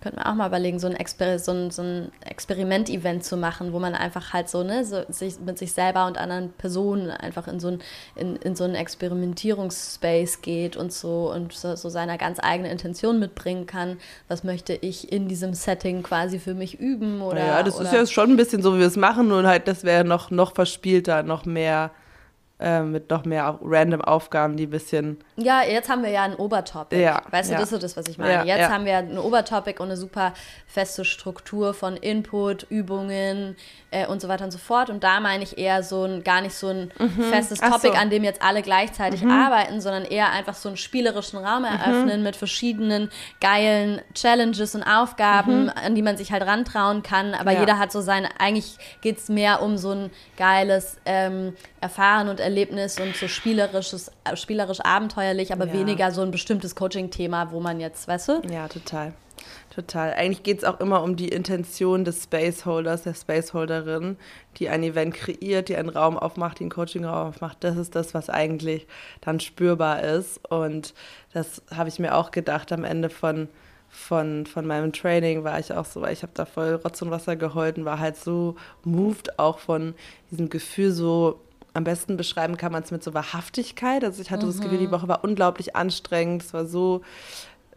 Könnten 0.02 0.20
wir 0.20 0.28
auch 0.28 0.34
mal 0.34 0.48
überlegen, 0.48 0.80
so 0.80 0.88
ein, 0.88 0.96
Exper 0.96 1.38
so 1.38 1.52
ein, 1.52 1.70
so 1.70 1.84
ein 1.84 2.12
Experiment-Event 2.26 3.24
zu 3.24 3.38
machen, 3.38 3.72
wo 3.72 3.80
man 3.80 3.94
einfach 3.94 4.34
halt 4.34 4.50
so, 4.50 4.64
ne, 4.64 4.84
so 4.84 5.04
sich, 5.10 5.40
mit 5.40 5.60
sich 5.60 5.74
selber 5.74 6.08
und 6.08 6.18
anderen 6.18 6.52
Personen 6.54 7.12
einfach 7.12 7.48
in 7.48 7.60
so 7.60 7.68
ein, 7.68 7.80
in, 8.16 8.36
in 8.38 8.56
so 8.56 8.64
einen 8.64 8.76
Experimentierungsspace 8.76 10.42
geht 10.42 10.76
und 10.76 10.92
so 10.92 11.32
und 11.32 11.54
so, 11.54 11.76
so 11.76 11.90
seine 11.90 12.18
ganz 12.18 12.40
eigene 12.42 12.72
Intention 12.72 13.20
mitbringen 13.20 13.68
kann. 13.68 13.98
Was 14.28 14.44
möchte 14.44 14.74
ich 14.74 15.12
in 15.12 15.28
diesem 15.28 15.54
Setting 15.54 16.02
quasi 16.02 16.40
für 16.40 16.56
mich 16.56 16.80
üben? 16.80 17.22
Oder, 17.22 17.46
ja, 17.46 17.64
das 17.64 17.76
oder 17.76 17.86
ist 17.86 17.94
ja 17.94 18.06
schon 18.08 18.32
ein 18.32 18.38
bisschen 18.38 18.64
so, 18.64 18.76
wie 18.76 18.80
wir 18.80 18.88
es 18.88 18.98
machen, 18.98 19.28
nur 19.28 19.44
halt, 19.44 19.68
das 19.68 19.84
wäre 19.84 20.04
noch, 20.04 20.32
noch 20.32 20.56
verspielter, 20.56 21.24
noch 21.24 21.46
mehr, 21.46 21.92
äh, 22.62 22.82
mit 22.82 23.10
noch 23.10 23.26
mehr 23.26 23.58
random 23.62 24.02
Aufgaben, 24.02 24.56
die 24.56 24.68
ein 24.68 24.70
bisschen, 24.70 25.20
Ja, 25.36 25.64
jetzt 25.64 25.90
haben 25.90 26.04
wir 26.04 26.10
ja 26.12 26.24
ein 26.24 26.36
Obertopic. 26.36 27.00
Ja, 27.00 27.22
weißt 27.32 27.50
du, 27.50 27.54
ja. 27.56 27.60
das 27.60 27.72
ist 27.72 27.84
das, 27.84 27.98
was 27.98 28.08
ich 28.08 28.18
meine. 28.18 28.46
Ja, 28.48 28.58
jetzt 28.58 28.70
haben 28.70 28.86
wir 28.86 28.98
ein 28.98 29.18
Obertopic 29.18 29.80
und 29.80 29.88
eine 29.88 29.98
super 29.98 30.34
feste 30.68 31.04
Struktur 31.04 31.74
von 31.74 31.98
Input, 31.98 32.64
Übungen 32.70 33.56
äh, 33.92 34.06
und 34.08 34.22
so 34.22 34.28
weiter 34.28 34.46
und 34.46 34.52
so 34.52 34.58
fort. 34.58 34.90
Und 34.90 35.04
da 35.04 35.20
meine 35.20 35.44
ich 35.44 35.58
eher 35.58 35.84
so 35.84 36.04
ein, 36.06 36.24
gar 36.24 36.42
nicht 36.42 36.54
so 36.56 36.68
ein 36.70 36.92
festes 37.30 37.60
Mhm. 37.62 37.68
Ach 37.68 37.72
Topic, 37.74 37.88
so. 37.88 37.94
Mhm. 37.94 38.00
an 38.00 38.10
dem 38.10 38.24
jetzt 38.24 38.42
alle 38.42 38.62
gleichzeitig 38.62 39.26
arbeiten, 39.26 39.82
sondern 39.82 40.06
eher 40.06 40.32
einfach 40.32 40.54
so 40.56 40.70
einen 40.70 40.78
spielerischen 40.78 41.40
Raum 41.40 41.64
eröffnen 41.66 42.24
mit 42.24 42.36
verschiedenen 42.36 43.10
geilen 43.42 44.02
Challenges 44.14 44.76
und 44.76 44.84
Aufgaben, 44.84 45.70
an 45.70 45.96
die 45.96 46.02
man 46.02 46.16
sich 46.18 46.32
halt 46.32 46.44
rantrauen 46.46 47.04
kann. 47.04 47.34
Aber 47.34 47.52
Mhm. 47.52 47.60
Jeder 47.62 47.78
hat 47.80 47.92
so 47.92 48.02
seine, 48.02 48.30
eigentlich 48.40 48.78
geht 49.02 49.18
es 49.18 49.30
mehr 49.30 49.62
um 49.62 49.78
so 49.78 49.92
ein 49.92 50.12
geiles 50.38 50.98
ähm, 51.06 51.54
Erfahren 51.82 52.30
und 52.30 52.40
Erlebnis 52.52 53.00
und 53.00 53.16
so 53.16 53.28
spielerisches, 53.28 54.12
äh, 54.26 54.36
spielerisch 54.36 54.82
abenteuerlich, 54.82 55.54
aber 55.54 55.68
Ja. 55.68 55.74
weniger 55.74 56.12
so 56.12 56.22
ein 56.22 56.32
bestimmtes 56.32 56.76
Coaching-Thema, 56.76 57.52
wo 57.52 57.60
man 57.62 57.80
jetzt, 57.80 58.08
weißt 58.08 58.28
du? 58.28 58.42
ja, 58.52 58.68
total. 58.68 59.14
Total. 59.74 60.14
Eigentlich 60.14 60.44
geht 60.44 60.60
es 60.60 60.64
auch 60.66 60.80
immer 60.82 61.02
um 61.02 61.16
die 61.16 61.30
Intention 61.30 62.04
des 62.04 62.24
Spaceholders, 62.24 63.04
der 63.04 63.14
Spaceholderin, 63.16 64.18
die 64.58 64.68
ein 64.70 64.84
Event 64.84 65.16
kreiert, 65.16 65.70
die 65.70 65.78
einen 65.78 65.90
Raum 65.90 66.18
aufmacht, 66.18 66.60
einen 66.60 66.70
Coaching-Raum 66.70 67.30
aufmacht. 67.30 67.58
Das 67.62 67.78
ist 67.78 67.96
das, 67.96 68.14
was 68.14 68.30
eigentlich 68.30 68.86
dann 69.22 69.40
spürbar 69.40 70.04
ist. 70.04 70.42
Und 70.52 70.94
das 71.34 71.62
habe 71.74 71.90
ich 71.90 71.98
mir 72.00 72.16
auch 72.16 72.32
gedacht 72.32 72.72
am 72.74 72.84
Ende 72.84 73.10
von, 73.10 73.48
von, 73.90 74.46
von 74.46 74.68
meinem 74.68 74.92
Training 74.94 75.44
war 75.44 75.58
ich 75.58 75.74
auch 75.74 75.86
so, 75.86 76.02
weil 76.02 76.14
ich 76.14 76.22
habe 76.22 76.34
da 76.36 76.46
voll 76.46 76.76
Rotz 76.76 77.02
und 77.02 77.10
Wasser 77.10 77.36
geheult 77.38 77.78
und 77.78 77.86
war 77.86 78.00
halt 78.00 78.18
so 78.18 78.58
moved 78.84 79.40
auch 79.40 79.58
von 79.58 79.96
diesem 80.30 80.50
Gefühl 80.50 80.92
so, 80.92 81.40
am 81.74 81.84
besten 81.84 82.18
beschreiben 82.18 82.58
kann 82.58 82.72
man 82.72 82.84
es 82.84 82.92
mit 82.92 83.04
so 83.04 83.14
Wahrhaftigkeit. 83.14 84.04
Also 84.04 84.22
ich 84.22 84.32
hatte 84.32 84.46
das 84.46 84.60
Gefühl, 84.60 84.78
die 84.78 84.92
Woche 84.92 85.08
war 85.08 85.24
unglaublich 85.24 85.76
anstrengend. 85.76 86.44
Es 86.44 86.54
war 86.54 86.66
so, 86.66 87.02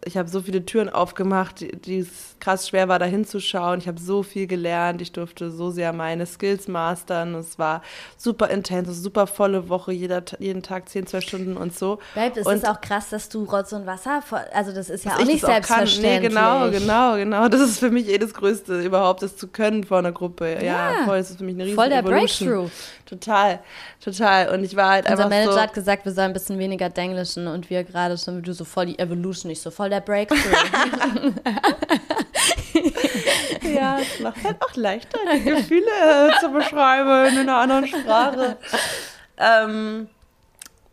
ich 0.05 0.17
habe 0.17 0.29
so 0.29 0.41
viele 0.43 0.65
Türen 0.67 0.89
aufgemacht, 0.89 1.61
die, 1.61 1.73
die 1.77 1.99
es 2.01 2.37
krass 2.41 2.69
schwer 2.69 2.89
war, 2.89 2.99
da 2.99 3.07
hinzuschauen. 3.07 3.79
Ich 3.79 3.89
habe 3.89 3.99
so 3.99 4.23
viel 4.23 4.47
gelernt. 4.47 5.01
Ich 5.01 5.13
durfte 5.13 5.51
so 5.51 5.71
sehr 5.71 5.93
meine 5.93 6.27
Skills 6.27 6.69
mastern. 6.69 7.35
Es 7.35 7.59
war 7.59 7.83
super 8.19 8.51
intens, 8.51 9.03
super 9.03 9.27
volle 9.27 9.69
Woche, 9.69 9.93
jeder, 9.93 10.23
jeden 10.39 10.63
Tag 10.63 10.89
10, 10.89 11.07
12 11.07 11.25
Stunden 11.25 11.57
und 11.57 11.77
so. 11.77 11.99
Babe, 12.15 12.41
es 12.41 12.47
Und- 12.47 12.57
ist 12.57 12.69
auch 12.69 12.81
krass, 12.81 13.09
dass 13.11 13.29
du 13.31 13.45
Rotz 13.45 13.73
und 13.73 13.87
Wasser, 13.87 14.23
also 14.53 14.73
das 14.73 14.91
ist 14.91 15.05
ja 15.05 15.15
auch 15.15 15.21
ich 15.21 15.27
nicht 15.27 15.43
das 15.43 15.49
auch 15.51 15.55
selbstverständlich. 15.55 16.21
Nee, 16.23 16.29
genau, 16.29 16.71
genau, 16.71 17.17
genau. 17.17 17.49
Das 17.49 17.61
ist 17.63 17.79
für 17.79 17.91
mich 17.91 18.09
eh 18.09 18.19
das 18.19 18.35
Größte, 18.35 18.83
überhaupt 18.83 19.23
das 19.23 19.37
zu 19.37 19.49
können 19.49 19.85
vor 19.85 19.99
einer 19.99 20.13
Gruppe. 20.13 20.55
Ja, 20.57 20.93
Ja. 20.93 21.05
voll, 21.07 21.19
das 21.19 21.31
ist 21.31 21.39
für 21.39 21.45
mich 21.45 21.55
eine 21.55 21.65
riesen 21.65 21.77
Voll 21.77 21.89
der 21.89 22.01
Evolution. 22.01 22.49
Breakthrough. 22.49 22.71
Total, 23.07 23.61
total. 24.03 24.49
Und 24.55 24.65
ich 24.65 24.77
war 24.77 24.91
halt 24.91 25.05
Unser 25.09 25.19
einfach 25.25 25.31
Manager 25.31 25.53
so, 25.53 25.61
hat 25.61 25.75
gesagt, 25.75 26.05
wir 26.05 26.13
sollen 26.13 26.29
ein 26.29 26.33
bisschen 26.33 26.59
weniger 26.59 26.89
denglischen 26.89 27.47
und 27.47 27.71
wir 27.71 27.85
gerade 27.85 28.17
schon, 28.19 28.43
du 28.43 28.53
so 28.53 28.65
voll 28.65 28.87
die 28.87 28.99
Evolution, 28.99 29.49
nicht 29.51 29.63
so 29.63 29.71
voll 29.71 29.91
der 29.95 30.01
Breakthrough. 30.01 30.39
Ja, 33.63 33.99
es 33.99 34.21
macht 34.21 34.45
halt 34.45 34.57
auch 34.61 34.75
leichter, 34.77 35.19
die 35.35 35.43
Gefühle 35.43 35.87
äh, 35.87 36.41
zu 36.41 36.51
beschreiben 36.51 37.33
in 37.33 37.39
einer 37.41 37.57
anderen 37.57 37.87
Sprache. 37.87 38.57
ähm, 39.39 40.09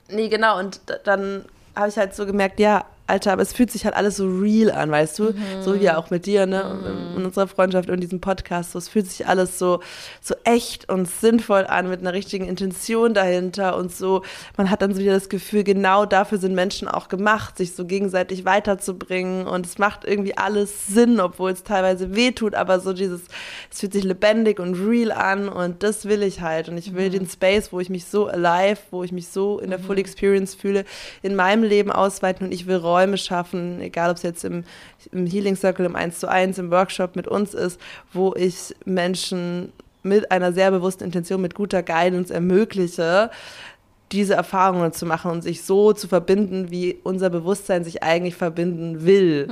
nee, 0.07 0.29
genau. 0.29 0.57
Und 0.59 0.79
dann 1.03 1.45
habe 1.75 1.89
ich 1.89 1.97
halt 1.97 2.15
so 2.15 2.25
gemerkt, 2.25 2.59
ja, 2.59 2.85
Alter, 3.11 3.33
aber 3.33 3.41
es 3.41 3.51
fühlt 3.51 3.71
sich 3.71 3.85
halt 3.85 3.95
alles 3.95 4.17
so 4.17 4.25
real 4.25 4.71
an, 4.71 4.89
weißt 4.89 5.19
du? 5.19 5.33
So 5.61 5.79
wie 5.79 5.89
auch 5.89 6.09
mit 6.09 6.25
dir, 6.25 6.45
ne? 6.45 6.79
In, 7.13 7.19
in 7.19 7.25
unserer 7.25 7.47
Freundschaft 7.47 7.89
und 7.89 7.99
diesem 7.99 8.21
Podcast. 8.21 8.71
So, 8.71 8.79
es 8.79 8.87
fühlt 8.87 9.09
sich 9.09 9.27
alles 9.27 9.59
so, 9.59 9.81
so 10.21 10.33
echt 10.45 10.89
und 10.89 11.09
sinnvoll 11.09 11.65
an, 11.67 11.89
mit 11.89 11.99
einer 11.99 12.13
richtigen 12.13 12.47
Intention 12.47 13.13
dahinter 13.13 13.75
und 13.75 13.93
so. 13.93 14.23
Man 14.55 14.69
hat 14.69 14.81
dann 14.81 14.93
so 14.93 15.01
wieder 15.01 15.13
das 15.13 15.27
Gefühl, 15.29 15.63
genau 15.63 16.05
dafür 16.05 16.37
sind 16.37 16.55
Menschen 16.55 16.87
auch 16.87 17.09
gemacht, 17.09 17.57
sich 17.57 17.75
so 17.75 17.85
gegenseitig 17.85 18.45
weiterzubringen. 18.45 19.45
Und 19.45 19.65
es 19.65 19.77
macht 19.77 20.05
irgendwie 20.05 20.37
alles 20.37 20.87
Sinn, 20.87 21.19
obwohl 21.19 21.51
es 21.51 21.63
teilweise 21.63 22.15
wehtut, 22.15 22.55
aber 22.55 22.79
so 22.79 22.93
dieses, 22.93 23.21
es 23.69 23.79
fühlt 23.79 23.93
sich 23.93 24.03
lebendig 24.03 24.59
und 24.59 24.75
real 24.75 25.11
an 25.11 25.49
und 25.49 25.83
das 25.83 26.05
will 26.05 26.23
ich 26.23 26.41
halt. 26.41 26.69
Und 26.69 26.77
ich 26.77 26.93
will 26.93 27.09
den 27.09 27.27
Space, 27.27 27.73
wo 27.73 27.79
ich 27.79 27.89
mich 27.89 28.05
so 28.05 28.27
alive, 28.27 28.79
wo 28.89 29.03
ich 29.03 29.11
mich 29.11 29.27
so 29.27 29.59
in 29.59 29.69
der 29.69 29.79
Full 29.79 29.99
Experience 29.99 30.55
fühle, 30.55 30.85
in 31.21 31.35
meinem 31.35 31.63
Leben 31.63 31.91
ausweiten 31.91 32.45
und 32.45 32.53
ich 32.53 32.67
will 32.67 32.77
Räume 33.01 33.17
schaffen, 33.17 33.81
egal 33.81 34.09
ob 34.11 34.17
es 34.17 34.23
jetzt 34.23 34.43
im, 34.45 34.63
im 35.11 35.25
Healing 35.25 35.55
Circle, 35.55 35.85
im 35.85 35.95
1 35.95 36.19
zu 36.19 36.27
1, 36.29 36.57
im 36.59 36.71
Workshop 36.71 37.15
mit 37.15 37.27
uns 37.27 37.53
ist, 37.53 37.79
wo 38.13 38.33
ich 38.35 38.75
Menschen 38.85 39.71
mit 40.03 40.31
einer 40.31 40.53
sehr 40.53 40.71
bewussten 40.71 41.03
Intention, 41.03 41.41
mit 41.41 41.53
guter 41.55 41.83
Guidance 41.83 42.33
ermögliche, 42.33 43.29
diese 44.11 44.33
Erfahrungen 44.33 44.91
zu 44.91 45.05
machen 45.05 45.31
und 45.31 45.41
sich 45.41 45.63
so 45.63 45.93
zu 45.93 46.07
verbinden, 46.09 46.69
wie 46.69 46.97
unser 47.03 47.29
Bewusstsein 47.29 47.85
sich 47.85 48.03
eigentlich 48.03 48.35
verbinden 48.35 49.05
will. 49.05 49.47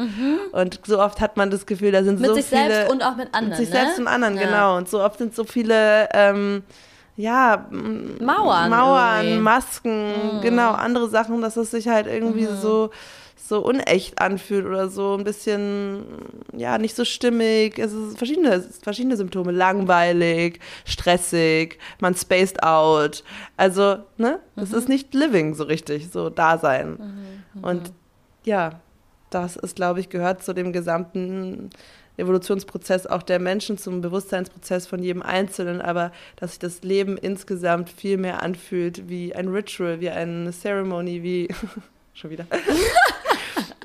Und 0.51 0.81
so 0.85 0.99
oft 0.99 1.21
hat 1.21 1.37
man 1.37 1.49
das 1.49 1.65
Gefühl, 1.65 1.93
da 1.93 2.03
sind 2.03 2.15
Mhm. 2.15 2.21
mit 2.21 2.29
so 2.31 2.35
sich 2.35 2.45
viele 2.47 2.67
selbst 2.69 2.91
und 2.91 3.01
auch 3.03 3.15
mit 3.15 3.27
anderen. 3.33 3.49
mit 3.49 3.57
sich 3.57 3.69
ne? 3.69 3.75
selbst 3.75 3.99
und 3.99 4.07
anderen, 4.07 4.35
Ja. 4.35 4.43
genau. 4.45 4.77
Und 4.77 4.89
so 4.89 5.01
oft 5.01 5.17
sind 5.17 5.33
so 5.33 5.45
viele, 5.45 6.09
ähm, 6.13 6.63
ja, 7.15 7.67
Mauern. 7.71 8.69
Mauern, 8.69 9.17
irgendwie. 9.23 9.37
Mhm. 9.37 9.43
Masken, 9.43 10.13
genau, 10.41 10.71
andere 10.71 11.07
Sachen, 11.09 11.41
dass 11.41 11.55
es 11.55 11.71
sich 11.71 11.87
halt 11.87 12.07
irgendwie 12.07 12.47
so 12.61 12.89
so 13.49 13.65
unecht 13.65 14.21
anfühlt 14.21 14.65
oder 14.65 14.87
so 14.89 15.15
ein 15.17 15.23
bisschen, 15.25 16.03
ja, 16.55 16.77
nicht 16.77 16.95
so 16.95 17.03
stimmig. 17.03 17.77
Es 17.79 17.91
ist 17.91 18.17
verschiedene, 18.17 18.49
es 18.53 18.65
ist 18.67 18.83
verschiedene 18.83 19.17
Symptome. 19.17 19.51
Langweilig, 19.51 20.59
stressig, 20.85 21.79
man 21.99 22.15
spaced 22.15 22.63
out. 22.63 23.23
Also, 23.57 23.97
ne, 24.17 24.39
das 24.55 24.69
Mhm. 24.71 24.77
ist 24.77 24.89
nicht 24.89 25.13
living 25.13 25.55
so 25.55 25.63
richtig, 25.65 26.09
so 26.11 26.29
Dasein. 26.29 27.33
Und 27.61 27.91
ja, 28.45 28.79
das 29.31 29.55
ist, 29.57 29.75
glaube 29.75 29.99
ich, 29.99 30.09
gehört 30.09 30.43
zu 30.43 30.53
dem 30.53 30.71
gesamten 30.71 31.69
Evolutionsprozess 32.17 33.07
auch 33.07 33.23
der 33.23 33.39
Menschen, 33.39 33.77
zum 33.77 34.01
Bewusstseinsprozess 34.01 34.87
von 34.87 35.01
jedem 35.01 35.21
Einzelnen, 35.21 35.81
aber 35.81 36.11
dass 36.35 36.51
sich 36.51 36.59
das 36.59 36.81
Leben 36.83 37.17
insgesamt 37.17 37.89
viel 37.89 38.17
mehr 38.17 38.43
anfühlt 38.43 39.07
wie 39.09 39.33
ein 39.33 39.47
Ritual, 39.47 40.01
wie 40.01 40.09
eine 40.09 40.51
Ceremony, 40.51 41.23
wie 41.23 41.47
schon 42.13 42.29
wieder. 42.31 42.45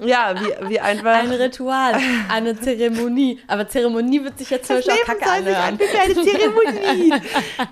ja, 0.04 0.34
wie, 0.40 0.68
wie 0.68 0.80
einfach. 0.80 1.14
Ein 1.14 1.30
Ritual, 1.30 1.94
eine 2.28 2.58
Zeremonie. 2.58 3.40
Aber 3.46 3.68
Zeremonie 3.68 4.24
wird 4.24 4.38
sich 4.38 4.50
jetzt 4.50 4.70
das 4.70 4.84
Leben 4.84 4.98
kacke 5.04 5.24
soll 5.24 5.44
sich 5.44 5.56
eine 5.56 6.14
Zeremonie. 6.14 7.10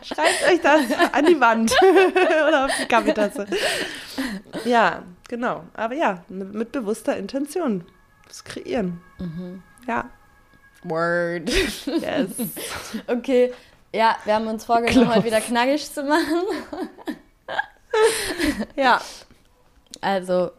Schreibt 0.02 0.50
euch 0.50 0.60
das 0.60 0.80
an 1.12 1.26
die 1.26 1.40
Wand 1.40 1.72
oder 2.48 2.66
auf 2.66 2.70
die 2.80 2.86
Kaffeetasse. 2.86 3.46
Ja, 4.64 5.02
genau. 5.28 5.64
Aber 5.74 5.94
ja, 5.94 6.24
mit 6.28 6.72
bewusster 6.72 7.16
Intention. 7.16 7.84
Das 8.28 8.44
kreieren. 8.44 9.00
Mhm. 9.18 9.62
Ja. 9.86 10.08
Word. 10.84 11.50
Yes. 11.86 12.30
okay. 13.06 13.52
Ja, 13.94 14.16
wir 14.24 14.34
haben 14.34 14.46
uns 14.46 14.64
vorgenommen, 14.64 15.04
Klopp. 15.04 15.16
heute 15.16 15.26
wieder 15.26 15.40
knackig 15.40 15.92
zu 15.92 16.02
machen. 16.02 16.42
ja. 18.76 19.00
Also 20.00 20.52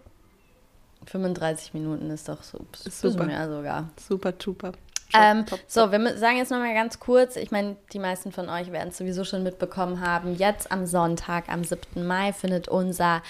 35 1.14 1.76
Minuten 1.76 2.10
ist 2.10 2.28
doch 2.28 2.42
so 2.42 2.66
super. 2.74 3.26
mehr 3.26 3.48
sogar. 3.48 3.90
Super, 3.98 4.34
super. 4.44 4.72
Ähm, 5.14 5.46
so, 5.68 5.92
wir 5.92 6.18
sagen 6.18 6.38
jetzt 6.38 6.50
nochmal 6.50 6.74
ganz 6.74 7.00
kurz, 7.00 7.36
ich 7.36 7.52
meine, 7.52 7.76
die 7.94 8.00
meisten 8.00 8.32
von 8.32 8.50
euch 8.50 8.72
werden 8.72 8.90
es 8.90 8.98
sowieso 8.98 9.24
schon 9.24 9.44
mitbekommen 9.44 10.02
haben. 10.02 10.34
Jetzt 10.34 10.72
am 10.72 10.88
Sonntag, 10.88 11.50
am 11.50 11.64
7. 11.64 12.04
Mai, 12.08 12.34
findet 12.34 12.68
unser 12.68 13.22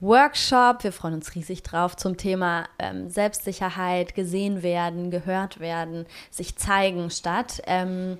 Workshop, 0.00 0.82
wir 0.82 0.90
freuen 0.90 1.14
uns 1.14 1.36
riesig 1.36 1.62
drauf, 1.62 1.94
zum 1.94 2.16
Thema 2.16 2.64
ähm, 2.80 3.08
Selbstsicherheit, 3.08 4.16
gesehen 4.16 4.64
werden, 4.64 5.12
gehört 5.12 5.60
werden, 5.60 6.06
sich 6.32 6.56
zeigen 6.56 7.08
statt. 7.08 7.62
Ähm, 7.66 8.18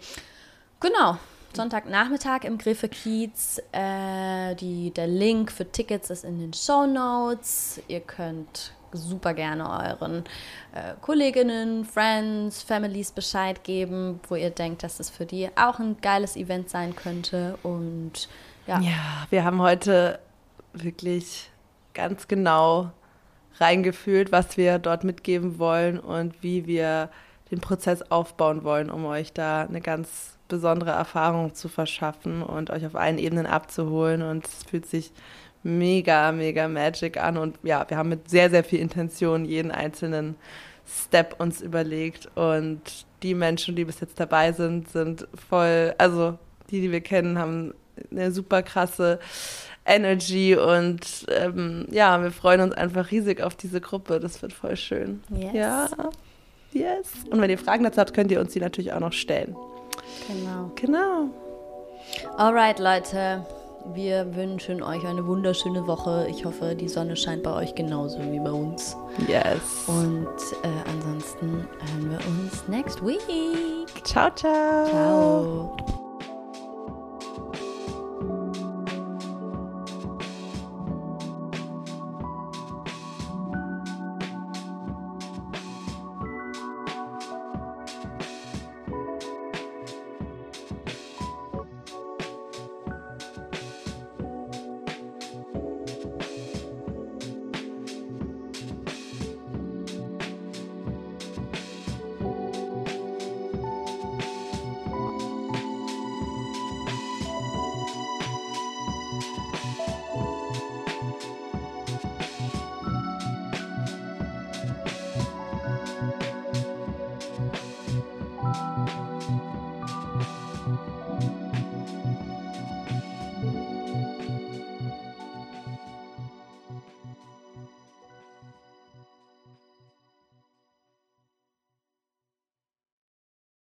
genau, 0.78 1.18
Sonntagnachmittag 1.54 2.44
im 2.44 2.56
Griffe 2.56 2.88
Kiez. 2.88 3.60
Äh, 3.72 4.54
die, 4.54 4.92
der 4.92 5.08
Link 5.08 5.50
für 5.50 5.68
Tickets 5.68 6.08
ist 6.10 6.24
in 6.24 6.38
den 6.38 6.52
Show 6.52 6.86
Notes. 6.86 7.80
Ihr 7.88 8.00
könnt 8.00 8.74
super 8.92 9.34
gerne 9.34 9.68
euren 9.68 10.24
äh, 10.72 10.94
Kolleginnen, 11.00 11.84
Friends, 11.84 12.62
Families 12.62 13.12
Bescheid 13.12 13.64
geben, 13.64 14.20
wo 14.28 14.34
ihr 14.34 14.50
denkt, 14.50 14.82
dass 14.82 15.00
es 15.00 15.10
für 15.10 15.26
die 15.26 15.48
auch 15.56 15.78
ein 15.78 15.96
geiles 16.00 16.36
Event 16.36 16.70
sein 16.70 16.96
könnte. 16.96 17.58
Und 17.62 18.28
ja. 18.66 18.80
Ja, 18.80 19.26
wir 19.30 19.44
haben 19.44 19.60
heute 19.60 20.18
wirklich 20.72 21.50
ganz 21.94 22.28
genau 22.28 22.92
reingefühlt, 23.58 24.32
was 24.32 24.56
wir 24.56 24.78
dort 24.78 25.04
mitgeben 25.04 25.58
wollen 25.58 25.98
und 25.98 26.42
wie 26.42 26.66
wir 26.66 27.10
den 27.50 27.60
Prozess 27.60 28.02
aufbauen 28.10 28.62
wollen, 28.62 28.90
um 28.90 29.04
euch 29.06 29.32
da 29.32 29.62
eine 29.62 29.80
ganz 29.80 30.38
besondere 30.48 30.90
Erfahrung 30.90 31.54
zu 31.54 31.68
verschaffen 31.68 32.42
und 32.42 32.70
euch 32.70 32.86
auf 32.86 32.94
allen 32.94 33.18
Ebenen 33.18 33.46
abzuholen. 33.46 34.22
Und 34.22 34.46
es 34.46 34.64
fühlt 34.64 34.86
sich 34.86 35.12
mega, 35.62 36.32
mega 36.32 36.68
magic 36.68 37.22
an. 37.22 37.36
Und 37.36 37.58
ja, 37.62 37.84
wir 37.88 37.96
haben 37.96 38.08
mit 38.08 38.28
sehr, 38.30 38.50
sehr 38.50 38.64
viel 38.64 38.80
Intention 38.80 39.44
jeden 39.44 39.70
einzelnen 39.70 40.36
Step 40.86 41.36
uns 41.38 41.60
überlegt. 41.60 42.28
Und 42.36 43.06
die 43.22 43.34
Menschen, 43.34 43.76
die 43.76 43.84
bis 43.84 44.00
jetzt 44.00 44.18
dabei 44.18 44.52
sind, 44.52 44.88
sind 44.90 45.26
voll, 45.48 45.94
also 45.98 46.38
die, 46.70 46.80
die 46.80 46.92
wir 46.92 47.00
kennen, 47.00 47.38
haben 47.38 47.74
eine 48.10 48.30
super 48.32 48.62
krasse 48.62 49.18
Energy 49.84 50.54
und 50.54 51.00
ähm, 51.28 51.86
ja, 51.90 52.22
wir 52.22 52.30
freuen 52.30 52.60
uns 52.60 52.74
einfach 52.74 53.10
riesig 53.10 53.40
auf 53.40 53.54
diese 53.56 53.80
Gruppe. 53.80 54.20
Das 54.20 54.42
wird 54.42 54.52
voll 54.52 54.76
schön. 54.76 55.22
Yes. 55.30 55.54
Ja. 55.54 55.88
Yes. 56.72 57.08
Und 57.30 57.40
wenn 57.40 57.48
ihr 57.48 57.58
Fragen 57.58 57.84
dazu 57.84 57.98
habt, 57.98 58.12
könnt 58.12 58.30
ihr 58.30 58.40
uns 58.40 58.52
die 58.52 58.60
natürlich 58.60 58.92
auch 58.92 59.00
noch 59.00 59.14
stellen. 59.14 59.56
Genau. 60.28 60.70
Genau. 60.76 61.30
Alright, 62.36 62.78
Leute. 62.78 63.44
Wir 63.94 64.34
wünschen 64.34 64.82
euch 64.82 65.06
eine 65.06 65.26
wunderschöne 65.26 65.86
Woche. 65.86 66.26
Ich 66.28 66.44
hoffe, 66.44 66.74
die 66.74 66.88
Sonne 66.88 67.16
scheint 67.16 67.42
bei 67.42 67.52
euch 67.54 67.74
genauso 67.74 68.18
wie 68.30 68.38
bei 68.38 68.50
uns. 68.50 68.96
Yes. 69.26 69.86
Und 69.86 70.26
äh, 70.62 70.90
ansonsten 70.90 71.66
hören 71.80 72.10
wir 72.10 72.18
uns 72.26 72.68
next 72.68 73.04
week. 73.04 74.04
Ciao, 74.04 74.30
ciao. 74.34 74.86
Ciao. 74.86 75.97